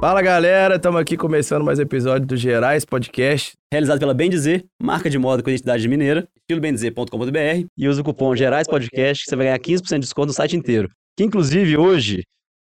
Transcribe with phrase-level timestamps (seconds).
[0.00, 3.54] Fala galera, estamos aqui começando mais um episódio do Gerais Podcast.
[3.72, 8.36] Realizado pela Bem Dizer, marca de moda com identidade mineira, estilobemdizer.com.br e usa o cupom
[8.36, 10.88] Gerais Podcast que você vai ganhar 15% de desconto no site inteiro.
[11.16, 12.22] Que inclusive hoje,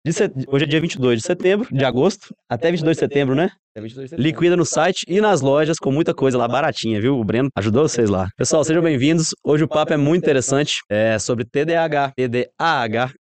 [0.08, 0.32] set...
[0.48, 3.52] hoje é dia 22 de setembro, de agosto, até 22 de setembro, né?
[3.76, 4.28] 22 de setembro.
[4.28, 7.16] Liquida no site e nas lojas com muita coisa lá baratinha, viu?
[7.16, 8.28] O Breno ajudou vocês lá.
[8.36, 9.36] Pessoal, sejam bem-vindos.
[9.44, 13.12] Hoje o papo é muito interessante, é sobre TDAH, TDAH,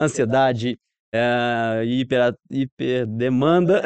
[0.00, 0.78] ansiedade,
[1.12, 3.82] é, hiper, hiperdemanda.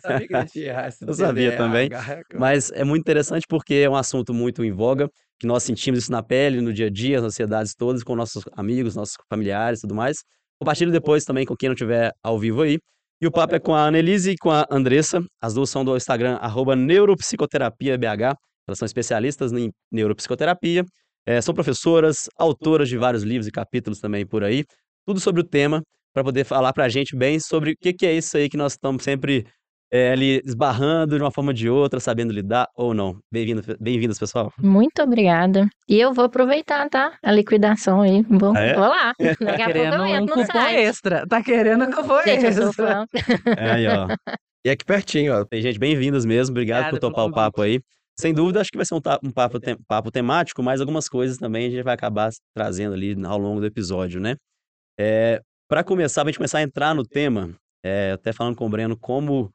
[0.00, 1.88] Sabia que a gente ia errar esse Eu sabia TDAH, também.
[2.38, 6.12] Mas é muito interessante porque é um assunto muito em voga, que nós sentimos isso
[6.12, 9.82] na pele, no dia a dia, as ansiedades todas, com nossos amigos, nossos familiares e
[9.82, 10.18] tudo mais.
[10.58, 12.78] Compartilhe depois também com quem não estiver ao vivo aí.
[13.20, 15.22] E o papo é com a Annelise e com a Andressa.
[15.40, 18.34] As duas são do Instagram, arroba neuropsicoterapiabh.
[18.66, 20.84] Elas são especialistas em neuropsicoterapia.
[21.26, 24.64] eh, são professoras, autoras de vários livros e capítulos também por aí.
[25.06, 25.82] Tudo sobre o tema,
[26.14, 28.56] para poder falar para a gente bem sobre o que, que é isso aí que
[28.56, 29.44] nós estamos sempre
[29.92, 33.18] eh, ali esbarrando de uma forma ou de outra, sabendo lidar ou não.
[33.32, 34.52] Bem-vindas, bem-vindas, pessoal.
[34.56, 35.68] Muito obrigada.
[35.88, 37.18] E eu vou aproveitar, tá?
[37.20, 38.22] A liquidação aí.
[38.22, 38.74] Vou, Ah, é?
[38.74, 39.12] vou lá.
[39.40, 40.76] Daqui a pouco querendo um cupom site.
[40.76, 41.26] extra.
[41.26, 43.06] Tá querendo um cupom Gente, extra.
[43.58, 44.06] É aí, ó.
[44.64, 45.44] E aqui pertinho, ó.
[45.44, 46.52] Tem gente, bem-vindas mesmo.
[46.52, 47.80] Obrigado Obrigada por topar o papo aí.
[48.16, 51.36] Sem dúvida, acho que vai ser um, um papo, tem- papo temático, mas algumas coisas
[51.38, 54.36] também a gente vai acabar trazendo ali ao longo do episódio, né?
[54.98, 58.68] É, para começar, pra gente começar a entrar no tema, é, até falando com o
[58.68, 59.50] Breno como,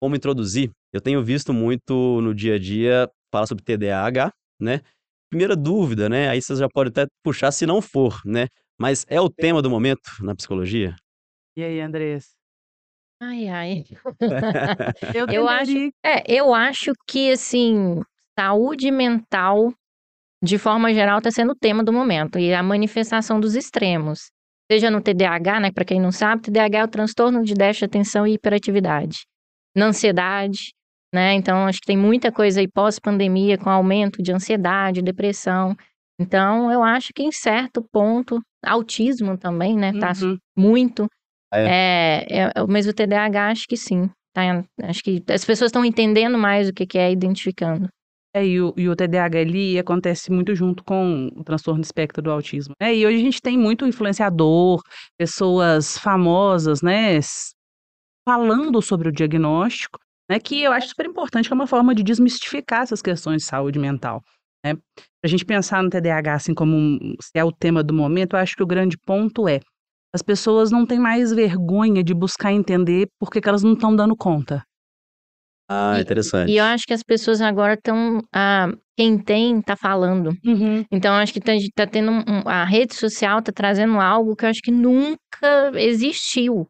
[0.00, 4.80] como introduzir, eu tenho visto muito no dia a dia falar sobre TDAH, né?
[5.28, 6.28] Primeira dúvida, né?
[6.28, 8.46] Aí vocês já podem até puxar se não for, né?
[8.78, 10.94] Mas é o tema do momento na psicologia?
[11.56, 12.30] E aí, Andressa?
[13.20, 13.84] Ai, ai.
[15.14, 15.90] Eu, Eu acho-.
[16.04, 18.00] É, eu acho que, assim,
[18.38, 19.72] saúde mental,
[20.42, 22.38] de forma geral, está sendo o tema do momento.
[22.38, 24.30] E a manifestação dos extremos.
[24.70, 25.70] Seja no TDAH, né?
[25.70, 29.18] Para quem não sabe, TDAH é o transtorno de déficit de atenção e hiperatividade.
[29.76, 30.72] Na ansiedade,
[31.14, 31.34] né?
[31.34, 35.76] Então, acho que tem muita coisa aí pós-pandemia, com aumento de ansiedade, depressão.
[36.18, 39.92] Então, eu acho que em certo ponto, autismo também, né?
[39.98, 40.38] Tá Uhum.
[40.56, 41.06] muito.
[41.52, 44.08] É, é, mas o TDAH acho que sim.
[44.32, 44.42] Tá,
[44.82, 47.88] acho que as pessoas estão entendendo mais o que, que é identificando.
[48.36, 52.20] É, e, o, e o TDAH ele acontece muito junto com o transtorno de espectro
[52.20, 52.74] do autismo.
[52.80, 54.82] É, e hoje a gente tem muito influenciador,
[55.16, 57.20] pessoas famosas, né,
[58.28, 62.02] falando sobre o diagnóstico, né, que eu acho super importante, que é uma forma de
[62.02, 64.20] desmistificar essas questões de saúde mental.
[64.66, 64.74] Né?
[65.22, 68.40] Pra gente pensar no TDAH assim como um, se é o tema do momento, eu
[68.40, 69.60] acho que o grande ponto é
[70.12, 73.94] as pessoas não têm mais vergonha de buscar entender por que que elas não estão
[73.94, 74.64] dando conta.
[75.68, 76.50] Ah, E- interessante.
[76.52, 78.20] E eu acho que as pessoas agora estão.
[78.32, 80.30] Ah, quem tem tá falando.
[80.90, 82.10] Então, eu acho que tá, tá tendo.
[82.12, 86.68] um- a rede social tá trazendo algo que eu acho que nunca existiu.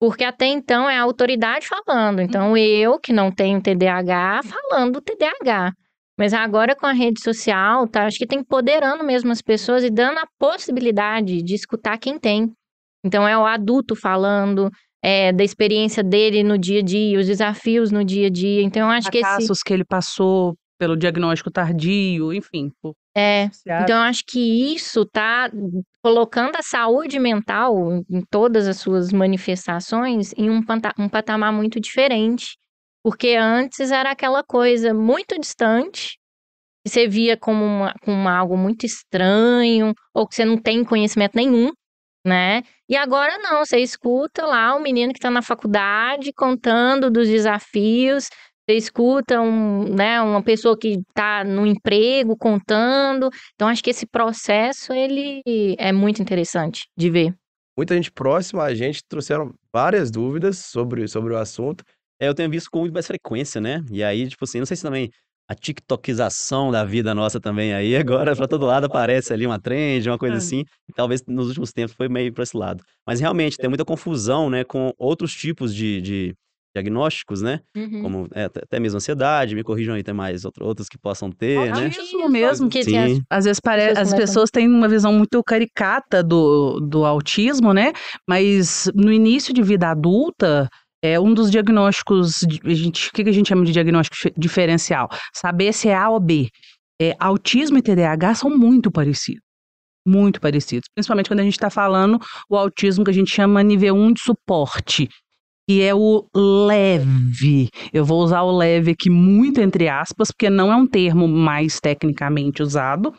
[0.00, 2.20] Porque até então é a autoridade falando.
[2.20, 5.72] Então, eu, que não tenho TDAH, falando do TDAH.
[6.18, 9.90] Mas agora com a rede social, tá, acho que tá empoderando mesmo as pessoas e
[9.90, 12.52] dando a possibilidade de escutar quem tem.
[13.04, 14.70] Então, é o adulto falando
[15.02, 18.62] é, da experiência dele no dia a dia, os desafios no dia a dia.
[18.62, 19.26] Então, eu acho que esse.
[19.26, 22.70] fracassos que ele passou pelo diagnóstico tardio, enfim.
[22.80, 25.50] por- É, Então, eu acho que isso tá
[26.02, 31.78] colocando a saúde mental em todas as suas manifestações em um, panta- um patamar muito
[31.80, 32.56] diferente.
[33.04, 36.16] Porque antes era aquela coisa muito distante,
[36.84, 41.34] que você via como, uma, como algo muito estranho, ou que você não tem conhecimento
[41.36, 41.70] nenhum,
[42.24, 42.62] né?
[42.88, 48.28] E agora não, você escuta lá o menino que está na faculdade contando dos desafios,
[48.68, 53.28] você escuta um, né, uma pessoa que está no emprego contando.
[53.54, 55.42] Então, acho que esse processo, ele
[55.78, 57.34] é muito interessante de ver.
[57.76, 61.84] Muita gente próxima a gente trouxeram várias dúvidas sobre, sobre o assunto.
[62.20, 63.82] É, eu tenho visto com muito mais frequência, né?
[63.90, 65.10] E aí, tipo assim, não sei se também
[65.52, 70.08] a tiktokização da vida nossa também aí, agora pra todo lado aparece ali uma trend,
[70.08, 70.38] uma coisa É.
[70.38, 70.64] assim.
[70.88, 72.82] E talvez nos últimos tempos foi meio pra esse lado.
[73.06, 76.34] Mas realmente tem muita confusão, né, com outros tipos de, de
[76.74, 77.60] diagnósticos, né?
[77.76, 78.02] Uhum.
[78.02, 81.70] Como é, até mesmo ansiedade, me corrijam aí, tem mais outro- outros que possam ter,
[81.70, 81.84] né?
[81.84, 82.68] Autismo mesmo.
[82.70, 87.74] Que as- Às vezes parece, as pessoas têm uma visão muito caricata do, do autismo,
[87.74, 87.92] né?
[88.26, 90.66] Mas no início de vida adulta,
[91.02, 95.08] é um dos diagnósticos, a gente, o que a gente chama de diagnóstico dife- diferencial?
[95.34, 96.48] Saber se é A ou B.
[97.00, 99.42] É, autismo e TDAH são muito parecidos.
[100.06, 100.88] Muito parecidos.
[100.94, 102.18] Principalmente quando a gente está falando
[102.48, 105.08] o autismo que a gente chama nível 1 de suporte,
[105.68, 107.68] que é o leve.
[107.92, 111.78] Eu vou usar o leve aqui muito entre aspas, porque não é um termo mais
[111.80, 113.14] tecnicamente usado,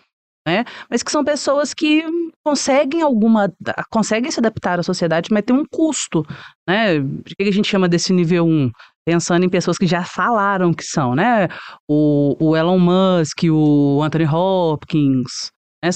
[0.46, 0.66] né?
[0.90, 2.04] Mas que são pessoas que
[2.44, 3.52] conseguem alguma,
[3.90, 6.26] conseguem se adaptar à sociedade, mas tem um custo,
[6.68, 7.00] né?
[7.00, 8.72] Por que a gente chama desse nível 1?
[9.06, 11.48] Pensando em pessoas que já falaram que são, né?
[11.88, 15.52] O, o Elon Musk, o Anthony Hopkins,
[15.84, 15.90] né?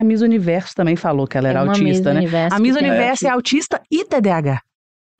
[0.00, 2.20] A Miss Universo também falou que ela era uma autista, né?
[2.20, 4.60] Universo A Miss Universo é autista e TDAH.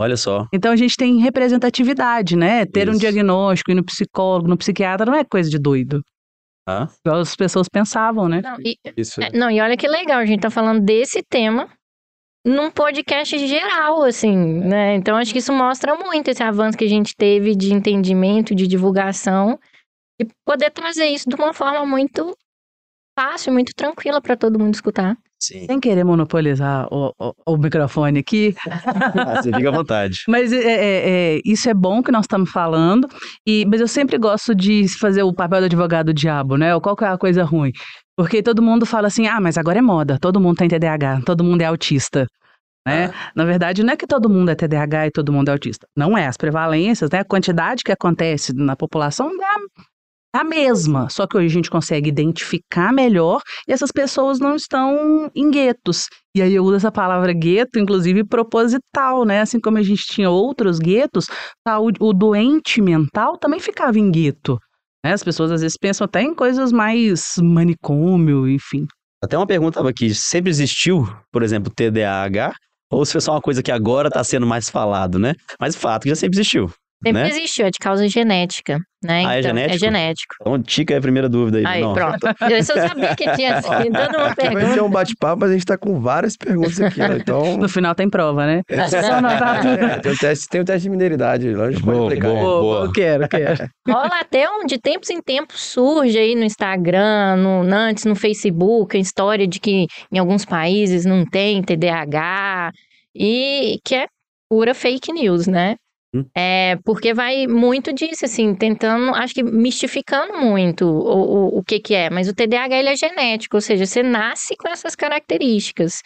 [0.00, 0.48] Olha só.
[0.52, 2.66] Então a gente tem representatividade, né?
[2.66, 3.00] Ter um Isso.
[3.00, 6.02] diagnóstico, ir no psicólogo, no psiquiatra, não é coisa de doido.
[6.66, 8.40] Ah, as pessoas pensavam, né?
[8.42, 9.20] Não, e, Isso.
[9.22, 11.68] é, não, e olha que legal, a gente tá falando desse tema
[12.44, 14.94] num podcast geral, assim, né?
[14.94, 18.66] Então acho que isso mostra muito esse avanço que a gente teve de entendimento, de
[18.66, 19.58] divulgação,
[20.20, 22.36] e poder trazer isso de uma forma muito
[23.18, 25.16] fácil, muito tranquila para todo mundo escutar.
[25.42, 25.66] Sim.
[25.66, 28.54] Sem querer monopolizar o, o- o microfone aqui,
[29.14, 30.18] Ah, você fica à vontade.
[30.28, 33.08] mas é, é- é- isso é bom que nós estamos falando,
[33.46, 36.78] e, mas eu sempre gosto de fazer o papel do advogado do diabo, né?
[36.80, 37.72] Qual que é a coisa ruim?
[38.16, 41.42] Porque todo mundo fala assim, ah, mas agora é moda, todo mundo tem TDAH, todo
[41.42, 42.26] mundo é autista.
[42.86, 43.12] Né?
[43.36, 45.86] Na verdade, não é que todo mundo é TDAH e todo mundo é autista.
[45.96, 46.26] Não é.
[46.26, 47.20] As prevalências, né?
[47.20, 49.32] a quantidade que acontece na população é
[50.32, 51.08] a, mesma.
[51.10, 56.06] Só que hoje a gente consegue identificar melhor e essas pessoas não estão em guetos.
[56.34, 59.40] E aí eu uso essa palavra gueto, inclusive proposital, né?
[59.40, 61.26] Assim como a gente tinha outros guetos,
[61.66, 64.58] saúde- o doente mental também ficava em gueto.
[65.04, 65.12] né?
[65.12, 68.86] As pessoas às vezes pensam até em coisas mais manicômio, enfim.
[69.22, 72.54] Até uma pergunta aqui, sempre existiu, por exemplo, TDAH?
[72.90, 75.34] Ou se foi só uma coisa que agora está sendo mais falado, né?
[75.58, 76.70] Mas o fato que já sempre existiu.
[77.04, 77.28] Sempre Né?
[77.28, 79.24] existiu, é de causa genética, né?
[79.26, 79.74] Ah, é Então, genético?
[79.74, 80.34] É genético.
[80.40, 81.66] Então, tica é a primeira dúvida aí.
[81.66, 81.92] Aí, não.
[81.94, 82.18] pronto.
[82.48, 84.82] Eu só sabia que tinha assim, toda uma Vai ser pergunta.
[84.84, 87.16] um bate-papo, mas a gente tá com várias perguntas aqui, né?
[87.20, 87.56] Então.
[87.56, 88.62] No final tem prova, né?
[88.88, 89.66] Só anotar.
[89.66, 92.28] É, tem, o teste, tem o teste de mineridade, lá a gente pode Bom, aplicar.
[92.28, 92.38] bom.
[92.38, 92.42] é.
[92.42, 92.84] boa.
[92.86, 93.68] eu quero, quero.
[93.88, 98.96] Rola até um, de tempos em tempos surge aí no Instagram, no, antes no Facebook,
[98.96, 102.70] a história de que em alguns países não tem TDAH,
[103.14, 104.06] e que é
[104.48, 105.76] pura fake news, né?
[106.14, 106.24] Hum.
[106.36, 111.80] É, porque vai muito disso, assim, tentando, acho que mistificando muito o, o, o que
[111.80, 112.10] que é.
[112.10, 116.02] Mas o TDAH, ele é genético, ou seja, você nasce com essas características.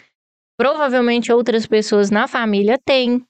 [0.56, 3.22] Provavelmente outras pessoas na família têm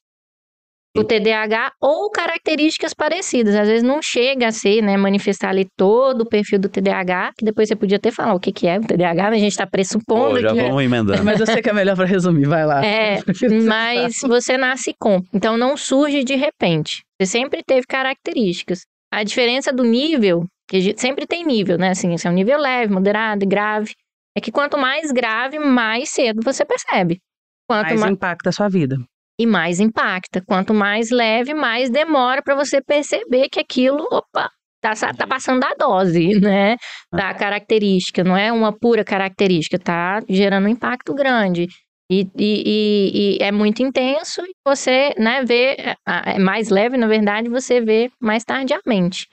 [1.00, 3.54] o TDAH ou características parecidas.
[3.54, 7.44] Às vezes não chega a ser, né, manifestar ali todo o perfil do TDAH, que
[7.44, 9.66] depois você podia até falar o que que é o TDAH, mas a gente está
[9.66, 10.62] pressupondo Pô, já que...
[10.62, 11.24] vamos emendando.
[11.24, 12.84] Mas eu sei que é melhor para resumir, vai lá.
[12.84, 13.18] É,
[13.66, 15.20] mas você nasce com.
[15.32, 17.02] Então não surge de repente.
[17.20, 18.80] Você sempre teve características.
[19.12, 21.90] A diferença do nível, que sempre tem nível, né?
[21.90, 23.92] Assim, esse é um nível leve, moderado e grave.
[24.36, 27.18] É que quanto mais grave, mais cedo você percebe.
[27.66, 28.96] Quanto Mais mais impacta a sua vida.
[29.38, 30.42] E mais impacta.
[30.46, 34.50] Quanto mais leve, mais demora para você perceber que aquilo, opa,
[34.80, 36.76] tá, tá passando da dose, né?
[37.12, 41.66] Da característica, não é uma pura característica, tá gerando um impacto grande.
[42.10, 47.08] E, e, e- e é muito intenso e você, né, vê, é mais leve, na
[47.08, 49.26] verdade, você vê mais tardiamente.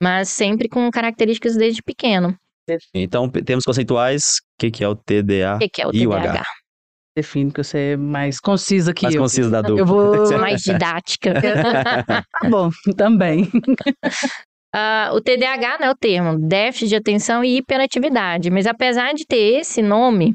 [0.00, 2.36] Mas sempre com características desde pequeno.
[2.94, 5.56] Então, termos conceituais, o que, que é o TDA?
[5.56, 6.30] O que, que é o E o TDAH?
[6.40, 6.44] H?
[7.14, 9.22] Define que você é mais concisa que Mais eu.
[9.22, 9.82] conciso da dúvida.
[9.82, 10.26] Eu vou.
[10.26, 11.34] Sou mais didática.
[12.42, 13.50] Tá bom, também.
[14.74, 18.50] Ah, o TDAH não é o termo, déficit de atenção e hiperatividade.
[18.50, 20.34] Mas apesar de ter esse nome,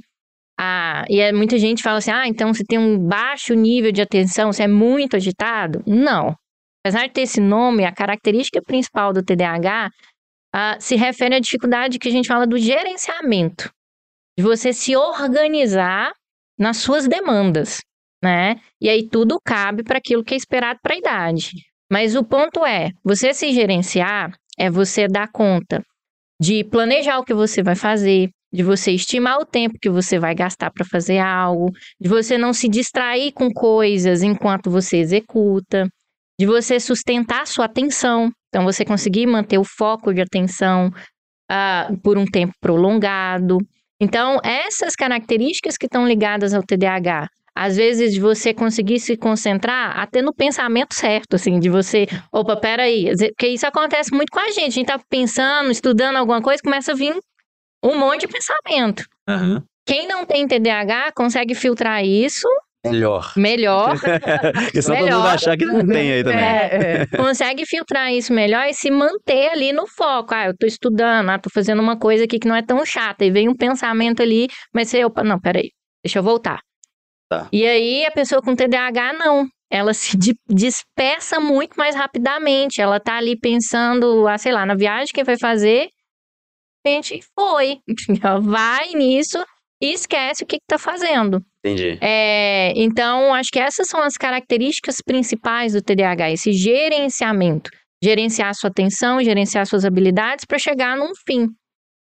[0.59, 4.01] ah, e é, muita gente fala assim: ah, então você tem um baixo nível de
[4.01, 5.83] atenção, você é muito agitado.
[5.87, 6.35] Não.
[6.85, 9.89] Apesar de ter esse nome, a característica principal do TDAH
[10.53, 13.69] ah, se refere à dificuldade que a gente fala do gerenciamento,
[14.37, 16.11] de você se organizar
[16.57, 17.81] nas suas demandas,
[18.23, 18.55] né?
[18.81, 21.51] E aí tudo cabe para aquilo que é esperado para a idade.
[21.91, 25.83] Mas o ponto é, você se gerenciar é você dar conta
[26.39, 30.35] de planejar o que você vai fazer, de você estimar o tempo que você vai
[30.35, 35.87] gastar para fazer algo, de você não se distrair com coisas enquanto você executa,
[36.39, 40.91] de você sustentar sua atenção, então você conseguir manter o foco de atenção
[41.49, 43.57] ah, por um tempo prolongado.
[43.99, 49.99] Então, essas características que estão ligadas ao TDAH, às vezes de você conseguir se concentrar
[49.99, 54.51] até no pensamento certo, assim, de você, opa, peraí, porque isso acontece muito com a
[54.51, 57.15] gente, a gente tá pensando, estudando alguma coisa, começa a vir
[57.83, 59.03] um monte de pensamento.
[59.27, 59.63] Aham.
[59.87, 62.47] Quem não tem TDAH consegue filtrar isso
[62.91, 63.33] Melhor.
[63.35, 63.95] melhor,
[64.65, 65.21] Porque senão todo mundo Melhor.
[65.23, 66.39] vai achar que não tem aí também.
[66.39, 70.33] É, consegue filtrar isso melhor e se manter ali no foco.
[70.33, 73.23] Ah, eu tô estudando, ah, tô fazendo uma coisa aqui que não é tão chata.
[73.25, 75.71] E vem um pensamento ali, mas você, opa, não, peraí,
[76.03, 76.59] deixa eu voltar.
[77.29, 77.47] Tá.
[77.51, 79.45] E aí a pessoa com TDAH, não.
[79.69, 82.81] Ela se di- dispersa muito mais rapidamente.
[82.81, 85.89] Ela tá ali pensando, ah, sei lá, na viagem que vai fazer.
[86.85, 87.79] simplesmente foi.
[88.43, 89.43] Vai nisso
[89.81, 91.41] e esquece o que está fazendo.
[91.63, 91.97] Entendi.
[92.01, 97.69] É, então, acho que essas são as características principais do TDAH, esse gerenciamento.
[98.03, 101.47] Gerenciar sua atenção, gerenciar suas habilidades para chegar num fim.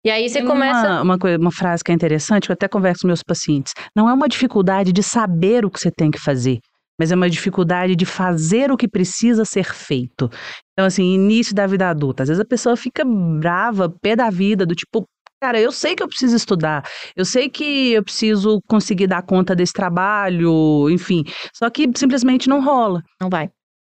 [0.04, 0.87] E aí você Tem começa.
[0.87, 3.73] Uma, uma, coisa- uma frase que é interessante, que eu até converso com meus pacientes.
[3.97, 6.59] Não é uma dificuldade de saber o que você tem que fazer,
[6.99, 10.28] mas é uma dificuldade de fazer o que precisa ser feito.
[10.73, 12.23] Então, assim, início da vida adulta.
[12.25, 15.04] Às vezes a pessoa fica brava, pé da vida, do tipo.
[15.45, 16.83] Cara, eu sei que eu preciso estudar,
[17.15, 21.23] eu sei que eu preciso conseguir dar conta desse trabalho, enfim.
[21.53, 23.03] Só que simplesmente não rola.
[23.21, 23.51] Não vai.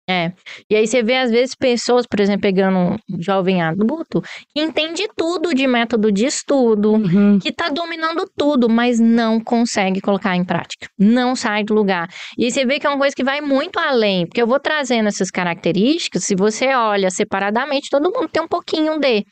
[0.10, 0.34] É.
[0.68, 4.20] E aí você vê, às vezes, pessoas, por exemplo, pegando um jovem adulto,
[4.52, 7.38] que entende tudo de método de estudo, Uhum.
[7.38, 10.88] que tá dominando tudo, mas não consegue colocar em prática.
[10.98, 12.10] Não sai do lugar.
[12.36, 14.60] E aí você vê que é uma coisa que vai muito além, porque eu vou
[14.60, 19.24] trazendo essas características, se você olha separadamente, todo mundo tem um pouquinho de.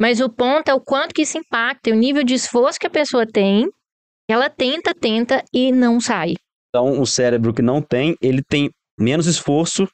[0.00, 2.86] Mas o ponto é o quanto que isso impacta, e o nível de esforço que
[2.86, 3.68] a pessoa tem,
[4.28, 6.34] ela tenta, tenta e não sai.
[6.70, 9.86] Então, o cérebro que não tem, ele tem menos esforço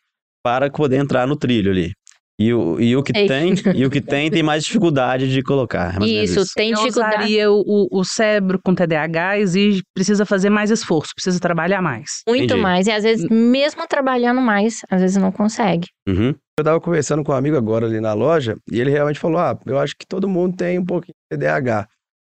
[0.43, 1.93] para poder entrar no trilho ali.
[2.41, 3.27] E o, e o que Ei.
[3.29, 5.95] tem, e o que tem tem mais dificuldade de colocar.
[5.97, 7.17] É menos Isso, tem Eu dificuldade.
[7.17, 12.23] usaria o, o- o cérebro com TDAH exige, precisa fazer mais esforço, precisa trabalhar mais.
[12.27, 12.61] Muito Entendi.
[12.63, 12.87] mais.
[12.87, 15.87] E às vezes, mesmo trabalhando mais, às vezes não consegue.
[16.09, 16.35] Uhum.
[16.61, 19.59] Eu tava conversando com um amigo agora ali na loja e ele realmente falou: Ah,
[19.67, 21.89] eu acho que todo mundo tem um pouquinho de TDAH.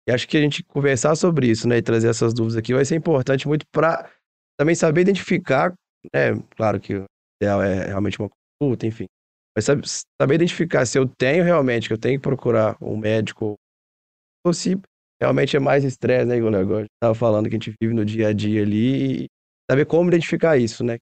[0.09, 2.85] E acho que a gente conversar sobre isso, né, e trazer essas dúvidas aqui vai
[2.85, 4.09] ser importante muito para
[4.59, 5.75] também saber identificar,
[6.15, 6.35] né?
[6.57, 7.05] Claro que o
[7.41, 8.31] ideal é realmente uma
[8.61, 9.07] consulta, enfim.
[9.57, 13.57] Mas saber, identificar se eu tenho realmente, que eu tenho que procurar um médico,
[14.47, 14.79] ou se
[15.21, 16.87] realmente é mais estresse, né, igual o negócio.
[17.03, 19.27] Tava falando que a gente vive no dia a dia ali e
[19.71, 20.99] saber como identificar isso, né?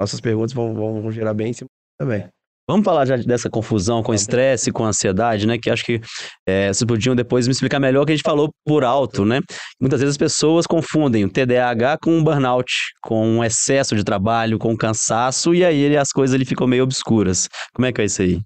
[0.00, 2.28] Nossas perguntas vão, vão, vão gerar bem em cima também.
[2.70, 5.58] Vamos falar já dessa confusão com estresse, com ansiedade, né?
[5.60, 6.00] Que acho que
[6.46, 9.40] é, vocês podiam depois me explicar melhor o que a gente falou por alto, né?
[9.80, 12.72] Muitas vezes as pessoas confundem o TDAH com um burnout,
[13.02, 16.64] com um excesso de trabalho, com um cansaço, e aí ele- as coisas ali ficam
[16.68, 17.48] meio obscuras.
[17.74, 18.38] Como é que é isso aí?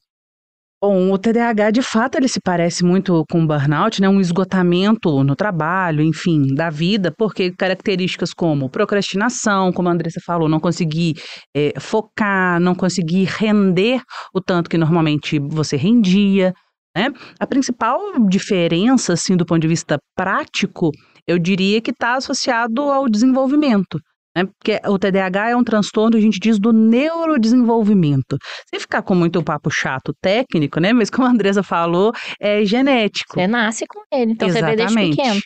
[0.86, 4.06] Bom, o TDAH, de fato, ele se parece muito com o burnout, né?
[4.06, 10.46] Um esgotamento no trabalho, enfim, da vida, porque características como procrastinação, como a Andressa falou,
[10.46, 11.14] não conseguir
[11.56, 14.02] eh, focar, não conseguir render
[14.34, 16.52] o tanto que normalmente você rendia,
[16.94, 17.10] né?
[17.40, 17.98] A principal
[18.28, 20.90] diferença, assim, do ponto de vista prático,
[21.26, 23.98] eu diria que está associado ao desenvolvimento.
[24.36, 24.44] Né?
[24.44, 28.36] Porque o TDAH é um transtorno, a gente diz, do neurodesenvolvimento.
[28.68, 30.92] Sem ficar com muito papo chato técnico, né?
[30.92, 33.34] Mas como a Andresa falou, é genético.
[33.34, 35.40] Você nasce com ele, então você vê desde pequeno.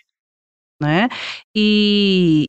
[0.81, 1.09] Né?
[1.55, 2.47] E,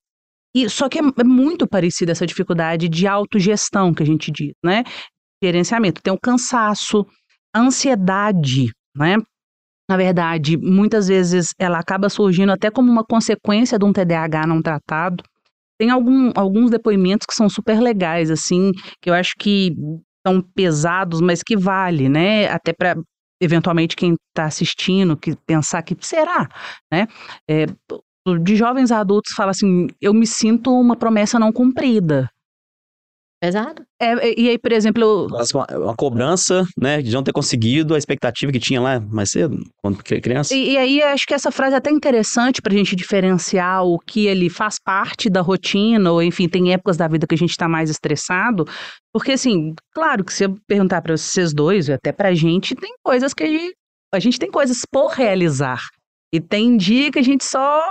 [0.55, 4.53] e só que é, é muito parecida essa dificuldade de autogestão que a gente diz,
[4.63, 4.83] né?
[5.43, 6.01] Gerenciamento.
[6.01, 7.05] Tem o cansaço,
[7.53, 9.17] a ansiedade, né?
[9.89, 14.61] Na verdade, muitas vezes ela acaba surgindo até como uma consequência de um TDAH não
[14.61, 15.23] tratado.
[15.79, 18.71] Tem algum, alguns depoimentos que são super legais, assim,
[19.01, 19.73] que eu acho que
[20.27, 22.47] são pesados, mas que vale, né?
[22.49, 22.97] Até para
[23.41, 26.49] eventualmente quem está assistindo que pensar que será,
[26.91, 27.07] né?
[27.49, 27.65] É,
[28.43, 32.29] de jovens a adultos fala assim, eu me sinto uma promessa não cumprida.
[33.41, 33.81] Pesado?
[34.01, 37.01] É, e aí, por exemplo, Uma, uma cobrança, né?
[37.01, 40.53] De não ter conseguido a expectativa que tinha lá mais cedo, quando cri- criança.
[40.53, 43.97] E, e aí acho que essa frase é até interessante para a gente diferenciar o
[43.97, 47.51] que ele faz parte da rotina, ou enfim, tem épocas da vida que a gente
[47.51, 48.65] está mais estressado.
[49.13, 52.93] Porque, assim, claro que se eu perguntar para vocês dois, e até pra gente, tem
[53.01, 53.73] coisas que a gente,
[54.13, 55.79] a gente tem coisas por realizar.
[56.33, 57.81] E tem dia que a gente só.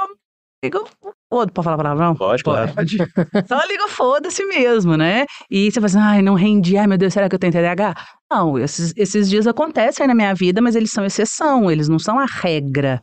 [0.64, 0.86] Liga o
[1.32, 2.16] foda, pode falar palavrão?
[2.16, 2.72] Pode, claro.
[3.46, 5.24] Só liga o foda-se mesmo, né?
[5.48, 7.94] E você fala assim, ai, não rendi, ai meu Deus, será que eu tenho TDAH?
[8.30, 12.18] Não, esses, esses dias acontecem na minha vida, mas eles são exceção, eles não são
[12.18, 13.00] a regra.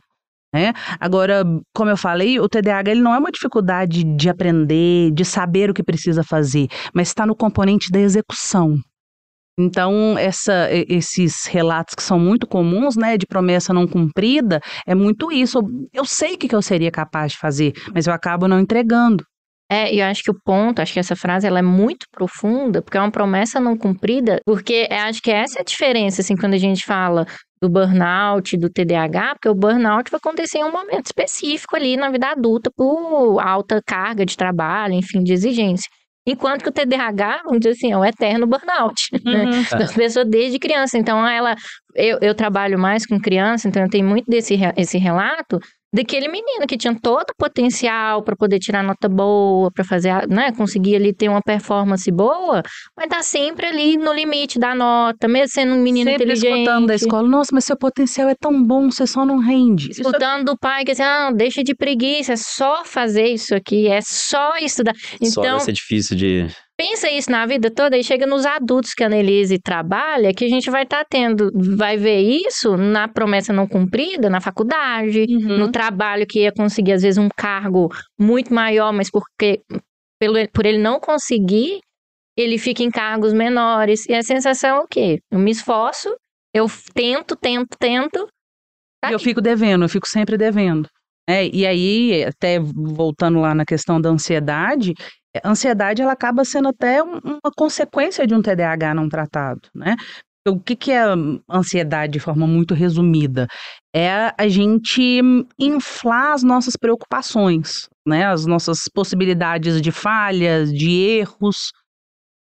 [0.54, 0.72] Né?
[1.00, 1.44] Agora,
[1.74, 5.74] como eu falei, o TDAH ele não é uma dificuldade de aprender, de saber o
[5.74, 8.78] que precisa fazer, mas está no componente da execução.
[9.58, 15.32] Então, essa, esses relatos que são muito comuns, né, de promessa não cumprida, é muito
[15.32, 15.60] isso.
[15.92, 19.24] Eu sei o que eu seria capaz de fazer, mas eu acabo não entregando.
[19.70, 22.80] É, e eu acho que o ponto, acho que essa frase ela é muito profunda,
[22.80, 26.54] porque é uma promessa não cumprida, porque acho que essa é a diferença, assim, quando
[26.54, 27.26] a gente fala
[27.60, 32.10] do burnout, do TDAH, porque o burnout vai acontecer em um momento específico ali na
[32.10, 35.90] vida adulta por alta carga de trabalho, enfim, de exigência.
[36.26, 39.64] Enquanto que o TDAH, vamos dizer assim, é um eterno burnout, né?
[39.70, 40.98] das pessoas desde criança.
[40.98, 41.54] Então, ela,
[41.94, 45.60] eu, eu trabalho mais com criança, então eu tenho muito desse esse relato
[45.92, 50.52] daquele menino que tinha todo o potencial para poder tirar nota boa, para fazer, né,
[50.52, 52.62] conseguir ali ter uma performance boa,
[52.96, 56.60] mas tá sempre ali no limite da nota, mesmo sendo um menino Sempre inteligente.
[56.60, 59.90] escutando da escola, nossa, mas seu potencial é tão bom, você só não rende.
[59.90, 63.54] Isso é Escutando do pai que assim, ah, deixa de preguiça, é só fazer isso
[63.54, 64.94] aqui, é só estudar.
[64.94, 66.46] Só Então, vai ser difícil de.
[66.76, 70.48] Pensa isso na vida toda e chega nos adultos que a Annelise trabalha, que a
[70.48, 75.58] gente vai estar tendo, vai ver isso na promessa não cumprida, na faculdade, Uhum.
[75.58, 79.62] no trabalho que ia conseguir, às vezes, um cargo muito maior, mas porque
[80.20, 81.80] pelo, por ele não conseguir,
[82.36, 84.06] ele fica em cargos menores.
[84.06, 85.20] E a sensação é o quê?
[85.30, 86.14] Eu me esforço,
[86.54, 88.28] eu tento, tento, tento.
[89.02, 90.88] tá eu fico devendo, eu fico sempre devendo.
[91.28, 94.94] É, e aí, até voltando lá na questão da ansiedade,
[95.44, 99.96] ansiedade ela acaba sendo até um- uma consequência de um TDAH não tratado, né?
[100.48, 101.02] O que, que é
[101.50, 103.48] ansiedade de forma muito resumida?
[103.94, 105.20] É a gente
[105.58, 108.26] inflar as nossas preocupações, né?
[108.26, 111.72] As nossas possibilidades de falhas, de erros.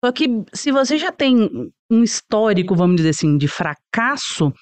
[0.03, 4.53] Só que se você já tem um histórico, vamos dizer assim, de fracasso,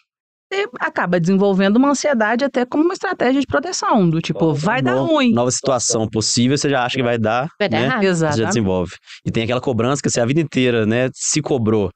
[0.52, 4.96] você acaba desenvolvendo uma ansiedade até como uma estratégia de proteção, do tipo, vai dar
[4.96, 5.32] ruim.
[5.32, 7.48] Nova situação possível, você já acha que vai dar.
[7.60, 7.86] Vai dar né?
[7.86, 8.04] errado.
[8.04, 8.96] Você já desenvolve.
[9.26, 11.92] E tem aquela cobrança que você a vida inteira, né, se cobrou.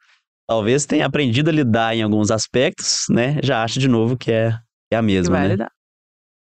[0.47, 3.39] Talvez tenha aprendido a lidar em alguns aspectos, né?
[3.41, 4.57] Já acha de novo que é,
[4.91, 5.53] é a mesma, vai né?
[5.53, 5.71] lidar.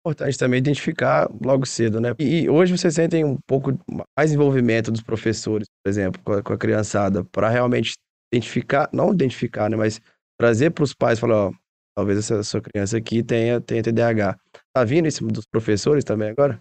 [0.06, 2.14] importante também identificar logo cedo, né?
[2.20, 3.78] E, e hoje vocês sentem um pouco
[4.18, 7.94] mais envolvimento dos professores, por exemplo, com a, com a criançada, para realmente
[8.32, 9.76] identificar, não identificar, né?
[9.76, 10.00] Mas
[10.40, 11.52] trazer para os pais, falar, ó,
[12.00, 14.36] talvez essa sua criança aqui tenha, tenha TDAH.
[14.74, 16.60] Tá vindo isso dos professores também agora?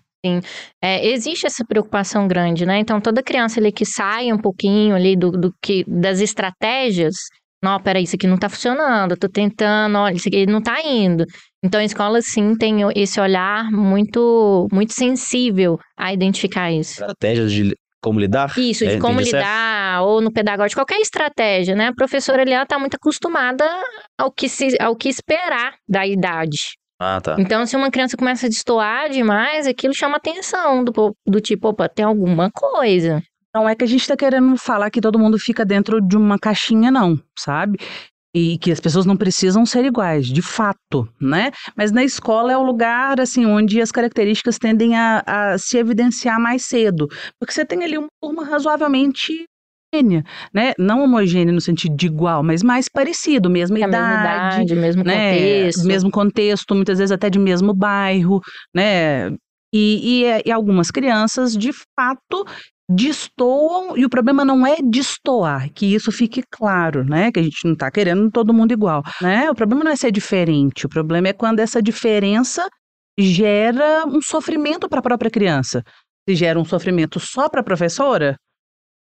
[0.82, 2.80] É, existe essa preocupação grande, né?
[2.80, 7.14] Então, toda criança ali que sai um pouquinho ali do, do que, das estratégias,
[7.62, 10.82] não, peraí, isso aqui não tá funcionando, eu tô tentando, olha, isso aqui não tá
[10.82, 11.24] indo.
[11.64, 17.00] Então, a escola, sim, tem esse olhar muito, muito sensível a identificar isso.
[17.00, 18.56] Estratégias de como lidar.
[18.58, 19.42] Isso, É, de como entendi certo.
[19.42, 21.88] lidar, ou no pedagógico, qualquer estratégia, né?
[21.88, 23.64] A professora ali, ela tá muito acostumada
[24.16, 26.76] ao que, se, ao que esperar da idade.
[27.00, 27.36] Ah, tá.
[27.38, 31.88] Então, se uma criança começa a destoar demais, aquilo chama atenção, do, do tipo, opa,
[31.88, 33.22] tem alguma coisa.
[33.54, 36.38] Não é que a gente tá querendo falar que todo mundo fica dentro de uma
[36.38, 37.78] caixinha, não, sabe?
[38.34, 41.50] E que as pessoas não precisam ser iguais, de fato, né?
[41.76, 46.38] Mas na escola é o lugar, assim, onde as características tendem a, a se evidenciar
[46.38, 47.08] mais cedo.
[47.40, 49.46] Porque você tem ali uma turma razoavelmente
[49.92, 50.72] homogênea, né?
[50.78, 54.74] Não homogênea no sentido de igual, mas mais parecido, mesma É a mesma idade, idade,
[54.74, 55.30] mesmo né?
[55.30, 55.86] contexto.
[55.86, 58.40] Mesmo contexto, muitas vezes até de mesmo bairro,
[58.74, 59.30] né?
[59.72, 62.44] E, e, é- e algumas crianças, de fato,
[62.90, 67.30] destoam, e o problema não é destoar, que isso fique claro, né?
[67.30, 69.50] Que a gente não tá querendo todo mundo igual, né?
[69.50, 72.66] O problema não é ser diferente, o problema é quando essa diferença
[73.18, 75.82] gera um sofrimento para a própria criança.
[76.28, 78.36] Se gera um sofrimento só para a professora,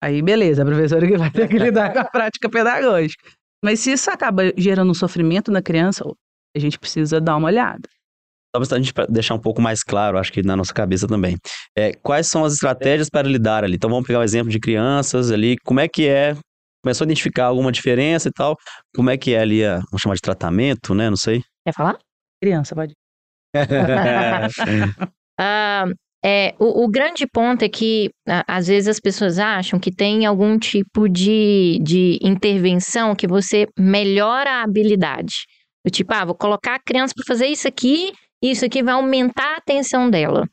[0.04, 3.28] aí beleza, a professora que vai ter que lidar com a prática pedagógica.
[3.64, 6.04] Mas se isso acaba gerando um sofrimento na criança,
[6.56, 7.88] a gente precisa dar uma olhada.
[8.56, 11.38] Só para a gente deixar um pouco mais claro, acho que na nossa cabeça também.
[11.76, 13.76] É, quais são as estratégias para lidar ali?
[13.76, 15.58] Então vamos pegar o exemplo de crianças ali.
[15.64, 16.36] Como é que é?
[16.84, 18.56] Começou a identificar alguma diferença e tal.
[18.96, 21.10] Como é que é ali a, vamos chamar de tratamento, né?
[21.10, 21.42] Não sei.
[21.66, 21.98] Quer falar?
[22.42, 22.94] Criança, pode.
[25.40, 25.86] Ah,
[26.24, 28.10] é, o, o grande ponto é que,
[28.48, 34.50] às vezes, as pessoas acham que tem algum tipo de, de intervenção que você melhora
[34.50, 35.34] a habilidade.
[35.86, 38.14] Do tipo, ah, vou colocar a criança para fazer isso aqui,
[38.52, 40.48] isso aqui vai aumentar a atenção dela.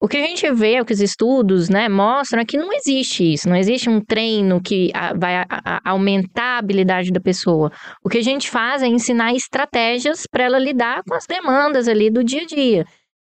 [0.00, 3.32] O que a gente vê, o que os estudos né, mostram é que não existe
[3.32, 7.72] isso, não existe um treino que ah, vai a- a- aumentar a habilidade da pessoa.
[8.04, 12.10] O que a gente faz é ensinar estratégias para ela lidar com as demandas ali
[12.10, 12.84] do dia a dia.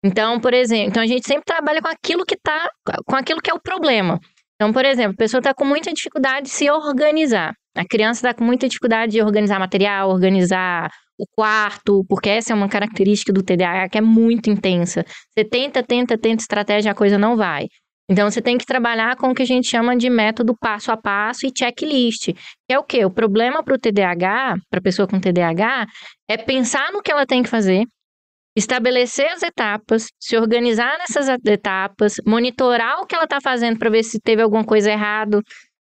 [0.04, 2.70] Então, por exemplo, então a gente sempre trabalha com aquilo que tá,
[3.06, 4.20] com aquilo que é o problema.
[4.56, 7.54] Então, por exemplo, a pessoa está com muita dificuldade de se organizar.
[7.78, 12.56] A criança está com muita dificuldade de organizar material, organizar o quarto, porque essa é
[12.56, 15.04] uma característica do TDAH que é muito intensa.
[15.34, 17.68] Você tenta, tenta, tenta estratégia, a coisa não vai.
[18.10, 20.98] Então, você tem que trabalhar com o que a gente chama de método passo a
[20.98, 22.28] passo e checklist.
[22.66, 23.04] Que é o quê?
[23.04, 25.86] O problema para o TDAH, para a pessoa com TDAH,
[26.30, 27.84] é pensar no que ela tem que fazer,
[28.56, 34.04] estabelecer as etapas, se organizar nessas etapas, monitorar o que ela está fazendo para ver
[34.04, 35.42] se teve alguma coisa errada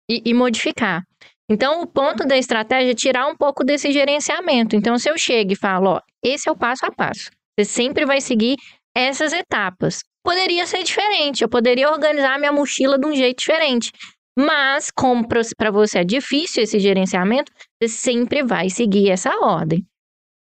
[0.08, 1.02] e, e modificar.
[1.50, 4.74] Então, o ponto da estratégia é tirar um pouco desse gerenciamento.
[4.76, 7.30] Então, se eu chego e falo, ó, esse é o passo a passo.
[7.58, 8.56] Você sempre vai seguir
[8.96, 10.00] essas etapas.
[10.24, 13.92] Poderia ser diferente, eu poderia organizar minha mochila de um jeito diferente.
[14.36, 19.84] Mas, como para você é difícil esse gerenciamento, você sempre vai seguir essa ordem.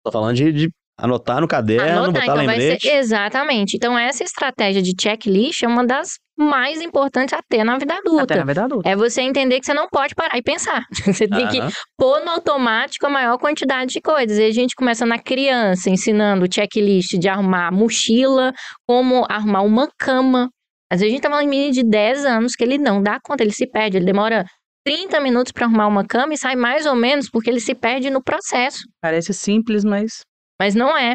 [0.04, 2.87] Tô falando de, de anotar no caderno, Anotar, botar então lembrete.
[2.87, 3.76] ser exatamente.
[3.76, 8.09] Então essa estratégia de checklist é uma das mais importantes a ter na vida Até
[8.09, 8.37] adulta.
[8.37, 8.88] na vida adulta.
[8.88, 10.85] É você entender que você não pode parar e pensar.
[11.07, 11.70] Você tem que Aham.
[11.97, 14.38] pôr no automático a maior quantidade de coisas.
[14.38, 18.53] E a gente começa na criança, ensinando o checklist de arrumar mochila,
[18.87, 20.51] como arrumar uma cama.
[20.90, 23.18] Às vezes a gente tá falando em menino de 10 anos que ele não dá
[23.23, 24.44] conta, ele se perde, ele demora
[24.85, 28.11] 30 minutos para arrumar uma cama e sai mais ou menos porque ele se perde
[28.11, 28.81] no processo.
[29.01, 30.20] Parece simples, mas
[30.61, 31.14] Mas não é.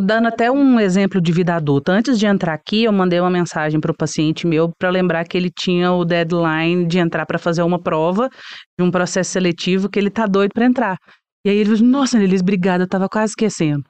[0.00, 3.80] Dando até um exemplo de vida adulta, antes de entrar aqui, eu mandei uma mensagem
[3.80, 7.62] para o paciente meu para lembrar que ele tinha o deadline de entrar para fazer
[7.62, 8.28] uma prova
[8.78, 10.96] de um processo seletivo que ele tá doido para entrar.
[11.44, 13.82] E aí ele falou: Nossa, Elis, obrigada, eu tava quase esquecendo.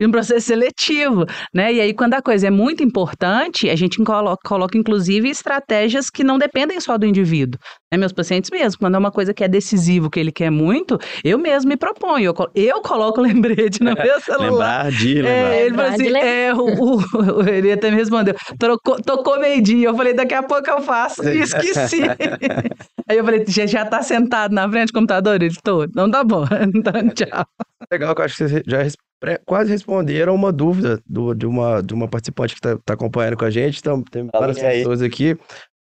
[0.00, 1.72] E um processo seletivo, né?
[1.72, 6.24] E aí, quando a coisa é muito importante, a gente coloca, coloca, inclusive, estratégias que
[6.24, 7.60] não dependem só do indivíduo.
[7.92, 7.98] Né?
[7.98, 11.38] Meus pacientes mesmo, quando é uma coisa que é decisivo, que ele quer muito, eu
[11.38, 12.24] mesmo me proponho.
[12.26, 14.86] Eu, colo- eu coloco lembrete no meu celular.
[14.86, 15.30] Lembrar de lembrar.
[15.54, 19.94] É, ele falou assim, é, o, o- ele até me respondeu, trocou, tocou meio-dia, eu
[19.94, 22.00] falei, daqui a pouco eu faço, e esqueci.
[23.08, 25.42] Aí eu falei, já, já tá sentado na frente do computador?
[25.42, 27.44] Ele, tô, não tá bom, então tchau.
[27.92, 29.09] Legal, que eu acho que vocês já res- pre-
[29.46, 33.50] quase responderam uma dúvida do- de, uma, de uma participante que está acompanhando com a
[33.50, 33.78] gente.
[33.78, 35.36] Então, tem várias pessoas aqui.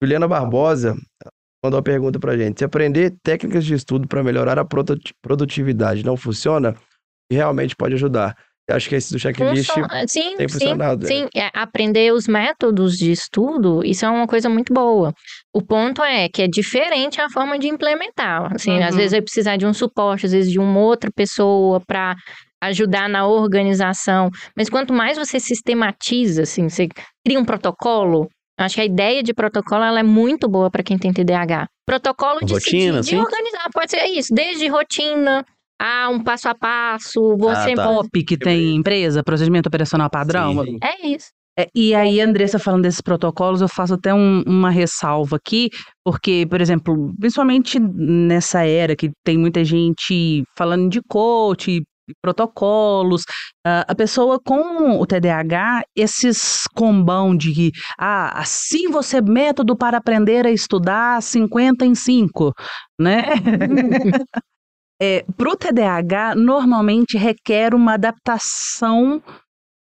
[0.02, 0.94] Juliana Barbosa
[1.64, 2.58] mandou uma pergunta para a gente.
[2.58, 6.74] Se aprender técnicas de estudo para melhorar a produti- produtividade não funciona,
[7.30, 8.36] e realmente pode ajudar.
[8.68, 10.52] Eu acho que esse do checklist Funciona- Sim, tem sim.
[10.52, 11.06] funcionado.
[11.06, 15.12] Sim, é, aprender os métodos de estudo, isso é uma coisa muito boa.
[15.52, 18.52] O ponto é que é diferente a forma de implementar.
[18.54, 18.96] Assim, às Uhum.
[18.98, 22.14] vezes vai precisar de um suporte, às vezes de uma outra pessoa para
[22.62, 24.30] ajudar na organização.
[24.56, 26.88] Mas quanto mais você sistematiza, assim, você
[27.26, 30.82] cria um protocolo, eu acho que a ideia de protocolo ela é muito boa para
[30.82, 31.66] quem tem TDAH.
[31.86, 33.24] Protocolo de, Rotina, de, de assim?
[33.24, 35.44] organizar, pode ser isso, desde rotina
[35.80, 37.82] a um passo a passo, você tá.
[37.88, 40.64] POP que tem empresa, procedimento operacional padrão.
[40.64, 40.78] Sim.
[40.82, 41.26] É isso.
[41.58, 45.68] É, e aí, Andressa, falando desses protocolos, eu faço até um- uma ressalva aqui,
[46.02, 51.82] porque, por exemplo, principalmente nessa era que tem muita gente falando de coach,
[52.20, 53.22] protocolos,
[53.66, 60.46] ah, a pessoa com o TDAH, esses combão de ah, assim você método para aprender
[60.46, 62.52] a estudar 50 em 5,
[63.00, 63.22] né?
[65.00, 69.22] é, pro TDAH, normalmente requer uma adaptação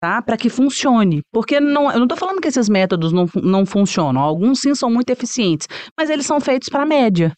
[0.02, 0.20] tá?
[0.20, 1.22] Para que funcione.
[1.32, 4.20] Porque não, eu não estou falando que esses métodos não, não funcionam.
[4.20, 7.32] Alguns sim são muito eficientes, mas eles são feitos para a média.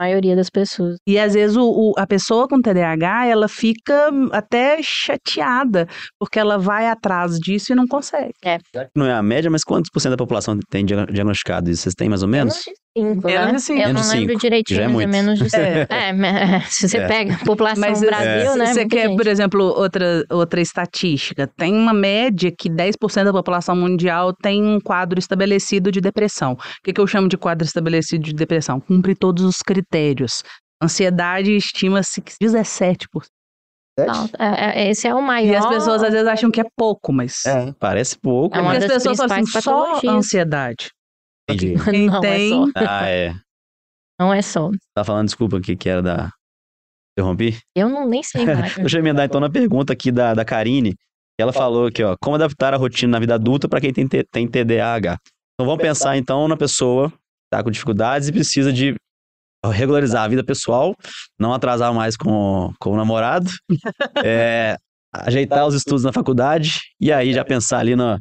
[0.00, 0.96] A maioria das pessoas.
[1.06, 5.86] E às vezes o, o- a pessoa com TDAH, ela fica até chateada,
[6.18, 8.32] porque ela vai atrás disso e não consegue.
[8.96, 11.82] Não é a média, mas quantos por cento da população tem dia- diagnosticado isso?
[11.82, 12.54] Vocês têm mais ou menos?
[12.96, 13.58] Menos de cinco, Menos né?
[13.58, 13.80] cinco.
[13.80, 15.10] Eu Menos não de lembro cinco, direitinho, já é mas é muito.
[15.10, 15.62] menos de cinco.
[15.62, 15.86] É.
[15.90, 17.06] É, mas se você É.
[17.08, 18.66] pega a população Mas Brasil, é, né?
[18.66, 19.16] você muita quer, gente.
[19.16, 21.46] por exemplo, outra, outra estatística.
[21.56, 26.52] Tem uma média que 10% da população mundial tem um quadro estabelecido de depressão.
[26.52, 28.78] O que, que eu chamo de quadro estabelecido de depressão?
[28.80, 30.42] Cumpre todos os critérios.
[30.82, 33.06] Ansiedade estima-se que 17%.
[33.96, 35.52] Não, é- é- esse é o maior.
[35.52, 37.44] E as pessoas às vezes acham que é pouco, mas.
[37.46, 38.82] É, parece pouco, É mas...
[38.82, 40.90] as das pessoas falam assim, só ansiedade.
[41.48, 41.74] Entendi.
[41.84, 42.66] Quem não tem- é só.
[42.76, 43.34] Ah, é.
[44.18, 44.70] Não é só.
[44.94, 46.30] Tá falando, desculpa, aqui que era da...
[47.16, 47.58] Interrompi?
[47.76, 48.74] Eu não nem sei mais.
[48.76, 50.94] Deixa eu emendar então na pergunta aqui da, da Karine.
[51.38, 54.48] Ela falou aqui, ó, como adaptar a rotina na vida adulta para quem tem, tem
[54.48, 55.18] TDAH.
[55.54, 57.16] Então vamos pensar então na pessoa que
[57.50, 58.94] tá com dificuldades e precisa de
[59.64, 60.94] regularizar a vida pessoal,
[61.38, 63.50] não atrasar mais com, com o namorado,
[64.24, 64.76] é,
[65.12, 68.18] ajeitar os estudos na faculdade e aí já pensar ali na,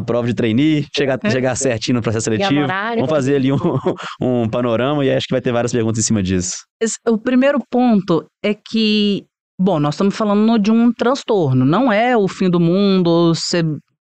[0.00, 2.60] na prova de trainee, chegar, chegar certinho no processo a seletivo.
[2.96, 3.56] Vamos fazer ali um,
[4.20, 6.56] um panorama e acho que vai ter várias perguntas em cima disso.
[6.80, 9.24] Esse- O primeiro ponto é que,
[9.60, 13.62] bom, nós estamos falando de um transtorno, não é o fim do mundo, você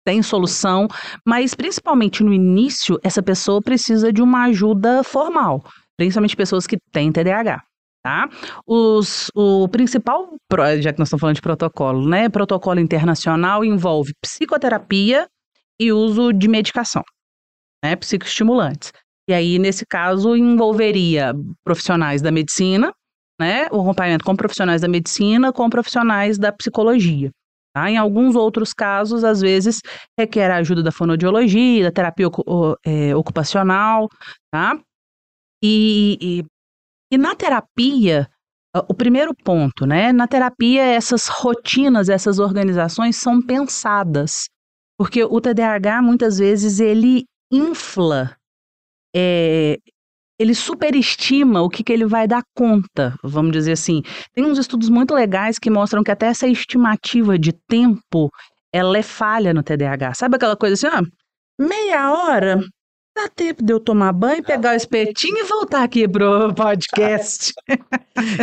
[0.05, 0.87] tem solução,
[1.27, 5.64] mas principalmente no início, essa pessoa precisa de uma ajuda formal,
[5.96, 7.61] principalmente pessoas que têm TDAH.
[8.05, 8.29] Tá?
[8.64, 10.29] Os, o principal,
[10.79, 12.29] já que nós estamos falando de protocolo, né?
[12.29, 15.27] Protocolo internacional envolve psicoterapia
[15.81, 17.03] e uso de medicação,
[17.85, 17.97] né?
[17.97, 18.93] Psicoestimulantes.
[19.29, 21.35] E aí, nesse caso, envolveria
[21.65, 22.93] profissionais da medicina,
[23.41, 23.67] né?
[23.71, 27.31] O acompanhamento com profissionais da medicina, com profissionais da psicologia.
[27.75, 27.91] Tá?
[27.91, 29.83] Em alguns outros casos, às vezes,
[30.19, 32.27] requer a ajuda da fonoaudiologia, da terapia
[32.87, 34.09] é, ocupacional,
[34.51, 34.81] tá?
[35.62, 36.45] E, e,
[37.12, 38.31] e na terapia,
[38.89, 40.11] o primeiro ponto, né?
[40.11, 44.49] Na terapia, essas rotinas, essas organizações são pensadas.
[44.98, 48.37] Porque o TDAH, muitas vezes, ele infla
[49.14, 49.78] é,
[50.38, 54.02] ele superestima o que, que ele vai dar conta, vamos dizer assim.
[54.35, 58.30] Tem uns estudos muito legais que mostram que até essa estimativa de tempo,
[58.72, 60.14] ela é falha no TDAH.
[60.14, 61.02] Sabe aquela coisa assim, ó,
[61.59, 62.61] meia hora,
[63.16, 67.52] dá tempo de eu tomar banho, pegar o espetinho e voltar aqui pro podcast.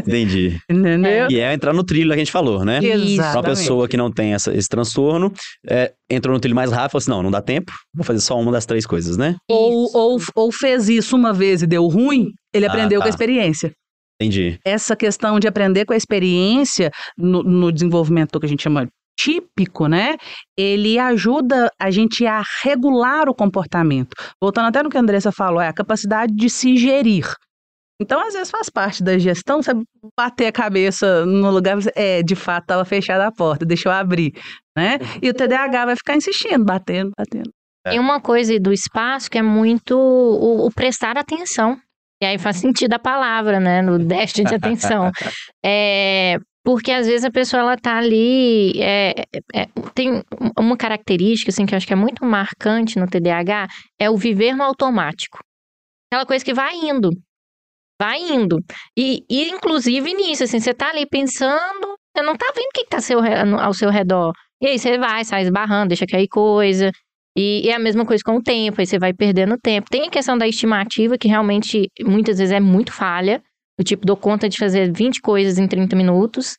[0.06, 0.58] Entendi.
[0.70, 1.28] Entendeu?
[1.30, 2.80] E é entrar no trilho que a gente falou, né?
[2.84, 3.36] Exatamente.
[3.38, 5.32] Uma pessoa que não tem essa- esse transtorno,
[5.70, 8.40] é, entrou no trilho mais rápido, falou assim, não, não dá tempo, vou fazer só
[8.40, 9.36] uma das três coisas, né?
[9.50, 13.10] Ou, ou, ou fez isso uma vez e deu ruim, ele Ah, aprendeu com tá.
[13.10, 13.72] a experiência.
[14.22, 14.58] Entendi.
[14.66, 19.88] essa questão de aprender com a experiência no, no desenvolvimento que a gente chama típico,
[19.88, 20.16] né?
[20.58, 24.16] Ele ajuda a gente a regular o comportamento.
[24.42, 27.32] Voltando até no que a Andressa falou, é a capacidade de se gerir.
[28.02, 29.72] Então, às vezes, faz parte da gestão você
[30.18, 34.34] bater a cabeça no lugar, é, de fato, estava fechada a porta, deixa eu abrir,
[34.76, 34.98] né?
[35.22, 37.50] E o TDAH vai ficar insistindo, batendo, batendo.
[37.86, 41.78] Tem uma coisa do espaço que é muito o, o prestar atenção.
[42.22, 43.82] E aí faz sentido a palavra, né?
[43.82, 45.12] No déficit de atenção.
[45.66, 48.82] É, porque às vezes a pessoa ela tá ali.
[48.82, 50.24] é, é, tem
[50.58, 53.68] uma característica assim, que eu acho que é muito marcante no TDAH:
[54.00, 55.40] é o viver no automático.
[56.12, 57.10] Aquela coisa que vai indo.
[58.02, 58.60] Vai indo.
[58.98, 62.84] E, e inclusive nisso, assim, você tá ali pensando, você não tá vendo o que,
[62.84, 63.20] que tá seu
[63.60, 64.32] ao seu redor.
[64.62, 66.92] E aí você vai, sai esbarrando, deixa cair coisa.
[67.36, 69.90] E é a mesma coisa com o tempo, aí você vai perdendo tempo.
[69.90, 73.42] Tem a questão da estimativa, que realmente muitas vezes é muito falha.
[73.78, 76.56] Do tipo, dou conta de fazer 20 coisas em 30 minutos.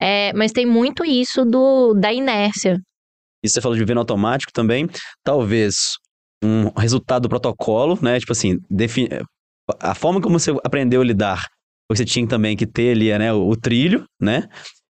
[0.00, 2.78] É, mas tem muito isso do, da inércia.
[3.44, 4.88] E você falou de viver no automático também,
[5.24, 5.96] talvez
[6.42, 8.18] um resultado do protocolo, né?
[8.18, 8.58] Tipo assim,
[9.78, 11.46] a forma como você aprendeu a lidar,
[11.90, 14.48] você tinha também que ter ali, né, o, o trilho, né?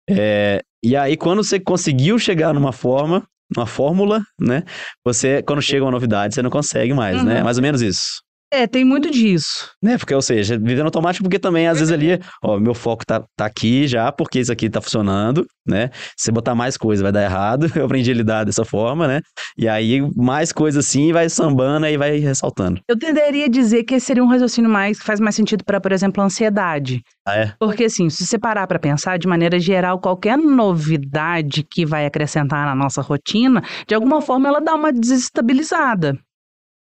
[0.08, 4.62] É, e aí, quando você conseguiu chegar numa forma, numa fórmula, né?
[5.04, 7.38] Você, quando chega uma novidade, você não consegue mais, né?
[7.38, 7.44] Uhum.
[7.44, 8.22] Mais ou menos isso.
[8.56, 9.70] É, tem muito disso.
[9.82, 9.98] Né?
[9.98, 13.44] Porque, ou seja, vivendo automático, porque também, às vezes, ali, ó, meu foco tá, tá
[13.44, 15.90] aqui já, porque isso aqui tá funcionando, né?
[16.16, 17.66] Se você botar mais coisa, vai dar errado.
[17.76, 19.20] Eu aprendi a lidar dessa forma, né?
[19.58, 22.80] E aí, mais coisa assim, vai sambando e vai ressaltando.
[22.88, 25.78] Eu tenderia a dizer que esse seria um raciocínio mais que faz mais sentido para,
[25.78, 27.02] por exemplo, a ansiedade.
[27.28, 27.52] Ah, é?
[27.58, 32.64] Porque, assim, se você parar para pensar, de maneira geral, qualquer novidade que vai acrescentar
[32.64, 36.18] na nossa rotina, de alguma forma ela dá uma desestabilizada.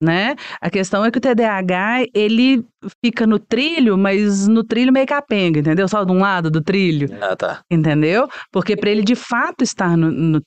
[0.03, 0.35] Né?
[0.63, 2.65] A questão é que o TDAH, ele
[3.05, 5.87] fica no trilho, mas no trilho meio capenga, entendeu?
[5.87, 7.61] Só de um lado do trilho, Ah, tá.
[7.71, 8.27] entendeu?
[8.51, 10.41] Porque para ele de fato estar no, no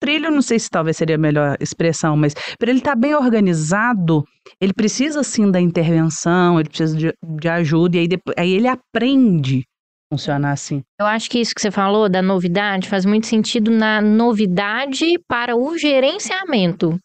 [0.00, 4.22] trilho, não sei se talvez seria a melhor expressão, mas para ele estar bem organizado,
[4.60, 8.68] ele precisa sim da intervenção, ele precisa de, de ajuda, e aí, depois, aí ele
[8.68, 9.64] aprende
[10.12, 10.82] a funcionar assim.
[11.00, 15.56] Eu acho que isso que você falou da novidade faz muito sentido na novidade para
[15.56, 16.96] o gerenciamento.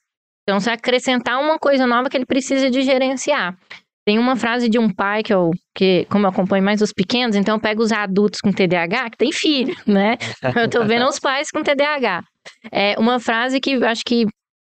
[0.44, 3.58] Então, você acrescentar uma coisa nova que ele precisa de gerenciar.
[4.06, 7.36] Tem uma frase de um pai que eu, que, como eu acompanho mais os pequenos,
[7.36, 10.18] então eu pego os adultos com TDAH, que tem filho, né?
[10.56, 12.24] Eu tô vendo os pais com TDAH.
[12.72, 14.26] É uma frase que acho que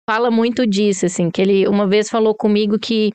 [0.08, 3.12] fala muito disso, assim, que ele uma vez falou comigo que,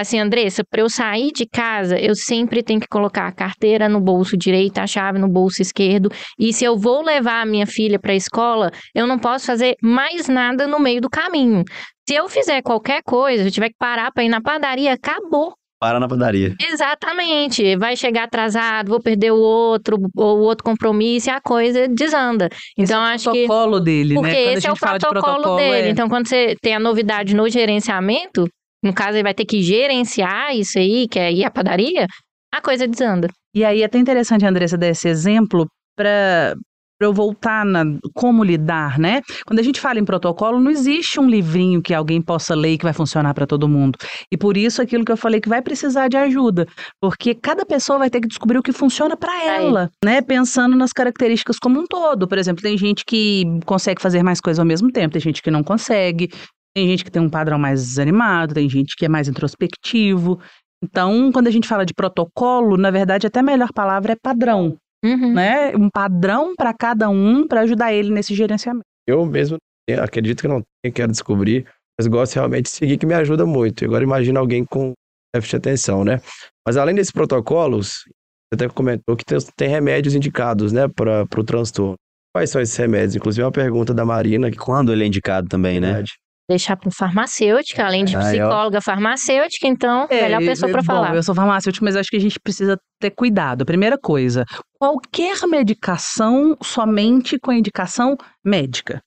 [0.00, 4.00] assim, Andressa, para eu sair de casa, eu sempre tenho que colocar a carteira no
[4.00, 7.98] bolso direito, a chave no bolso esquerdo, e se eu vou levar a minha filha
[7.98, 11.64] para a escola, eu não posso fazer mais nada no meio do caminho.
[12.08, 15.52] Se eu fizer qualquer coisa, eu tiver que parar para ir na padaria, acabou.
[15.80, 16.56] Para na padaria.
[16.70, 17.76] Exatamente.
[17.76, 22.48] Vai chegar atrasado, vou perder o outro, ou o outro compromisso, e a coisa desanda.
[22.76, 23.46] Então, esse é o acho que.
[23.46, 24.48] protocolo dele, Porque né?
[24.48, 25.88] A esse é o fala de protocolo, protocolo, dele.
[25.88, 28.48] é- Então, quando você tem a novidade no gerenciamento,
[28.82, 32.06] no caso, ele vai ter que gerenciar isso aí, que é ir à padaria,
[32.52, 33.28] a coisa desanda.
[33.54, 36.54] E aí é até interessante, Andressa, dar esse exemplo para
[37.00, 39.22] eu voltar na como lidar, né?
[39.46, 42.78] Quando a gente fala em protocolo, não existe um livrinho que alguém possa ler e
[42.78, 43.96] que vai funcionar para todo mundo.
[44.32, 46.66] E por isso aquilo que eu falei que vai precisar de ajuda,
[47.00, 50.20] porque cada pessoa vai ter que descobrir o que funciona para ela, né?
[50.20, 52.26] Pensando nas características como um todo.
[52.26, 55.50] Por exemplo, tem gente que consegue fazer mais coisas ao mesmo tempo, tem gente que
[55.50, 56.28] não consegue.
[56.74, 60.38] Tem gente que tem um padrão mais desanimado, tem gente que é mais introspectivo.
[60.82, 64.76] Então, quando a gente fala de protocolo, na verdade, até a melhor palavra é padrão,
[65.04, 65.32] Uhum.
[65.32, 65.74] né?
[65.76, 68.84] Um padrão para cada um para ajudar ele nesse gerenciamento.
[69.06, 69.56] Eu mesmo
[70.02, 71.66] acredito que não tenho, quero descobrir,
[71.98, 73.84] mas gosto realmente de seguir, que me ajuda muito.
[73.84, 74.92] Agora imagina alguém com
[75.34, 76.20] déficit de atenção, né?
[76.66, 78.04] Mas além desses protocolos,
[78.52, 81.94] você até comentou que tem, tem remédios indicados, né, para o transtorno.
[82.34, 83.16] Quais são esses remédios?
[83.16, 84.50] Inclusive, é uma pergunta da Marina.
[84.50, 85.86] Que, Quando ele é indicado também, né?
[85.88, 86.12] verdade.
[86.48, 88.20] Deixar para farmacêutica, além de ó.
[88.20, 91.14] psicóloga farmacêutica, então, melhor pessoa para bom, falar.
[91.14, 93.66] Eu sou farmacêutico, mas acho que a gente precisa ter cuidado.
[93.66, 94.44] Primeira coisa,
[94.80, 99.00] qualquer medicação somente com indicação médica.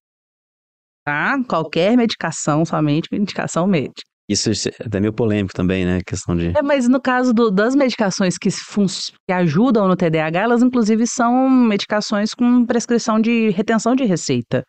[1.04, 1.36] Tá?
[1.47, 4.04] Qualquer medicação somente com indicação médica.
[4.30, 5.99] Isso é até meio polêmico também, né?
[6.06, 6.56] Questão de.
[6.56, 11.06] É, mas no caso do- das medicações que, fun- que ajudam no TDAH, elas inclusive
[11.08, 14.63] são medicações com prescrição de retenção de receita.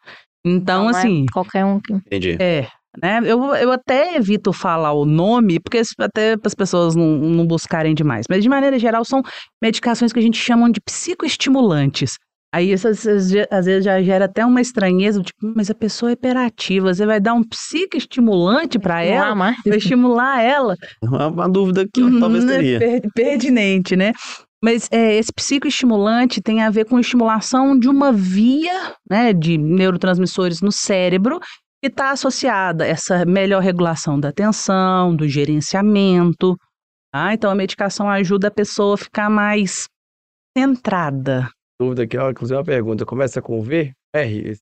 [0.45, 1.93] Então, Não é assim, qualquer um que.
[1.93, 2.37] Entendi.
[2.41, 2.67] é.
[3.03, 3.21] Né?
[3.25, 7.47] Eu, eu até evito falar o nome, porque as- até para as pessoas não, não
[7.47, 8.27] buscarem demais.
[8.29, 9.23] Mas, de maneira geral, são
[9.63, 12.17] medicações que a gente chama de psicoestimulantes.
[12.55, 15.75] Aí, isso às vezes, às vezes já gera até uma estranheza, tipo, "Hum, mas a
[15.75, 19.57] pessoa é hiperativa, você vai dar um psicoestimulante para ela, mais.
[19.67, 20.75] vai estimular ela.
[21.03, 22.79] É uma, uma dúvida que eu talvez Né, teria.
[22.79, 24.13] per- Pertinente, né?
[24.63, 30.61] Mas é, esse psicoestimulante tem a ver com estimulação de uma via né, de neurotransmissores
[30.61, 31.41] no cérebro
[31.83, 36.57] que está associada a essa melhor regulação da atenção, do gerenciamento.
[37.13, 37.35] tá?
[37.35, 39.89] Então a medicação ajuda a pessoa a ficar mais
[40.57, 41.51] centrada.
[41.81, 43.05] Dúvida aqui, ó, inclusive uma pergunta.
[43.05, 43.93] Começa com V?
[44.15, 44.57] R?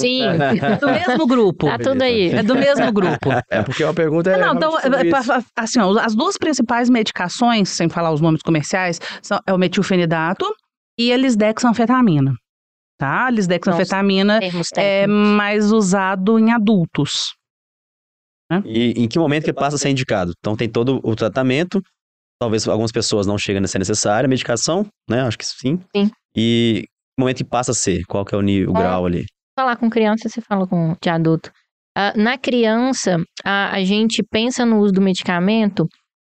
[0.00, 0.22] Sim,
[0.62, 1.66] É do mesmo grupo.
[1.66, 2.30] tá tudo aí.
[2.30, 3.30] É do mesmo grupo.
[3.50, 4.36] É, porque uma pergunta é.
[4.38, 9.00] Não, então, é, é, assim, ó, as duas principais medicações, sem falar os nomes comerciais,
[9.22, 10.46] são, é o metilfenidato
[10.98, 12.34] e a lisdexanfetamina.
[12.98, 13.26] Tá?
[13.26, 14.40] A lisdexanfetamina
[14.76, 17.32] é mais usado em adultos.
[18.64, 20.32] E em que momento que passa a ser indicado?
[20.38, 21.80] Então tem todo o tratamento,
[22.40, 25.22] talvez algumas pessoas não chegam a ser necessária, medicação, né?
[25.22, 25.78] Acho que sim.
[25.96, 26.10] Sim.
[26.36, 28.02] E que momento que passa a ser?
[28.06, 28.80] Qual que é o nível, o É.
[28.80, 29.24] grau ali?
[29.56, 31.50] Falar com criança, você fala com de adulto.
[31.96, 35.86] Ah, na criança, a, a gente pensa no uso do medicamento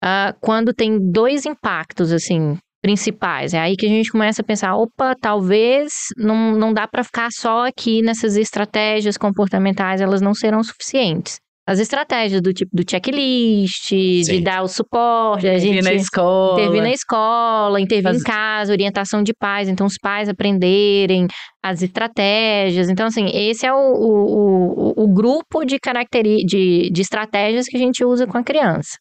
[0.02, 3.52] ah, quando tem dois impactos, assim, principais.
[3.54, 7.28] É aí que a gente começa a pensar, opa, talvez não, não dá para ficar
[7.30, 11.38] só aqui nessas estratégias comportamentais, elas não serão suficientes.
[11.66, 14.42] As estratégias do tipo do checklist, de Sim.
[14.42, 16.60] dar o suporte, a gente na escola.
[16.60, 21.26] intervir na escola, intervir em casa, orientação de pais, então os pais aprenderem
[21.62, 22.88] as estratégias.
[22.88, 27.76] Então, assim, esse é o, o, o, o grupo de, caracteri de, de estratégias que
[27.76, 28.96] a gente usa com a criança.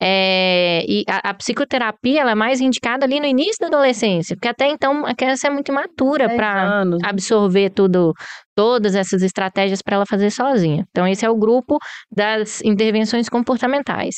[0.00, 4.48] É, e a, a psicoterapia ela é mais indicada ali no início da adolescência, porque
[4.48, 8.12] até então a criança é muito imatura 10 para absorver tudo,
[8.54, 10.84] todas essas estratégias para ela fazer sozinha.
[10.90, 11.78] Então, esse é o grupo
[12.14, 14.16] das intervenções comportamentais.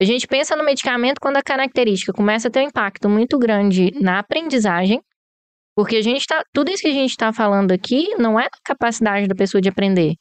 [0.00, 3.90] A gente pensa no medicamento quando a característica começa a ter um impacto muito grande
[4.00, 5.00] na aprendizagem,
[5.76, 8.58] porque a gente tá, tudo isso que a gente está falando aqui não é da
[8.64, 10.14] capacidade da pessoa de aprender.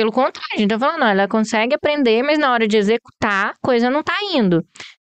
[0.00, 3.90] Pelo contrário, a gente está falando, ela consegue aprender, mas na hora de executar, coisa
[3.90, 4.64] não está indo.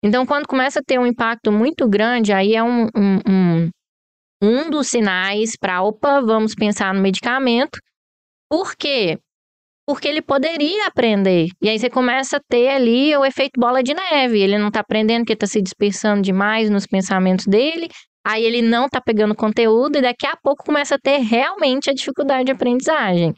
[0.04, 3.70] Então, quando começa a ter um impacto muito grande, aí é um, um, um,
[4.42, 7.78] um dos sinais para, opa, vamos pensar no medicamento.
[8.50, 9.20] Por quê?
[9.86, 11.50] Porque ele poderia aprender.
[11.62, 14.42] E aí você começa a ter ali o efeito bola de neve.
[14.42, 17.88] Ele não está aprendendo porque está se dispersando demais nos pensamentos dele.
[18.26, 21.94] Aí ele não está pegando conteúdo e daqui a pouco começa a ter realmente a
[21.94, 23.36] dificuldade de aprendizagem.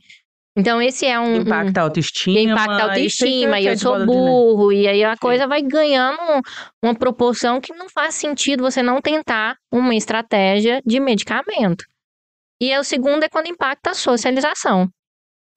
[0.56, 1.38] Então, esse é um.
[1.38, 2.36] Impacta a autoestima.
[2.38, 6.20] que impacta a autoestima, e é eu sou burro, e aí a coisa vai ganhando
[6.22, 6.42] um-
[6.90, 11.84] uma proporção que não faz sentido você não tentar uma estratégia de medicamento.
[12.62, 14.88] E aí o segundo é quando impacta a socialização.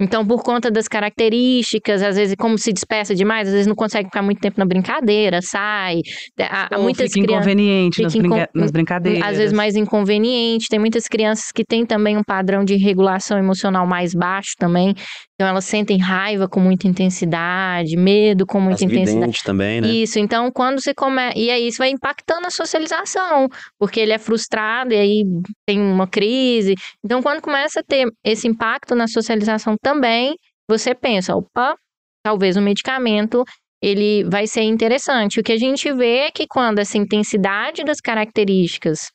[0.00, 4.09] Então, por conta das características, às vezes, como se dispersa demais, às vezes não consegue
[4.09, 6.00] ficar muito tempo na brincadeira, sai.
[6.38, 7.46] Há, Ou muitas fica crianças.
[7.46, 9.22] inconveniente nas, fica brinca- incon- nas brincadeiras.
[9.26, 10.66] Às vezes mais inconveniente.
[10.68, 14.94] Tem muitas crianças que têm também um padrão de regulação emocional mais baixo também.
[15.37, 19.42] Então elas sentem raiva com muita intensidade, medo com muita Passa intensidade.
[19.44, 19.88] também, né?
[19.88, 21.38] Isso, então quando você começa.
[21.38, 23.46] E aí isso vai impactando a socialização,
[23.79, 25.25] porque ele é frustrado e aí
[25.66, 26.75] tem uma crise.
[27.05, 30.35] Então, quando começa a ter esse impacto na socialização também,
[30.68, 31.77] você pensa, opa,
[32.25, 33.44] talvez o medicamento
[33.83, 35.38] ele vai ser interessante.
[35.38, 39.11] O que a gente vê é que quando essa intensidade das características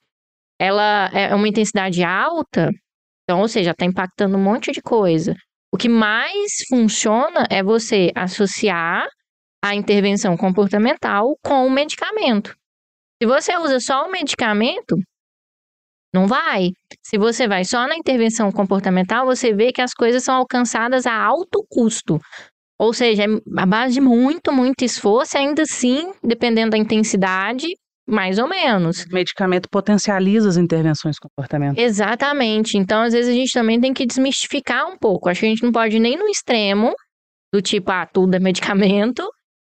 [0.60, 2.70] ela é uma intensidade alta,
[3.24, 5.34] então, ou seja, está impactando um monte de coisa.
[5.74, 9.08] O que mais funciona é você associar
[9.64, 12.56] a intervenção comportamental com o medicamento.
[13.22, 14.98] Se você usa só o medicamento,
[16.14, 16.72] não vai.
[17.02, 21.14] Se você vai só na intervenção comportamental, você vê que as coisas são alcançadas a
[21.14, 22.20] alto custo.
[22.78, 27.68] Ou seja, é a base de muito, muito esforço, ainda assim, dependendo da intensidade,
[28.08, 29.04] mais ou menos.
[29.06, 31.78] O medicamento potencializa as intervenções comportamentais.
[31.78, 32.78] Exatamente.
[32.78, 35.30] Então, às vezes, a gente também tem que desmistificar um pouco.
[35.30, 36.94] Acho que a gente não pode ir nem no extremo,
[37.54, 39.24] do tipo, ah, tudo é medicamento,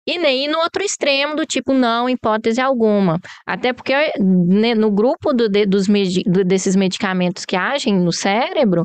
[0.08, 3.18] e nem ir no outro extremo, do tipo, não, hipótese alguma.
[3.46, 8.12] Até porque né, no grupo do, de- dos, medi- do- desses medicamentos que agem no
[8.12, 8.84] cérebro,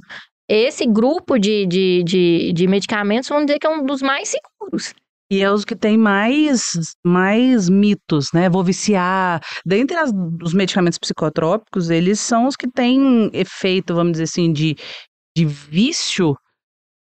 [0.49, 4.93] esse grupo de, de, de, de medicamentos, vamos dizer que é um dos mais seguros.
[5.32, 6.71] E é os que têm mais,
[7.05, 8.49] mais mitos, né?
[8.49, 9.41] Vou viciar.
[9.65, 10.11] Dentre as,
[10.43, 14.75] os medicamentos psicotrópicos, eles são os que têm efeito, vamos dizer assim, de,
[15.34, 16.36] de vício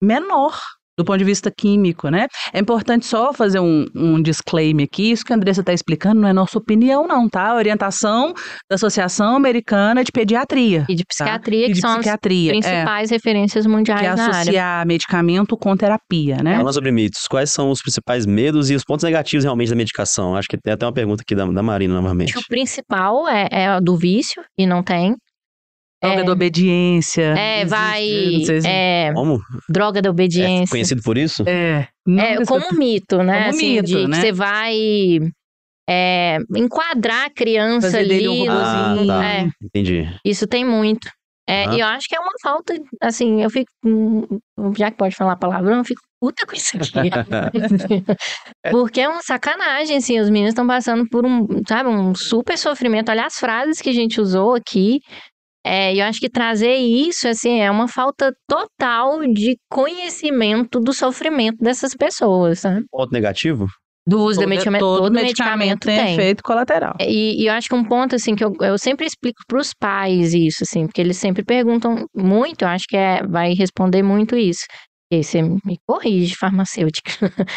[0.01, 0.57] menor.
[0.97, 2.27] Do ponto de vista químico, né?
[2.53, 6.27] É importante só fazer um, um disclaimer aqui, isso que a Andressa está explicando não
[6.27, 7.47] é nossa opinião não, tá?
[7.47, 8.33] A orientação
[8.69, 10.85] da Associação Americana de Pediatria.
[10.89, 11.65] E de psiquiatria, tá?
[11.65, 14.39] e que de são psiquiatria, as principais referências mundiais é, que é na área.
[14.41, 16.57] associar medicamento com terapia, né?
[16.57, 20.35] Falando sobre mitos, quais são os principais medos e os pontos negativos realmente da medicação?
[20.35, 22.29] Acho que tem até uma pergunta aqui da, da Marina novamente.
[22.29, 25.15] Acho que o principal é, é a do vício, e não tem.
[26.03, 26.23] Droga É.
[26.23, 27.21] da obediência.
[27.37, 28.05] É, existe, vai.
[28.33, 29.39] não sei se- É, Como?
[29.69, 30.69] droga da É obediência.
[30.69, 31.43] conhecido por isso?
[31.47, 33.37] É, É, como mito, né?
[33.45, 34.19] Como assim, mito, de que né?
[34.21, 34.75] você vai
[35.89, 38.45] é, enquadrar a criança Fazer um ali.
[38.45, 39.25] no- Ah, tá.
[39.25, 40.09] é, Entendi.
[40.25, 41.09] isso tem muito.
[41.47, 41.65] É.
[41.75, 43.69] E eu acho que é uma falta, assim, eu fico,
[44.77, 47.09] já que pode falar palavrão, eu fico puta com isso aqui.
[48.71, 53.09] Porque é uma sacanagem, assim, os meninos estão passando por um, sabe, um super sofrimento.
[53.09, 54.99] Olha as frases que a gente usou aqui.
[55.65, 60.93] É, e eu acho que trazer isso, assim, é uma falta total de conhecimento do
[60.93, 62.85] sofrimento dessas pessoas, sabe?
[62.91, 63.67] Ponto negativo?
[64.05, 64.79] Do uso todo, do medicamento.
[64.81, 66.13] todo Todo, medicamento medicamento tem tem.
[66.13, 66.93] efeito colateral.
[66.99, 70.33] E, e eu acho que um ponto, assim, que eu, eu sempre explico pros pais
[70.33, 74.65] isso, assim, porque eles sempre perguntam muito, eu acho que é, vai responder muito isso.
[75.09, 77.11] E aí você me corrige, farmacêutica.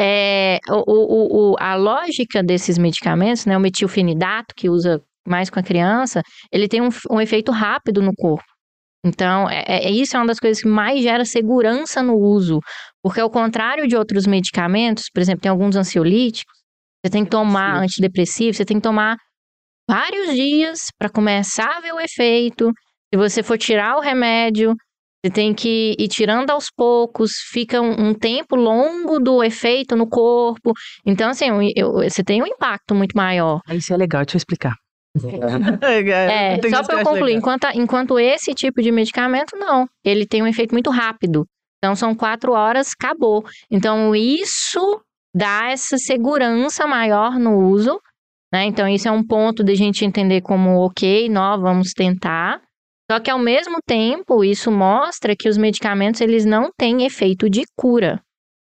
[0.00, 5.58] É, o, o, o- a lógica desses medicamentos, né, o metilfenidato, que usa mais com
[5.60, 8.44] a criança, ele tem um, um efeito rápido no corpo.
[9.04, 12.60] Então, é, é- isso é uma das coisas que mais gera segurança no uso.
[13.02, 16.54] Porque ao contrário de outros medicamentos, por exemplo, tem alguns ansiolíticos,
[17.04, 19.16] você tem que tomar antidepressivo, você tem que tomar
[19.88, 22.70] vários dias para começar a ver o efeito.
[23.12, 24.74] Se você for tirar o remédio,
[25.24, 30.08] você tem que ir tirando aos poucos, fica um, um tempo longo do efeito no
[30.08, 30.72] corpo.
[31.04, 33.60] Então, assim, eu- eu- você tem um impacto muito maior.
[33.70, 34.74] Isso é legal, deixa eu explicar.
[36.30, 39.86] É, Tem só isso que para eu concluir, enquanto, enquanto esse tipo de medicamento, não.
[40.04, 41.46] Ele tem um efeito muito rápido.
[41.78, 43.44] Então, são quatro horas, acabou.
[43.70, 45.00] Então, isso
[45.34, 48.00] dá essa segurança maior no uso,
[48.52, 48.64] né?
[48.64, 52.62] Então, isso é um ponto de a gente entender como, ok, nós vamos tentar.
[53.10, 57.64] Só que, ao mesmo tempo, isso mostra que os medicamentos, eles não têm efeito de
[57.76, 58.22] cura.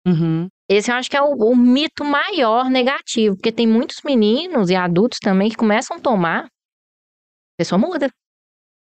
[0.06, 0.48] Uhum.
[0.70, 4.76] Esse eu acho que é o, o mito maior negativo, porque tem muitos meninos e
[4.76, 8.10] adultos também que começam a tomar, a pessoa muda.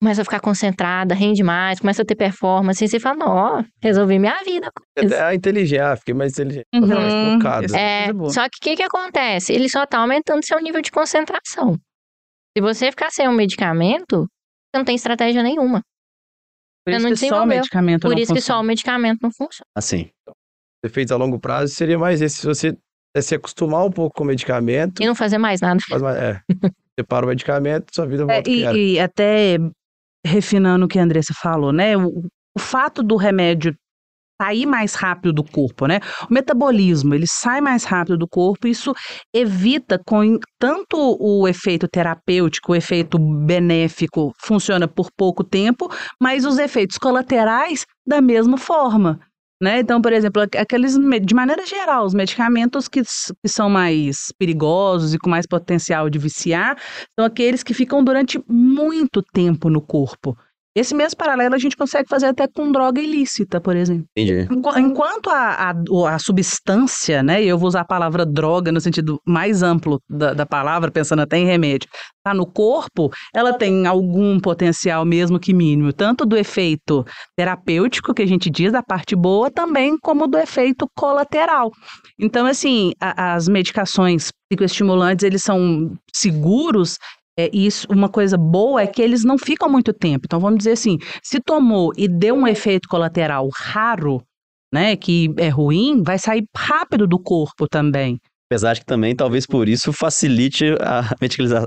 [0.00, 4.18] Começa a ficar concentrada, rende mais, começa a ter performance, e você fala, ó, resolvi
[4.18, 4.68] minha vida.
[4.74, 6.66] com isso." Até a inteligência, ah, fiquei mais inteligente.
[6.74, 6.88] Uhum.
[6.88, 7.76] mais focado.
[7.76, 8.30] É, boa.
[8.30, 9.52] só que o que, que acontece?
[9.52, 11.78] Ele só tá aumentando seu nível de concentração.
[12.56, 15.82] Se você ficar sem um medicamento, você não tem estratégia nenhuma.
[16.84, 18.60] Por isso não que só o medicamento Por não isso que só funciona.
[18.60, 19.66] o medicamento não funciona.
[19.76, 20.10] Assim.
[20.84, 22.36] Efeitos a longo prazo seria mais esse.
[22.36, 22.76] Se você
[23.14, 25.80] é, se acostumar um pouco com o medicamento, E não fazer mais nada.
[25.88, 26.40] faz mais, é,
[26.98, 29.58] você para o medicamento, sua vida volta É, e, e até
[30.26, 31.96] refinando o que a Andressa falou, né?
[31.96, 32.24] O,
[32.56, 33.74] o fato do remédio
[34.40, 36.00] sair mais rápido do corpo, né?
[36.28, 38.92] O metabolismo, ele sai mais rápido do corpo, isso
[39.32, 45.88] evita com tanto o efeito terapêutico, o efeito benéfico funciona por pouco tempo,
[46.20, 49.20] mas os efeitos colaterais da mesma forma.
[49.62, 49.78] Né?
[49.78, 55.14] Então, por exemplo, aqu- aqueles, de maneira geral, os medicamentos que, que são mais perigosos
[55.14, 56.76] e com mais potencial de viciar
[57.16, 60.36] são aqueles que ficam durante muito tempo no corpo.
[60.74, 64.06] Esse mesmo paralelo a gente consegue fazer até com droga ilícita, por exemplo.
[64.16, 64.48] Entendi.
[64.50, 68.80] Enqu- Enquanto a, a, a substância, né, e eu vou usar a palavra droga no
[68.80, 73.86] sentido mais amplo da, da palavra, pensando até em remédio, está no corpo, ela tem
[73.86, 77.04] algum potencial, mesmo que mínimo, tanto do efeito
[77.36, 81.70] terapêutico, que a gente diz, da parte boa, também como do efeito colateral.
[82.18, 86.96] Então, assim, a- as medicações psicoestimulantes, eles são seguros,
[87.38, 90.24] é, isso, uma coisa boa é que eles não ficam muito tempo.
[90.26, 94.22] Então, vamos dizer assim, se tomou e deu um efeito colateral raro,
[94.72, 98.18] né, que é ruim, vai sair rápido do corpo também.
[98.50, 101.02] Apesar de que também, talvez por isso, facilite a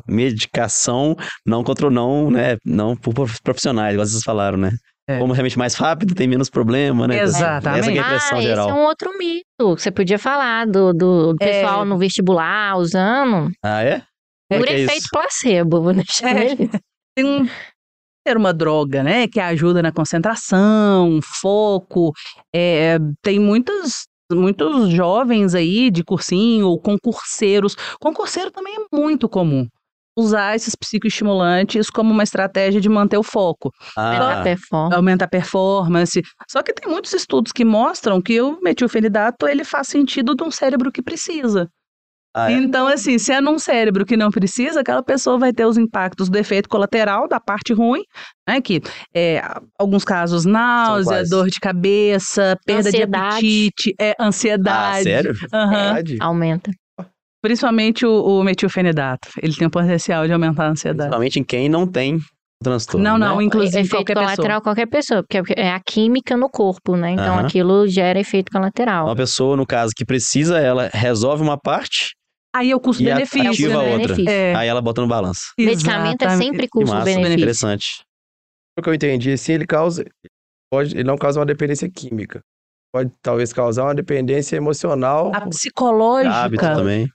[0.07, 2.57] medicação não contra não, né?
[2.63, 4.71] Não por prof- profissionais, igual vocês falaram, né?
[5.07, 5.19] É.
[5.19, 7.21] Como realmente mais rápido, tem menos problema, né?
[7.21, 7.79] Exatamente.
[7.81, 8.69] Essa que é a impressão ah, geral.
[8.69, 9.75] esse é um outro mito.
[9.75, 11.45] que Você podia falar do, do É.
[11.61, 14.01] pessoal no vestibular usando Ah, é?
[14.49, 15.09] Como por que é efeito isso?
[15.11, 15.81] placebo.
[15.81, 16.55] Vou deixar É.
[17.15, 17.47] Tem um
[18.25, 22.11] ter uma droga, né, que ajuda na concentração, foco.
[22.53, 27.75] É, tem muitos muitos jovens aí de cursinho ou concurseiros.
[28.01, 29.67] Concurseiro também é muito comum
[30.17, 33.69] usar esses psicoestimulantes como uma estratégia de manter o foco.
[33.97, 34.95] Ah, performance.
[34.95, 36.21] aumenta a performance.
[36.49, 40.49] Só que tem muitos estudos que mostram que o metilfenidato ele faz sentido de um
[40.49, 41.69] cérebro que precisa.
[42.37, 42.55] Ah, é?
[42.55, 46.27] Então, assim, se é num cérebro que não precisa, aquela pessoa vai ter os impactos
[46.29, 48.01] do efeito colateral, da parte ruim,
[48.47, 48.59] né?
[48.59, 48.81] Que
[49.15, 49.41] é,
[49.79, 53.39] alguns casos, náusea, dor de cabeça, perda Ansiedade.
[53.39, 55.03] de apetite, é, Ah, ansiedade.
[55.03, 55.33] sério?
[55.53, 55.69] Aham.
[55.69, 56.17] Verdade.
[56.19, 56.71] Aumenta.
[57.41, 59.29] Principalmente o, o metilfenidato.
[59.41, 60.97] Ele tem o potencial de aumentar a ansiedade.
[61.09, 62.19] Principalmente em quem não tem
[62.61, 63.03] transtorno.
[63.03, 63.43] Não, não, né?
[63.43, 64.61] inclusive efeito qualquer colateral pessoa.
[64.61, 67.11] qualquer pessoa, porque é a química no corpo, né?
[67.11, 67.45] Então Aham.
[67.45, 69.05] aquilo gera efeito colateral.
[69.05, 72.15] Uma pessoa, no caso, que precisa, ela resolve uma parte,
[72.55, 73.49] Aí é o custo-benefício.
[73.49, 73.91] ativa a né?
[73.91, 74.07] outra.
[74.07, 74.29] Benefício.
[74.29, 75.41] É, aí ela bota no balanço.
[75.59, 77.33] Medicamento é sempre custo-benefício.
[77.33, 77.85] interessante.
[78.75, 80.05] Pelo que eu entendi, assim, ele causa.
[80.71, 82.39] Pode, ele não causa uma dependência química.
[82.93, 85.31] Pode talvez causar uma dependência emocional.
[85.35, 86.33] A psicológica.
[86.33, 87.07] Hábito também.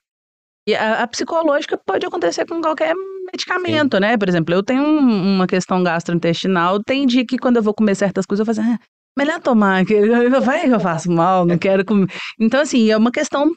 [0.69, 2.95] E a, a psicológica pode acontecer com qualquer
[3.33, 4.17] medicamento, né?
[4.19, 7.95] Por exemplo, eu tenho um- uma questão gastrointestinal, tem dia que quando eu vou comer
[7.95, 8.87] certas coisas, eu falo assim, ah,
[9.19, 10.01] melhor tomar, que
[10.41, 12.09] vai que eu faço mal, não quero comer.
[12.39, 13.51] Então, assim, é uma questão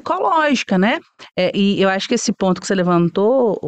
[0.00, 0.98] psicológica, né?
[1.36, 3.58] É, e eu acho que esse ponto que você levantou,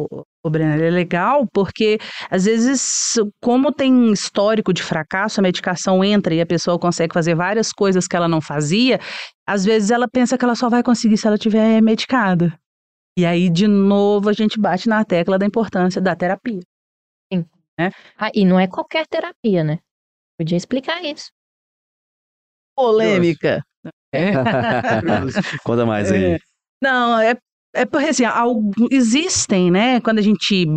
[0.43, 1.97] o, Breno, é legal, porque
[2.29, 7.35] às vezes, como tem histórico de fracasso, a medicação entra e a pessoa consegue fazer
[7.35, 8.99] várias coisas que ela não fazia,
[9.47, 12.57] às vezes ela pensa que ela só vai conseguir se ela tiver medicada.
[13.17, 16.61] E aí, de novo, a gente bate na tecla da importância da terapia.
[18.17, 19.79] Ah, e não é qualquer terapia, né?
[20.37, 21.31] Podia explicar isso.
[22.75, 23.63] Polêmica.
[24.13, 24.31] É.
[25.63, 26.33] Conta mais aí.
[26.33, 26.39] É.
[26.81, 27.35] Não, é,
[27.75, 29.99] é porque assim, algu- existem, né?
[30.01, 30.67] Quando a gente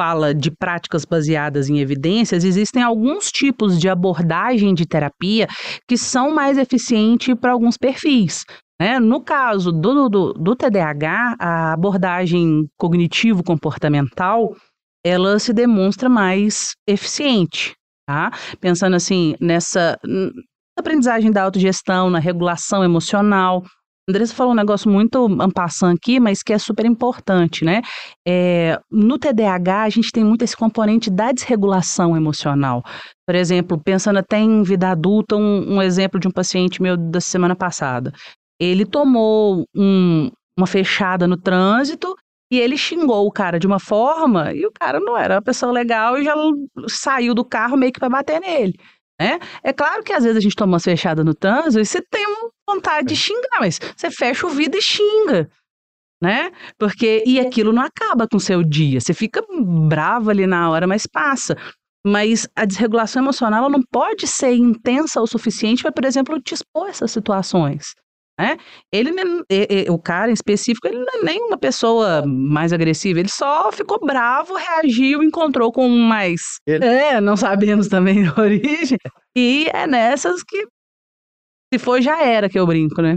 [0.00, 5.46] fala de práticas baseadas em evidências, existem alguns tipos de abordagem de terapia
[5.86, 8.44] que são mais eficientes para alguns perfis.
[8.80, 8.98] Né?
[8.98, 14.56] No caso do, do, do TDAH, a abordagem cognitivo-comportamental
[15.04, 17.74] ela se demonstra mais eficiente,
[18.08, 18.30] tá?
[18.60, 19.98] Pensando assim nessa
[20.78, 23.62] aprendizagem da autogestão, na regulação emocional.
[24.08, 27.82] Andressa falou um negócio muito ampassando aqui, mas que é super importante, né?
[28.26, 32.82] É, no TDAH, a gente tem muito esse componente da desregulação emocional.
[33.24, 37.20] Por exemplo, pensando até em vida adulta, um, um exemplo de um paciente meu da
[37.20, 38.12] semana passada.
[38.60, 42.14] Ele tomou um- uma fechada no trânsito
[42.52, 45.70] e ele xingou o cara de uma forma e o cara não era uma pessoa
[45.72, 46.34] legal e já
[46.88, 48.74] saiu do carro meio que para bater nele.
[49.22, 49.38] Né?
[49.62, 52.26] É claro que às vezes a gente toma umas fechadas no trânsito e você tem
[52.26, 55.48] uma vontade de xingar, mas você fecha o vidro e xinga.
[56.20, 56.50] Né?
[56.76, 59.00] Porque e aquilo não acaba com o seu dia.
[59.00, 59.40] Você fica
[59.88, 61.56] bravo ali na hora, mas passa.
[62.04, 66.54] Mas a desregulação emocional ela não pode ser intensa o suficiente para, por exemplo, te
[66.54, 67.94] expor essas situações.
[68.42, 68.56] Né?
[68.92, 69.12] Ele,
[69.88, 74.00] o cara em específico, ele não é nem uma pessoa mais agressiva, ele só ficou
[74.04, 76.40] bravo, reagiu, encontrou com um mais.
[76.66, 78.98] Ele- É, não sabemos também a origem.
[79.36, 80.66] E é nessas que,
[81.72, 83.16] se for, já era que eu brinco, né?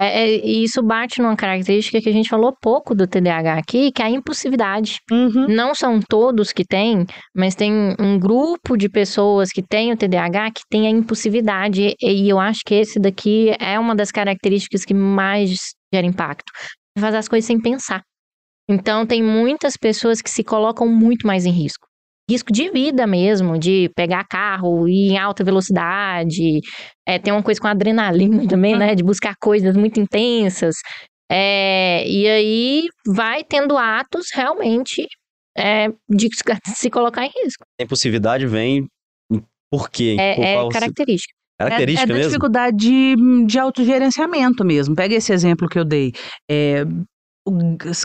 [0.00, 3.92] É, é, e isso bate numa característica que a gente falou pouco do TDAH aqui,
[3.92, 4.98] que é a impulsividade.
[5.10, 5.46] Uhum.
[5.46, 7.04] Não são todos que têm,
[7.36, 11.94] mas tem um grupo de pessoas que têm o TDAH que tem a impulsividade.
[12.00, 16.50] E eu acho que esse daqui é uma das características que mais gera impacto.
[16.98, 18.00] Faz as coisas sem pensar.
[18.70, 21.89] Então, tem muitas pessoas que se colocam muito mais em risco.
[22.30, 26.60] Risco de vida mesmo, de pegar carro, ir em alta velocidade.
[27.04, 28.94] É, tem uma coisa com adrenalina também, né?
[28.94, 30.76] De buscar coisas muito intensas.
[31.28, 35.04] É, e aí vai tendo atos realmente
[35.58, 36.28] é, de
[36.74, 37.64] se colocar em risco.
[37.80, 38.86] A impulsividade vem
[39.70, 40.16] por quê?
[40.16, 41.34] Por É, é característica.
[41.58, 42.28] característica é, é da mesmo?
[42.30, 44.94] dificuldade de, de autogerenciamento mesmo.
[44.94, 46.12] Pega esse exemplo que eu dei.
[46.48, 46.84] É,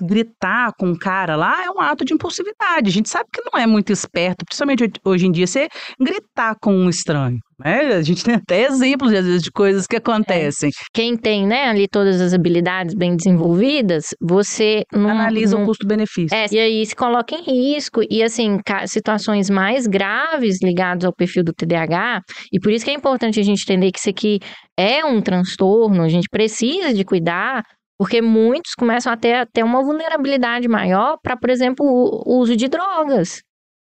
[0.02, 2.90] gritar com o cara lá é um ato de impulsividade.
[2.90, 5.68] A gente sabe que não é muito esperto, principalmente ho- hoje em dia, você
[6.00, 7.38] gritar com um estranho.
[7.58, 7.94] Né?
[7.96, 10.70] A gente tem até exemplos, às vezes, de coisas que acontecem.
[10.94, 16.36] Quem tem, né, ali todas as habilidades bem desenvolvidas, você não Analisa não- o custo-benefício.
[16.36, 21.44] É, e aí se coloca em risco, e assim, situações mais graves ligadas ao perfil
[21.44, 22.22] do TDAH,
[22.52, 24.40] e por isso que é importante a gente entender que isso aqui
[24.78, 27.64] é um transtorno, a gente precisa de cuidar,
[27.98, 32.40] porque muitos começam a ter, a ter uma vulnerabilidade maior para, por exemplo, o, o
[32.40, 33.42] uso de drogas,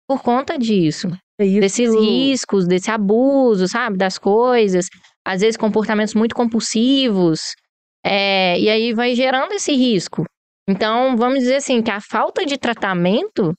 [0.08, 1.08] por conta disso.
[1.40, 4.88] É desses riscos, desse abuso, sabe, das coisas,
[5.24, 7.54] às vezes comportamentos muito compulsivos,
[8.04, 10.24] é, e aí vai gerando esse risco.
[10.68, 13.54] Então, vamos dizer assim, que a falta de tratamento,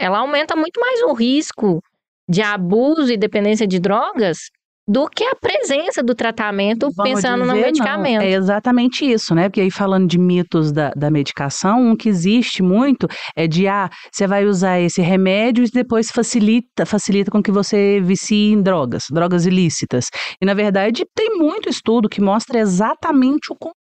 [0.00, 1.80] ela aumenta muito mais o risco
[2.28, 4.50] de abuso e dependência de drogas
[4.88, 7.66] do que a presença do tratamento Vamos pensando no dizer, não.
[7.66, 8.22] medicamento.
[8.22, 9.50] É exatamente isso, né?
[9.50, 13.90] Porque aí falando de mitos da, da medicação, um que existe muito é de, ah,
[14.10, 19.04] você vai usar esse remédio e depois facilita, facilita com que você vicie em drogas,
[19.10, 20.06] drogas ilícitas.
[20.40, 23.78] E na verdade tem muito estudo que mostra exatamente o contrário.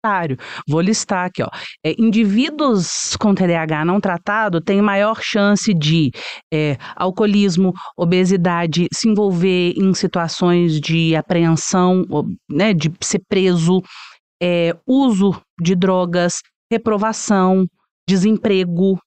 [0.66, 1.48] Vou listar aqui, ó.
[1.84, 6.11] É, indivíduos com TDAH não tratado têm maior chance de
[6.53, 12.05] é, alcoolismo, obesidade, se envolver em situações de apreensão,
[12.48, 13.82] né, de ser preso,
[14.42, 16.40] é, uso de drogas,
[16.72, 17.66] reprovação,
[18.09, 18.98] desemprego,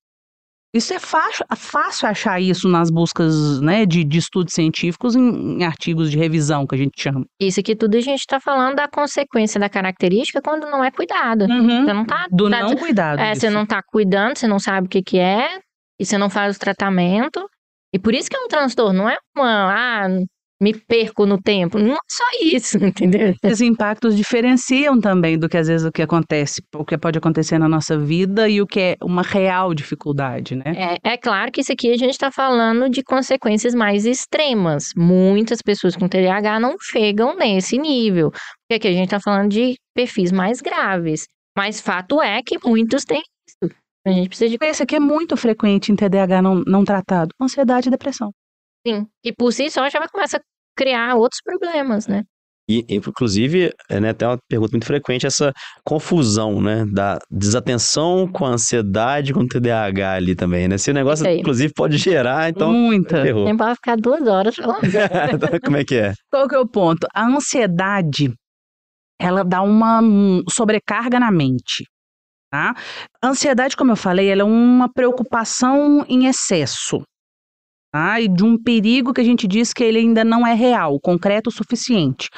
[0.74, 5.60] isso é fácil, é fácil achar isso nas buscas né, de, de estudos científicos em,
[5.60, 7.24] em, artigos de revisão, que a gente chama.
[7.40, 11.42] Isso aqui tudo a gente está falando da consequência da característica quando não é cuidado.
[11.44, 11.84] Uhum.
[11.84, 13.20] Você não tá, Do tá, não cuidado.
[13.20, 15.60] É, você não está cuidando, você não sabe o que, que é,
[16.00, 17.48] e você não faz o tratamento.
[17.92, 20.08] E por isso que é um transtorno, não é uma, ah,
[20.60, 21.78] me perco no tempo.
[21.78, 23.34] Não é só isso, entendeu?
[23.42, 27.58] Esses impactos diferenciam também do que às vezes o que acontece, o que pode acontecer
[27.58, 30.98] na nossa vida e o que é uma real dificuldade, né?
[31.02, 34.90] É, é claro que isso aqui a gente está falando de consequências mais extremas.
[34.96, 39.74] Muitas pessoas com TDAH não chegam nesse nível, porque aqui a gente está falando de
[39.94, 41.26] perfis mais graves.
[41.56, 43.74] Mas fato é que muitos têm isso.
[44.06, 44.58] A gente precisa de.
[44.60, 48.32] Esse aqui é muito frequente em TDAH não, não tratado: ansiedade e depressão.
[48.86, 49.06] Sim.
[49.24, 50.42] E por si só já vai começar a
[50.76, 52.22] criar outros problemas, né?
[52.68, 55.52] E, inclusive, é, né, tem uma pergunta muito frequente, essa
[55.84, 60.76] confusão, né, da desatenção com a ansiedade, com o TDAH ali também, né?
[60.76, 62.72] Esse negócio, inclusive, pode gerar, então...
[62.72, 63.22] Muita.
[63.22, 63.44] Ferrou.
[63.44, 64.80] Tem para ficar duas horas falando.
[65.62, 66.14] Como é que é?
[66.30, 67.06] Qual que é o ponto?
[67.14, 68.32] A ansiedade,
[69.20, 70.00] ela dá uma
[70.48, 71.84] sobrecarga na mente,
[72.50, 72.74] tá?
[73.22, 77.02] A ansiedade, como eu falei, ela é uma preocupação em excesso
[77.94, 78.20] tá?
[78.20, 81.48] e de um perigo que a gente diz que ele ainda não é real, concreto
[81.48, 82.28] o suficiente.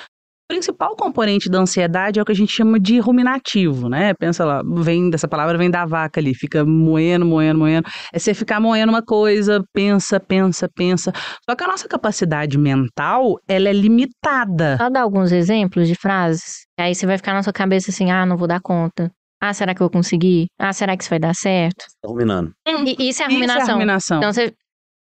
[0.49, 4.15] O principal componente da ansiedade é o que a gente chama de ruminativo, né?
[4.15, 7.89] Pensa lá, vem dessa palavra vem da vaca ali, fica moendo, moendo, moendo.
[8.13, 11.11] É você ficar moendo uma coisa, pensa, pensa, pensa.
[11.49, 14.77] Só que a nossa capacidade mental, ela é limitada.
[14.77, 16.65] Só dar alguns exemplos de frases.
[16.79, 19.11] Aí você vai ficar na sua cabeça assim: "Ah, não vou dar conta.
[19.43, 20.47] Ah, será que eu vou conseguir?
[20.61, 22.53] Ah, será que isso vai dar certo?" Tá ruminando.
[22.87, 23.63] E, isso é a ruminação.
[23.63, 24.19] Isso é a ruminação.
[24.19, 24.53] Então você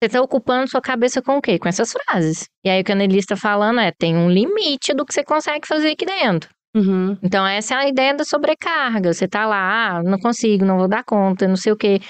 [0.01, 1.59] você está ocupando sua cabeça com o quê?
[1.59, 2.49] Com essas frases.
[2.65, 5.23] E aí o que a Nelly está falando é, tem um limite do que você
[5.23, 6.49] consegue fazer aqui dentro.
[6.75, 7.19] Uhum.
[7.23, 9.13] Então essa é a ideia da sobrecarga.
[9.13, 12.01] Você tá lá, ah, não consigo, não vou dar conta, não sei o quê.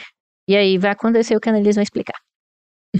[0.49, 2.17] E aí vai acontecer o que a Annelise vai explicar.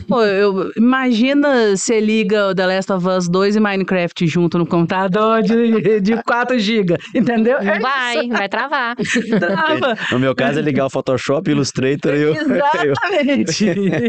[0.07, 4.65] Pô, eu, imagina você liga o The Last of Us 2 e Minecraft junto no
[4.65, 7.59] computador de, de 4 GB, entendeu?
[7.59, 8.29] É vai, isso.
[8.29, 8.95] vai travar.
[8.97, 9.99] Trava.
[10.13, 13.65] No meu caso é ligar o Photoshop, Illustrator e o, Exatamente.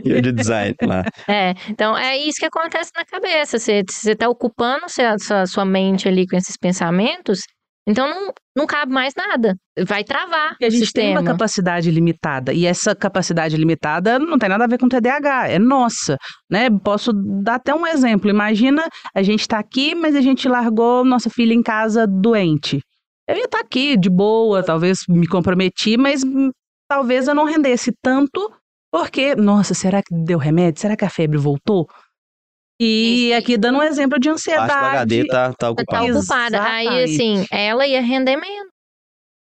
[0.05, 1.03] e o de design lá.
[1.27, 3.57] É, então é isso que acontece na cabeça.
[3.57, 7.39] Você, você tá ocupando sua, sua, sua mente ali com esses pensamentos,
[7.88, 9.55] então não, não cabe mais nada.
[9.88, 11.07] Vai travar E a gente sistema.
[11.07, 12.53] tem uma capacidade limitada.
[12.53, 16.17] E essa capacidade limitada não tem nada a ver com TDAH, é nossa.
[16.49, 16.69] Né?
[16.84, 18.29] Posso dar até um exemplo.
[18.29, 22.82] Imagina a gente tá aqui, mas a gente largou nossa filha em casa doente.
[23.27, 26.21] Eu ia estar aqui de boa, talvez me comprometi, mas
[26.89, 28.51] talvez eu não rendesse tanto,
[28.91, 30.82] porque, nossa, será que deu remédio?
[30.82, 31.88] Será que a febre voltou?
[32.84, 34.95] E aqui dando um exemplo de Parte do ansiedade.
[34.97, 36.17] HD tá, tá Tá ocupado.
[36.17, 36.63] ocupada.
[36.63, 38.71] Aí, assim, ela ia render menos.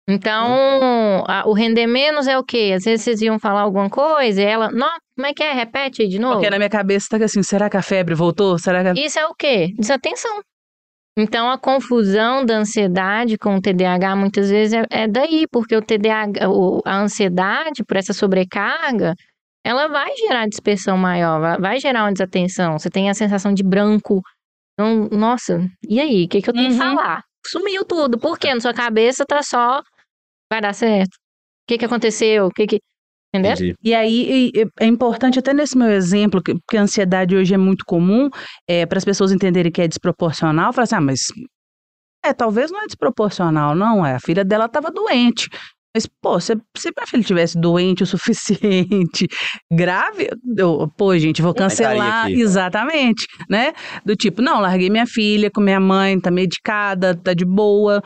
[0.08, 2.72] Então, a- o render menos é o quê?
[2.76, 5.52] Às vezes vocês iam falar alguma coisa e ela, não, como é que é?
[5.52, 6.34] Repete aí de novo.
[6.34, 8.56] Porque na minha cabeça tá assim, será que a febre voltou?
[8.58, 9.04] Será que a...
[9.04, 9.72] Isso é o quê?
[9.76, 10.40] Desatenção.
[11.18, 15.82] Então, a confusão da ansiedade com o TDAH muitas vezes é, é daí, porque o
[15.82, 19.14] TDAH, o- a ansiedade por essa sobrecarga,
[19.66, 22.78] ela vai gerar dispersão maior, vai, gerar uma desatenção.
[22.78, 24.22] Você tem a sensação de branco.
[24.74, 26.24] Então, nossa, e aí?
[26.24, 26.78] O que, que eu tenho que Uhum.
[26.78, 27.24] falar?
[27.44, 28.16] Sumiu tudo.
[28.16, 28.54] Por quê?
[28.54, 29.82] Na sua cabeça tá só.
[30.52, 31.14] Vai dar certo.
[31.14, 32.46] O que, que aconteceu?
[32.46, 32.80] O que que.
[33.34, 33.54] Entendeu?
[33.54, 33.74] Entendi.
[33.82, 37.58] E aí e é importante, até nesse meu exemplo, que, porque a ansiedade hoje é
[37.58, 38.30] muito comum,
[38.68, 41.20] é, para as pessoas entenderem que é desproporcional, falar assim, ah, mas
[42.24, 45.48] é, talvez não é desproporcional, não, é, a filha dela estava doente.
[45.96, 49.26] Mas, pô, se, se minha filha tivesse doente o suficiente,
[49.72, 52.26] grave, eu, pô, gente, vou cancelar.
[52.26, 52.38] aqui.
[52.38, 53.72] Exatamente, né?
[54.04, 58.02] Do tipo, não, larguei minha filha com minha mãe, tá medicada, tá de boa.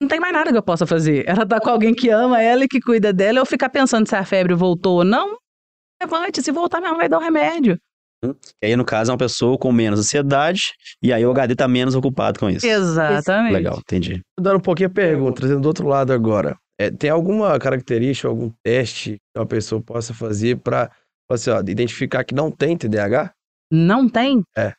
[0.00, 1.28] Não tem mais nada que eu possa fazer.
[1.28, 3.38] Ela tá com alguém que ama ela e que cuida dela.
[3.38, 5.36] Eu ficar pensando se a febre voltou ou não,
[6.00, 6.40] levante.
[6.40, 7.78] Se voltar, minha mãe vai dar o remédio.
[8.62, 11.68] E aí, no caso, é uma pessoa com menos ansiedade, e aí o HD tá
[11.68, 12.66] menos ocupado com isso.
[12.66, 13.52] Exatamente.
[13.52, 14.22] Legal, entendi.
[14.40, 16.56] Dando um pouquinho a pergunta, trazendo do outro lado agora.
[16.78, 20.90] É, tem alguma característica, algum teste que uma pessoa possa fazer para
[21.30, 23.32] assim, ó, identificar que não tem TDAH?
[23.70, 24.42] Não tem?
[24.56, 24.74] É.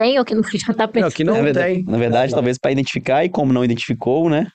[0.00, 1.12] tem ou que não já tá Não, pensando.
[1.12, 1.84] que não na verdade, tem.
[1.84, 4.46] na verdade, talvez para identificar e como não identificou, né?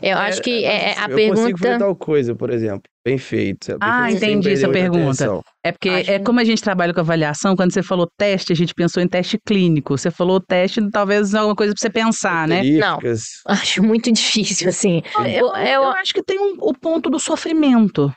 [0.00, 1.78] Eu acho que é, é a eu consigo fazer pergunta.
[1.80, 2.82] tal coisa, por exemplo.
[3.06, 3.66] Bem feito.
[3.66, 3.78] sabe?
[3.82, 5.02] Ah, entendi essa pergunta.
[5.24, 5.42] atenção.
[5.62, 8.56] É porque Acho é como a gente trabalha com avaliação, quando você falou teste, a
[8.56, 9.98] gente pensou em teste clínico.
[9.98, 12.62] Você falou teste, talvez alguma coisa pra você pensar, né?
[12.78, 13.24] Características.
[13.46, 15.02] Acho muito difícil, assim.
[15.18, 18.10] Eu, Eu, eu acho que tem um- o ponto do sofrimento,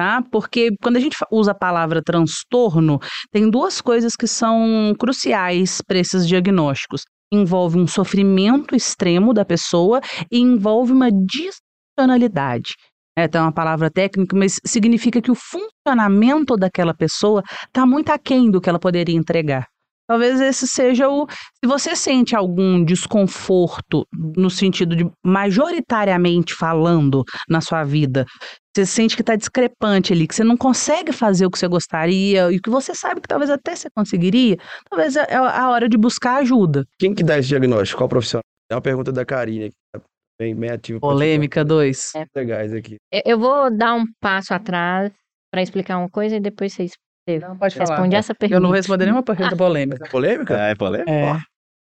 [0.00, 0.22] tá?
[0.32, 2.98] Porque quando a gente usa a palavra transtorno,
[3.30, 7.02] tem duas coisas que são cruciais para esses diagnósticos.
[7.30, 10.00] Envolve um sofrimento extremo da pessoa
[10.32, 12.70] e envolve uma disfuncionalidade.
[13.14, 18.50] É, tem uma palavra técnica, mas significa que o funcionamento daquela pessoa está muito aquém
[18.50, 19.66] do que ela poderia entregar.
[20.10, 21.24] Talvez esse seja o.
[21.30, 24.04] Se você sente algum desconforto,
[24.36, 28.26] no sentido de majoritariamente falando na sua vida,
[28.74, 32.50] você sente que está discrepante ali, que você não consegue fazer o que você gostaria
[32.50, 34.56] e que você sabe que talvez até você conseguiria,
[34.90, 36.84] talvez é a hora de buscar ajuda.
[36.98, 37.98] Quem que dá esse diagnóstico?
[37.98, 38.42] Qual profissional?
[38.68, 40.00] É uma pergunta da Karine, que tá
[40.40, 40.98] bem, bem ativa.
[40.98, 42.16] Polêmica 2.
[42.16, 42.26] É.
[42.34, 42.96] legais aqui.
[43.12, 45.12] eu- eu vou dar um passo atrás
[45.52, 46.92] para explicar uma coisa e depois vocês
[47.38, 48.56] Não, pode respondem essa pergunta.
[48.56, 50.08] Eu não respondi nenhuma pergunta polêmica.
[50.10, 50.54] Polêmica?
[50.56, 51.10] É, polêmica.
[51.10, 51.38] É.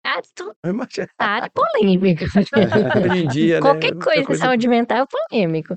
[0.05, 2.27] Ah, tu de polêmica.
[2.99, 3.61] Hoje em dia, né?
[3.61, 5.77] Qualquer muita coisa de saúde mental é polêmico.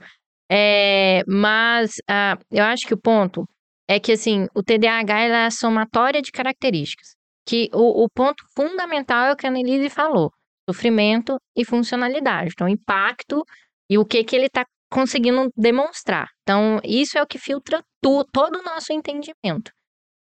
[0.51, 3.47] É, mas ah, eu acho que o ponto
[3.87, 7.15] é que assim, o TDAH ela é a somatória de características.
[7.47, 10.31] Que o, o ponto fundamental é o que a Annelise falou:
[10.67, 12.51] sofrimento e funcionalidade.
[12.53, 13.43] Então, impacto
[13.89, 16.29] e o que, que ele está conseguindo demonstrar.
[16.41, 19.71] Então, isso é o que filtra tu- todo o nosso entendimento.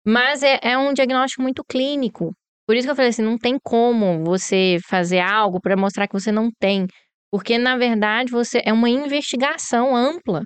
[0.05, 2.33] Mas é, é um diagnóstico muito clínico.
[2.67, 6.13] Por isso que eu falei assim, não tem como você fazer algo para mostrar que
[6.13, 6.87] você não tem.
[7.31, 10.43] Porque, na verdade, você é uma investigação ampla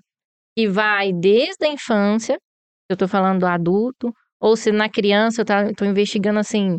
[0.57, 2.39] que vai desde a infância,
[2.89, 6.77] eu estou falando do adulto, ou se na criança eu estou investigando assim.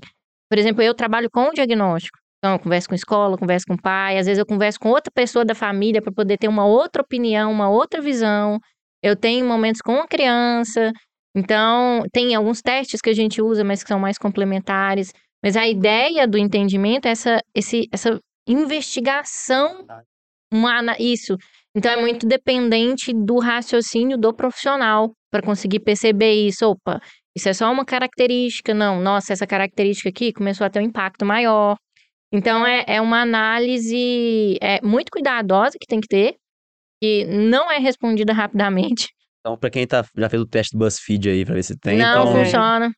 [0.50, 2.18] Por exemplo, eu trabalho com o diagnóstico.
[2.38, 5.44] Então, eu converso com escola, converso com pai, às vezes eu converso com outra pessoa
[5.44, 8.58] da família para poder ter uma outra opinião, uma outra visão.
[9.02, 10.92] Eu tenho momentos com a criança.
[11.34, 15.12] Então, tem alguns testes que a gente usa, mas que são mais complementares.
[15.42, 18.18] Mas a ideia do entendimento é essa, esse, essa
[18.48, 19.86] investigação,
[20.52, 21.36] uma, isso.
[21.74, 26.66] Então é muito dependente do raciocínio do profissional para conseguir perceber isso.
[26.66, 27.00] Opa,
[27.36, 29.00] isso é só uma característica, não.
[29.00, 31.76] Nossa, essa característica aqui começou a ter um impacto maior.
[32.32, 36.36] Então é, é uma análise é, muito cuidadosa que tem que ter,
[37.00, 39.08] que não é respondida rapidamente.
[39.40, 41.98] Então, pra quem tá, já fez o teste do BuzzFeed aí, pra ver se tem,
[41.98, 42.44] não então...
[42.44, 42.90] funciona.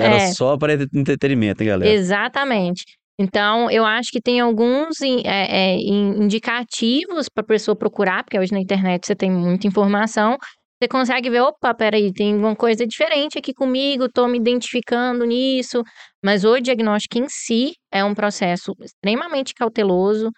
[0.00, 0.26] Era É.
[0.32, 1.90] só para entretenimento, hein, galera?
[1.90, 2.84] Exatamente.
[3.20, 8.38] Então, eu acho que tem alguns é, é, in- indicativos para a pessoa procurar, porque
[8.38, 10.36] hoje na internet você tem muita informação.
[10.80, 15.82] Você consegue ver, opa, peraí, tem alguma coisa diferente aqui comigo, estou me identificando nisso.
[16.24, 20.30] Mas o diagnóstico em si é um processo extremamente cauteloso,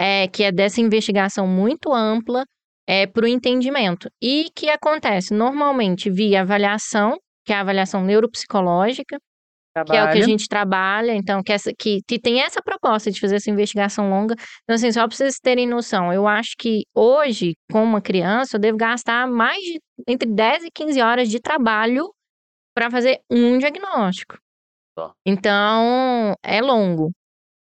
[0.00, 2.46] é, que é dessa investigação muito ampla
[2.86, 4.08] é, para o entendimento.
[4.20, 9.18] E que acontece normalmente via avaliação, que é a avaliação neuropsicológica,
[9.86, 13.10] que é o que a gente trabalha, então, que, essa, que, que tem essa proposta
[13.10, 14.34] de fazer essa investigação longa.
[14.62, 18.60] Então, assim, só para vocês terem noção, eu acho que hoje, com uma criança, eu
[18.60, 19.78] devo gastar mais de
[20.08, 22.10] entre 10 e 15 horas de trabalho
[22.74, 24.38] para fazer um diagnóstico.
[25.24, 27.12] Então, é longo,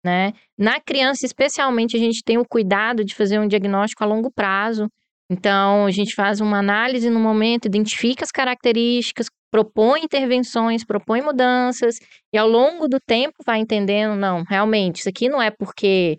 [0.08, 0.32] né?
[0.56, 4.88] Na criança, especialmente, a gente tem o cuidado de fazer um diagnóstico a longo prazo.
[5.30, 11.96] Então, a gente faz uma análise no momento, identifica as características, propõe intervenções, propõe mudanças,
[12.32, 16.18] e ao longo do tempo vai entendendo, não, realmente, isso aqui não é porque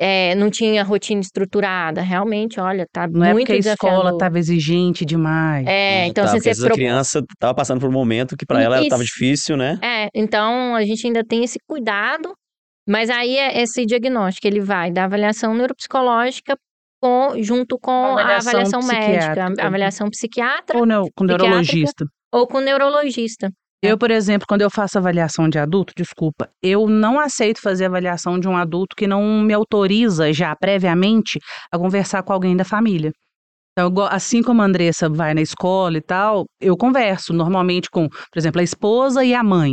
[0.00, 4.38] é, não tinha rotina estruturada, realmente, olha, tá Não é muito porque a escola estava
[4.38, 5.66] exigente demais.
[5.66, 6.74] É, então tá, se você essa pro...
[6.74, 8.88] criança tava passando por um momento que pra ela Isso.
[8.88, 9.78] tava difícil, né?
[9.82, 12.34] É, então a gente ainda tem esse cuidado,
[12.88, 16.56] mas aí é esse diagnóstico, ele vai da avaliação neuropsicológica
[17.00, 22.04] com, junto com a Avaliação avaliação médica, a avaliação psiquiatra Ou não, com neurologista.
[22.32, 23.50] ou com neurologista.
[23.82, 28.38] Eu, por exemplo, quando eu faço avaliação de adulto, desculpa, eu não aceito fazer avaliação
[28.38, 31.38] de um adulto que não me autoriza já previamente
[31.72, 33.10] a conversar com alguém da família.
[33.72, 38.38] Então, assim como a Andressa vai na escola e tal, eu converso normalmente com, por
[38.38, 39.72] exemplo, a esposa e a mãe.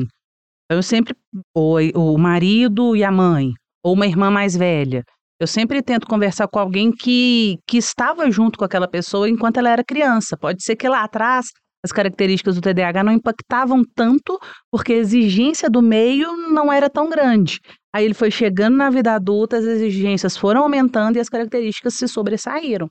[0.69, 1.15] Eu sempre,
[1.55, 3.53] ou o marido e a mãe,
[3.83, 5.03] ou uma irmã mais velha.
[5.39, 9.69] Eu sempre tento conversar com alguém que, que estava junto com aquela pessoa enquanto ela
[9.69, 10.35] era criança.
[10.35, 11.47] Pode ser que lá atrás
[11.85, 14.37] as características do TDAH não impactavam tanto,
[14.71, 17.59] porque a exigência do meio não era tão grande.
[17.93, 22.07] Aí ele foi chegando na vida adulta, as exigências foram aumentando e as características se
[22.07, 22.89] sobressaíram.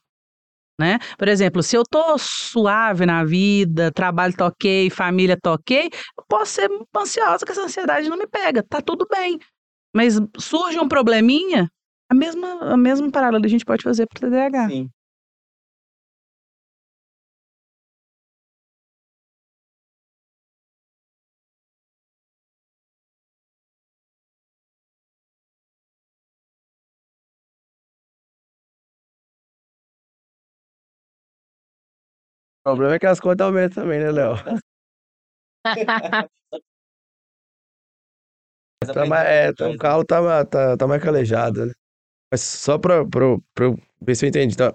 [0.79, 0.99] Né?
[1.17, 6.25] Por exemplo, se eu tô suave na vida, trabalho tá ok, família tá ok, eu
[6.29, 9.39] posso ser ansiosa que essa ansiedade não me pega, tá tudo bem.
[9.95, 11.71] Mas surge um probleminha,
[12.11, 14.69] a mesma, a mesma parada a gente pode fazer pro TDAH.
[14.69, 14.91] Sim.
[32.67, 34.35] O problema é que as contas aumentam também, né, Léo?
[38.93, 41.73] Tá mais, é, tá- o carro tá, tá, tá mais calejado, né?
[42.31, 44.55] Mas só pra, pra, pra eu ver se eu entendi.
[44.55, 44.73] Então,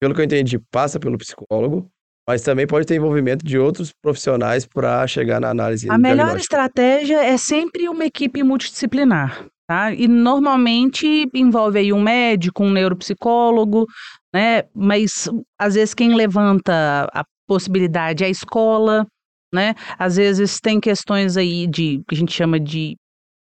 [0.00, 1.90] pelo que eu entendi, passa pelo psicólogo,
[2.28, 7.22] mas também pode ter envolvimento de outros profissionais para chegar na análise A melhor estratégia
[7.24, 9.92] é sempre uma equipe multidisciplinar, tá?
[9.92, 13.86] E normalmente envolve aí um médico, um neuropsicólogo,
[14.34, 14.64] né?
[14.74, 19.06] Mas às vezes quem levanta a possibilidade é a escola,
[19.52, 19.74] né?
[19.98, 22.96] Às vezes tem questões aí de que a gente chama de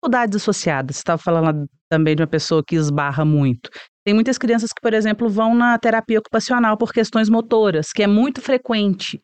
[0.07, 0.97] dificuldades associadas.
[0.97, 3.71] Você estava falando também de uma pessoa que esbarra muito.
[4.05, 8.07] Tem muitas crianças que, por exemplo, vão na terapia ocupacional por questões motoras, que é
[8.07, 9.21] muito frequente.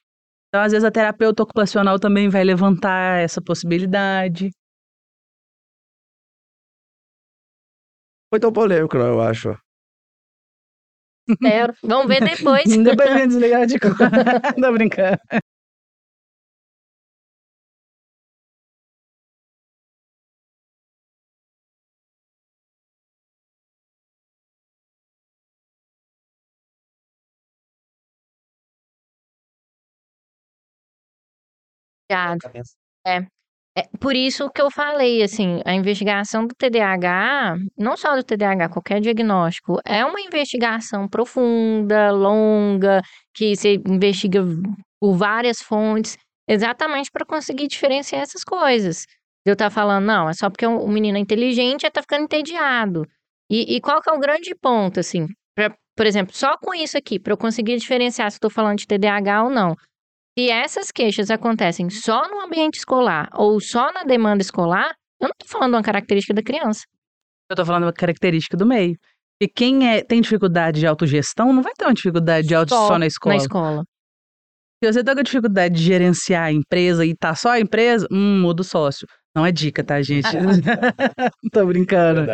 [0.49, 4.51] Então, às vezes, a terapeuta ocupacional também vai levantar essa possibilidade.
[8.33, 9.55] Foi tão polêmico, não, eu acho.
[11.29, 11.75] Espero.
[11.83, 12.65] Vamos ver depois.
[12.83, 14.09] Depois vem desligar de conta.
[14.59, 15.19] Tô brincando.
[32.11, 32.51] Obrigada.
[33.07, 33.42] É.
[33.75, 38.69] É por isso que eu falei, assim, a investigação do TDAH, não só do TDAH,
[38.69, 43.01] qualquer diagnóstico, é uma investigação profunda, longa,
[43.35, 44.45] que você investiga
[45.01, 49.07] por várias fontes, exatamente para conseguir diferenciar essas coisas.
[49.45, 53.07] Eu estar falando, não, é só porque o menino é inteligente, ele tá ficando entediado.
[53.51, 56.99] E, e qual que é o grande ponto, assim, pra, por exemplo, só com isso
[56.99, 59.75] aqui, para eu conseguir diferenciar se estou falando de TDAH ou não.
[60.39, 65.35] Se essas queixas acontecem só no ambiente escolar ou só na demanda escolar, eu não
[65.39, 66.81] tô falando de uma característica da criança.
[67.51, 68.97] Eu tô falando uma característica do meio.
[69.43, 72.99] E quem é, tem dificuldade de autogestão não vai ter uma dificuldade de autogestão só
[72.99, 73.35] na escola.
[73.35, 73.85] Na escola.
[74.83, 78.41] Se você tá com dificuldade de gerenciar a empresa e tá só a empresa, hum,
[78.41, 79.07] muda o sócio.
[79.35, 80.29] Não é dica, tá, gente?
[81.53, 82.27] Tô brincando.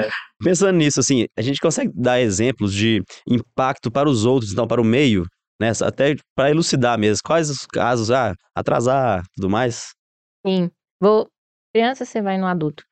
[0.43, 4.81] Pensando nisso, assim, a gente consegue dar exemplos de impacto para os outros, então para
[4.81, 5.25] o meio,
[5.61, 5.73] né?
[5.83, 7.23] Até para elucidar mesmo.
[7.25, 9.91] Quais os casos, ah, atrasar, tudo mais?
[10.47, 10.71] Sim.
[11.01, 11.29] Vou.
[11.75, 12.83] Criança, você vai no adulto.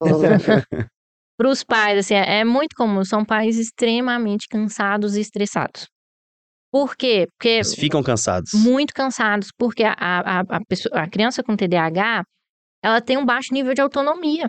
[1.38, 5.86] Para os pais, assim, é muito comum, são pais extremamente cansados e estressados.
[6.70, 7.26] Por quê?
[7.32, 8.52] Porque Eles ficam cansados.
[8.52, 12.24] muito cansados, porque a, a, a, pessoa, a criança com TDAH,
[12.84, 14.48] ela tem um baixo nível de autonomia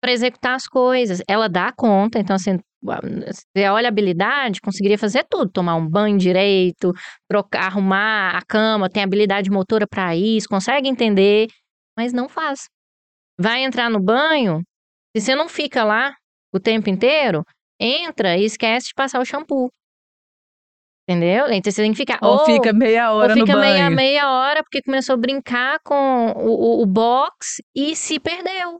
[0.00, 1.20] para executar as coisas.
[1.26, 6.92] Ela dá conta, então assim, olha a habilidade, conseguiria fazer tudo, tomar um banho direito,
[7.28, 11.48] trocar, arrumar a cama, tem habilidade motora para isso, consegue entender,
[11.96, 12.68] mas não faz.
[13.38, 14.62] Vai entrar no banho,
[15.16, 16.14] se você não fica lá
[16.52, 17.44] o tempo inteiro,
[17.80, 19.70] entra e esquece de passar o shampoo.
[21.08, 21.46] Entendeu?
[21.50, 22.18] Então você tem que ficar.
[22.22, 23.72] Ou, fica meia hora ou fica no banho.
[23.74, 28.78] meia, meia hora porque começou a brincar com o, o, o box e se perdeu.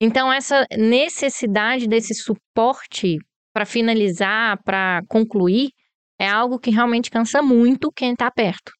[0.00, 3.18] Então, essa necessidade desse suporte
[3.52, 5.70] para finalizar, para concluir,
[6.20, 8.72] é algo que realmente cansa muito quem está perto.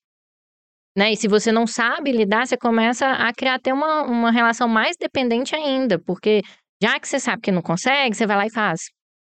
[0.97, 1.13] Né?
[1.13, 4.97] E se você não sabe lidar, você começa a criar até uma, uma relação mais
[4.97, 6.43] dependente ainda, porque
[6.83, 8.81] já que você sabe que não consegue, você vai lá e faz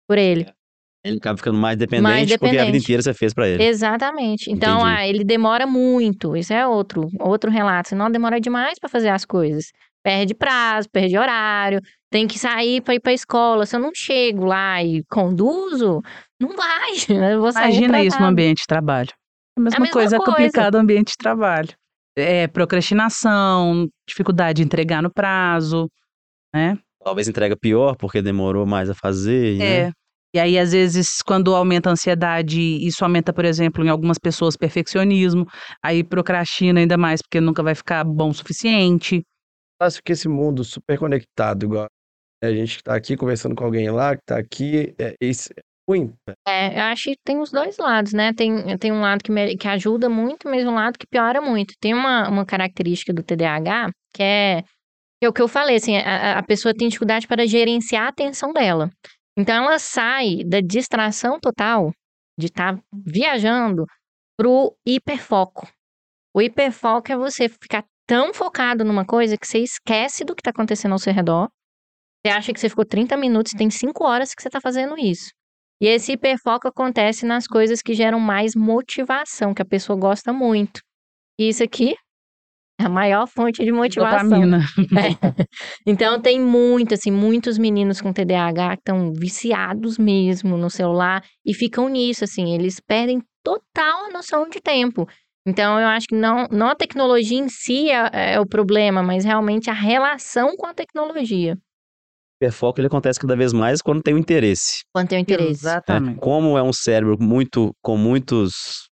[0.07, 0.47] por ele.
[1.05, 2.85] Ele acaba ficando mais dependente, Mais porque a vida dependente.
[2.85, 3.63] inteira você fez pra ele.
[3.63, 4.51] Exatamente.
[4.51, 4.97] Então, Entendi.
[4.97, 6.35] ah, ele demora muito.
[6.35, 7.91] Isso é outro, outro relato.
[7.91, 9.67] Senão demora demais para fazer as coisas.
[10.05, 11.81] Perde prazo, perde horário,
[12.11, 13.65] tem que sair para ir para escola.
[13.65, 16.03] Se eu não chego lá e conduzo,
[16.39, 16.91] não vai.
[17.33, 19.11] Eu vou sair Imagina isso no ambiente de trabalho.
[19.57, 20.31] A mesma, mesma coisa, coisa.
[20.33, 21.71] complicada no ambiente de trabalho.
[22.17, 25.91] É procrastinação, dificuldade de entregar no prazo,
[26.55, 26.79] né?
[27.03, 29.89] Talvez entrega pior, porque demorou mais a fazer, né?
[29.89, 29.93] É.
[30.35, 34.57] E aí, às vezes, quando aumenta a ansiedade, isso aumenta, por exemplo, em algumas pessoas,
[34.57, 35.47] perfeccionismo.
[35.83, 39.25] Aí procrastina ainda mais, porque nunca vai ficar bom o suficiente.
[39.81, 41.87] Acho que esse mundo super conectado, igual
[42.43, 45.63] a gente que tá aqui conversando com alguém lá, que tá aqui, é, isso é
[45.89, 46.13] ruim.
[46.47, 48.33] É, eu acho que tem os dois lados, né?
[48.33, 51.75] Tem, tem um lado que, me- que ajuda muito, mas um lado que piora muito.
[51.81, 55.97] Tem uma, uma característica do TDAH que é, que é o que eu falei, assim,
[55.99, 58.91] a, a pessoa tem dificuldade para gerenciar a atenção dela.
[59.39, 61.93] Então ela sai da distração total
[62.39, 63.87] de estar viajando
[64.37, 65.69] pro hiperfoco.
[66.35, 70.51] O hiperfoco é você ficar tão focado numa coisa que você esquece do que está
[70.51, 71.49] acontecendo ao seu redor.
[72.25, 75.31] Você acha que você ficou 30 minutos, tem 5 horas que você está fazendo isso.
[75.81, 80.81] E esse hiperfoco acontece nas coisas que geram mais motivação, que a pessoa gosta muito.
[81.39, 81.95] E isso aqui
[82.81, 84.29] é a maior fonte de motivação.
[84.29, 84.61] Dopamina.
[84.99, 85.45] É.
[85.87, 91.53] Então tem muito, assim, muitos meninos com TDAH que estão viciados mesmo no celular e
[91.53, 95.07] ficam nisso, assim, eles perdem total a noção de tempo.
[95.47, 99.25] Então eu acho que não, não a tecnologia em si é, é o problema, mas
[99.25, 101.55] realmente a relação com a tecnologia.
[101.55, 104.83] O hiperfoco ele acontece cada vez mais quando tem o interesse.
[104.93, 105.47] Quando tem o interesse.
[105.49, 105.51] né?
[105.51, 106.21] Exatamente.
[106.21, 108.89] Como é um cérebro muito com muitos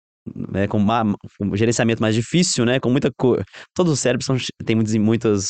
[0.53, 1.05] né, com, ma-
[1.38, 3.44] com um gerenciamento mais difícil, né, com muita coisa.
[3.74, 5.44] Todos os cérebros são, tem muitos, muitas,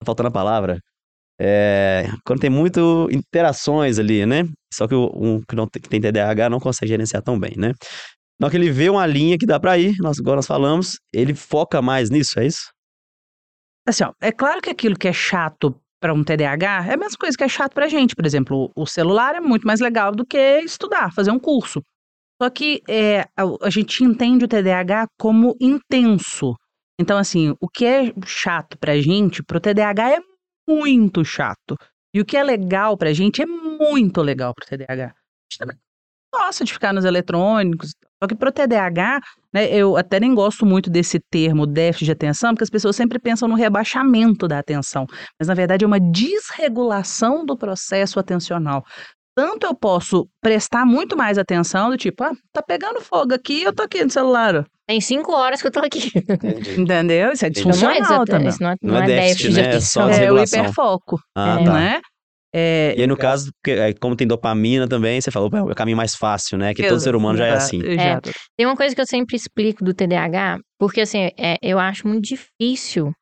[0.00, 0.78] tá faltando a palavra.
[1.40, 4.42] É, quando tem muito interações ali, né?
[4.74, 7.52] Só que o um que não tem, que tem TDAH não consegue gerenciar tão bem,
[7.56, 7.72] né?
[8.40, 10.98] Na hora que ele vê uma linha que dá pra ir, nós, igual nós falamos,
[11.12, 12.70] ele foca mais nisso, é isso?
[13.86, 17.18] Assim, ó, é claro que aquilo que é chato para um TDAH é a mesma
[17.18, 18.14] coisa que é chato pra gente.
[18.14, 21.82] Por exemplo, o celular é muito mais legal do que estudar, fazer um curso.
[22.40, 26.54] Só que é, a, a gente entende o TDAH como intenso.
[27.00, 30.20] Então, assim, o que é chato pra gente, pro TDAH é
[30.68, 31.76] muito chato.
[32.14, 35.06] E o que é legal pra gente é muito legal pro TDAH.
[35.06, 35.76] A gente também
[36.32, 37.94] gosta de ficar nos eletrônicos.
[38.22, 39.20] Só que pro TDAH,
[39.52, 43.18] né, eu até nem gosto muito desse termo déficit de atenção, porque as pessoas sempre
[43.18, 45.06] pensam no rebaixamento da atenção.
[45.38, 48.84] Mas, na verdade, é uma desregulação do processo atencional.
[49.36, 53.72] Tanto eu posso prestar muito mais atenção, do tipo, ah, tá pegando fogo aqui, eu
[53.72, 54.66] tô aqui no celular.
[54.84, 56.10] Tem cinco horas que eu tô aqui.
[56.76, 57.32] Entendeu?
[57.32, 57.68] Isso é Entendi.
[57.68, 58.48] Então não é, disfuncional também.
[58.48, 59.76] isso não é, Não não é é déficit, déficit de né?
[59.76, 60.08] É só.
[60.10, 61.64] É o hiperfoco, Ah, É.
[61.64, 61.72] tá.
[61.72, 62.00] né?
[62.54, 65.74] É, E aí, no caso, é, como tem dopamina também, você falou, "Opa, é o
[65.74, 66.72] caminho mais fácil, né?
[66.72, 67.82] Que todo ser humano já é Exato, assim.
[67.82, 68.30] Exato.
[68.56, 72.24] Tem uma coisa que eu sempre explico do TDAH, porque assim, é, eu acho muito
[72.24, 73.12] difícil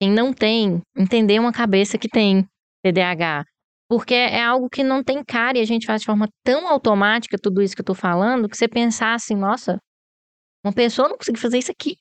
[0.00, 2.46] quem não tem entender uma cabeça que tem
[2.84, 3.44] TDAH.
[3.88, 7.36] Porque é algo que não tem cara e a gente faz de forma tão automática
[7.42, 9.78] tudo isso que eu tô falando, que você pensar assim, nossa,
[10.64, 11.96] uma pessoa não consegue fazer isso aqui.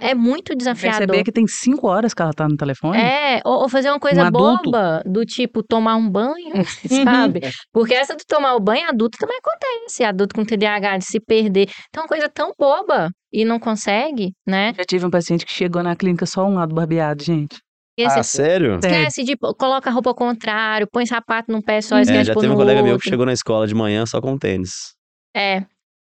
[0.00, 0.98] É muito desafiador.
[1.06, 2.96] Perceber que tem cinco horas que ela tá no telefone.
[2.98, 6.54] É, ou, ou fazer uma coisa Um boba, do tipo tomar um banho,
[7.36, 7.40] sabe?
[7.72, 10.02] Porque essa de tomar o banho adulto também acontece.
[10.02, 11.68] Adulto com TDAH, de se perder.
[11.88, 14.72] Então, é uma coisa tão boba e não consegue, né?
[14.76, 17.58] Já tive um paciente que chegou na clínica só um lado barbeado, gente.
[17.98, 18.76] E Ah, esse- sério?
[18.76, 22.32] Esquece de coloca a roupa ao contrário, põe sapato num pé só, É, esquece já
[22.32, 23.08] de pôr teve um colega meu que outro.
[23.10, 24.94] chegou na escola de manhã só com tênis.
[25.36, 25.58] É,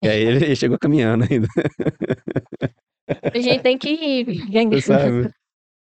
[0.02, 1.48] E aí ele chegou caminhando ainda,
[3.34, 4.24] a gente tem que ir.
[4.70, 5.30] você sabe?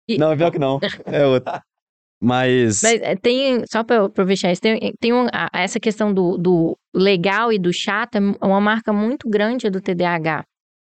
[0.07, 0.79] E- Não, é pior que não.
[1.05, 1.61] É outra.
[2.21, 6.37] Mas, Mas é, tem, só pra eu aproveitar isso, tem, tem um- essa questão do,
[6.37, 10.43] do legal e do chato, é uma marca muito grande do TDAH.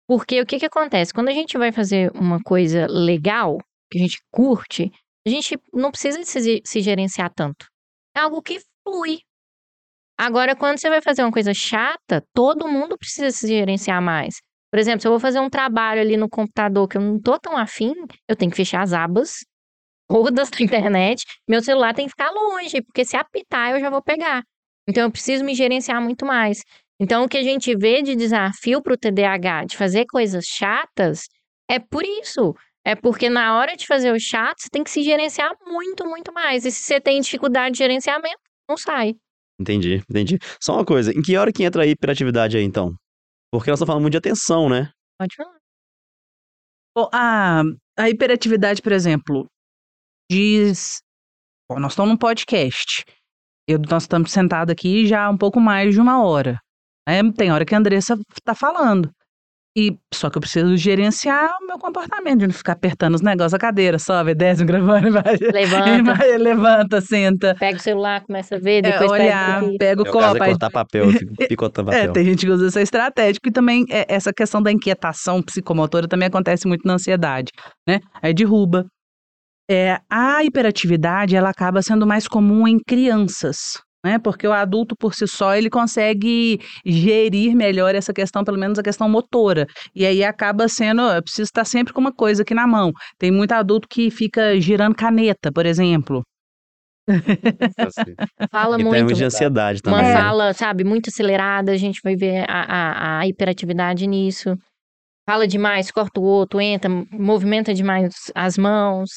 [0.06, 1.12] Porque o que que acontece?
[1.12, 3.58] Quando a gente vai fazer uma coisa legal,
[3.90, 4.90] que a gente curte,
[5.26, 7.66] a gente não precisa se, se gerenciar tanto.
[8.16, 9.18] É algo que flui.
[10.18, 14.36] Agora, quando você vai fazer uma coisa chata, todo mundo precisa se gerenciar mais.
[14.70, 17.38] Por exemplo, se eu vou fazer um trabalho ali no computador que eu não tô
[17.38, 17.94] tão afim,
[18.28, 19.44] eu tenho que fechar as abas
[20.08, 24.02] todas da internet, meu celular tem que ficar longe, porque se apitar eu já vou
[24.02, 24.42] pegar.
[24.88, 26.62] Então eu preciso me gerenciar muito mais.
[27.00, 31.28] Então o que a gente vê de desafio para o TDAH, de fazer coisas chatas,
[31.70, 32.54] é por isso.
[32.84, 36.32] É porque na hora de fazer o chato, você tem que se gerenciar muito, muito
[36.32, 36.64] mais.
[36.64, 38.38] E se você tem dificuldade de gerenciamento,
[38.68, 39.14] não sai.
[39.60, 40.38] entendi, entendi.
[40.60, 42.94] Só uma coisa, em que hora que entra a hiperatividade aí, então?
[43.52, 44.90] Porque nós estamos falando muito de atenção, né?
[45.18, 45.58] Pode falar.
[46.96, 47.62] Bom, A,
[47.98, 49.46] a hiperatividade, por exemplo,
[50.30, 51.00] diz.
[51.70, 53.04] Bom, nós estamos num podcast.
[53.68, 56.58] Eu, nós estamos sentados aqui já há um pouco mais de uma hora.
[57.06, 57.20] né?
[57.36, 59.10] Tem hora que a Andressa está falando.
[59.78, 63.52] E só que eu preciso gerenciar o meu comportamento, de não ficar apertando os negócios
[63.52, 67.54] da cadeira, sobe, desce o gravando, vai, Levanta, vai, levanta, senta.
[67.54, 70.42] pega o celular, começa a ver, É, depois olhar, pega pega o Meu caso copo,
[70.42, 71.06] é aí cortar papel,
[71.48, 72.12] picotando É, papel.
[72.12, 76.26] tem gente que usa essa estratégia, e também é, essa questão da inquietação psicomotora também
[76.26, 77.52] acontece muito na ansiedade,
[77.86, 78.00] né?
[78.20, 78.84] Aí derruba.
[79.70, 84.18] É, a hiperatividade, ela acaba sendo mais comum em crianças, né?
[84.18, 88.82] Porque o adulto por si só, ele consegue gerir melhor essa questão, pelo menos a
[88.82, 89.66] questão motora.
[89.94, 92.92] E aí acaba sendo, eu preciso estar sempre com uma coisa aqui na mão.
[93.18, 96.22] Tem muito adulto que fica girando caneta, por exemplo.
[98.50, 98.96] Fala Em muito.
[98.96, 100.12] termos de ansiedade Uma também.
[100.14, 100.20] né?
[100.20, 104.54] fala, sabe, muito acelerada, a gente vai ver a, a, a hiperatividade nisso.
[105.28, 109.08] Fala demais, corta o outro, entra, movimenta demais as mãos.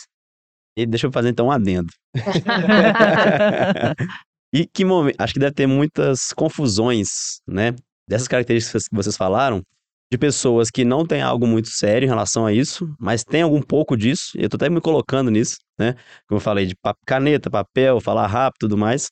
[0.78, 1.90] E deixa eu fazer então um adendo.
[4.54, 5.16] E que momento.
[5.20, 7.74] Acho que deve ter muitas confusões, né?
[8.12, 9.64] dessas características que vocês falaram,
[10.12, 13.62] de pessoas que não têm algo muito sério em relação a isso, mas tem algum
[13.62, 15.94] pouco disso, e eu tô até me colocando nisso, né?
[16.28, 16.76] Como eu falei, de
[17.06, 19.10] caneta, papel, falar rápido e tudo mais,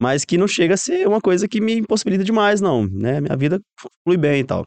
[0.00, 3.20] mas que não chega a ser uma coisa que me impossibilita demais, não, né?
[3.20, 3.60] Minha vida
[4.02, 4.64] flui bem e tal.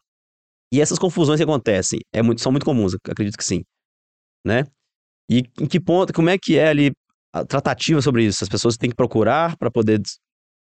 [0.72, 3.64] E essas confusões que acontecem é muito, são muito comuns, acredito que sim,
[4.46, 4.66] né?
[5.28, 6.92] E em que ponto, como é que é ali
[7.48, 8.44] tratativa sobre isso?
[8.44, 10.02] As pessoas têm que procurar para poder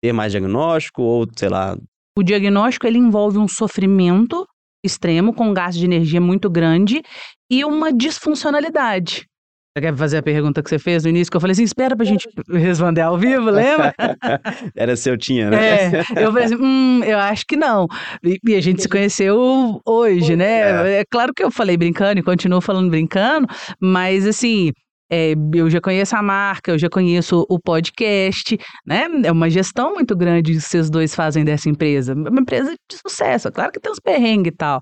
[0.03, 1.77] ter mais diagnóstico ou, sei lá...
[2.19, 4.47] O diagnóstico, ele envolve um sofrimento
[4.85, 7.03] extremo, com um gasto de energia muito grande
[7.51, 9.27] e uma disfuncionalidade.
[9.75, 11.97] Você quer fazer a pergunta que você fez no início, que eu falei assim, espera
[11.97, 13.95] pra gente responder ao vivo, lembra?
[14.77, 15.57] Era se eu tinha, né?
[15.57, 17.87] É, eu falei assim, hum, eu acho que não.
[18.23, 20.97] E, e a gente se conheceu hoje, né?
[20.97, 21.01] É.
[21.01, 23.47] é claro que eu falei brincando e continuo falando brincando,
[23.81, 24.73] mas assim,
[25.15, 28.57] é, eu já conheço a marca, eu já conheço o podcast,
[28.87, 29.07] né?
[29.25, 32.15] É uma gestão muito grande que vocês dois fazem dessa empresa.
[32.15, 34.81] Uma empresa de sucesso, é claro que tem uns perrengues e tal,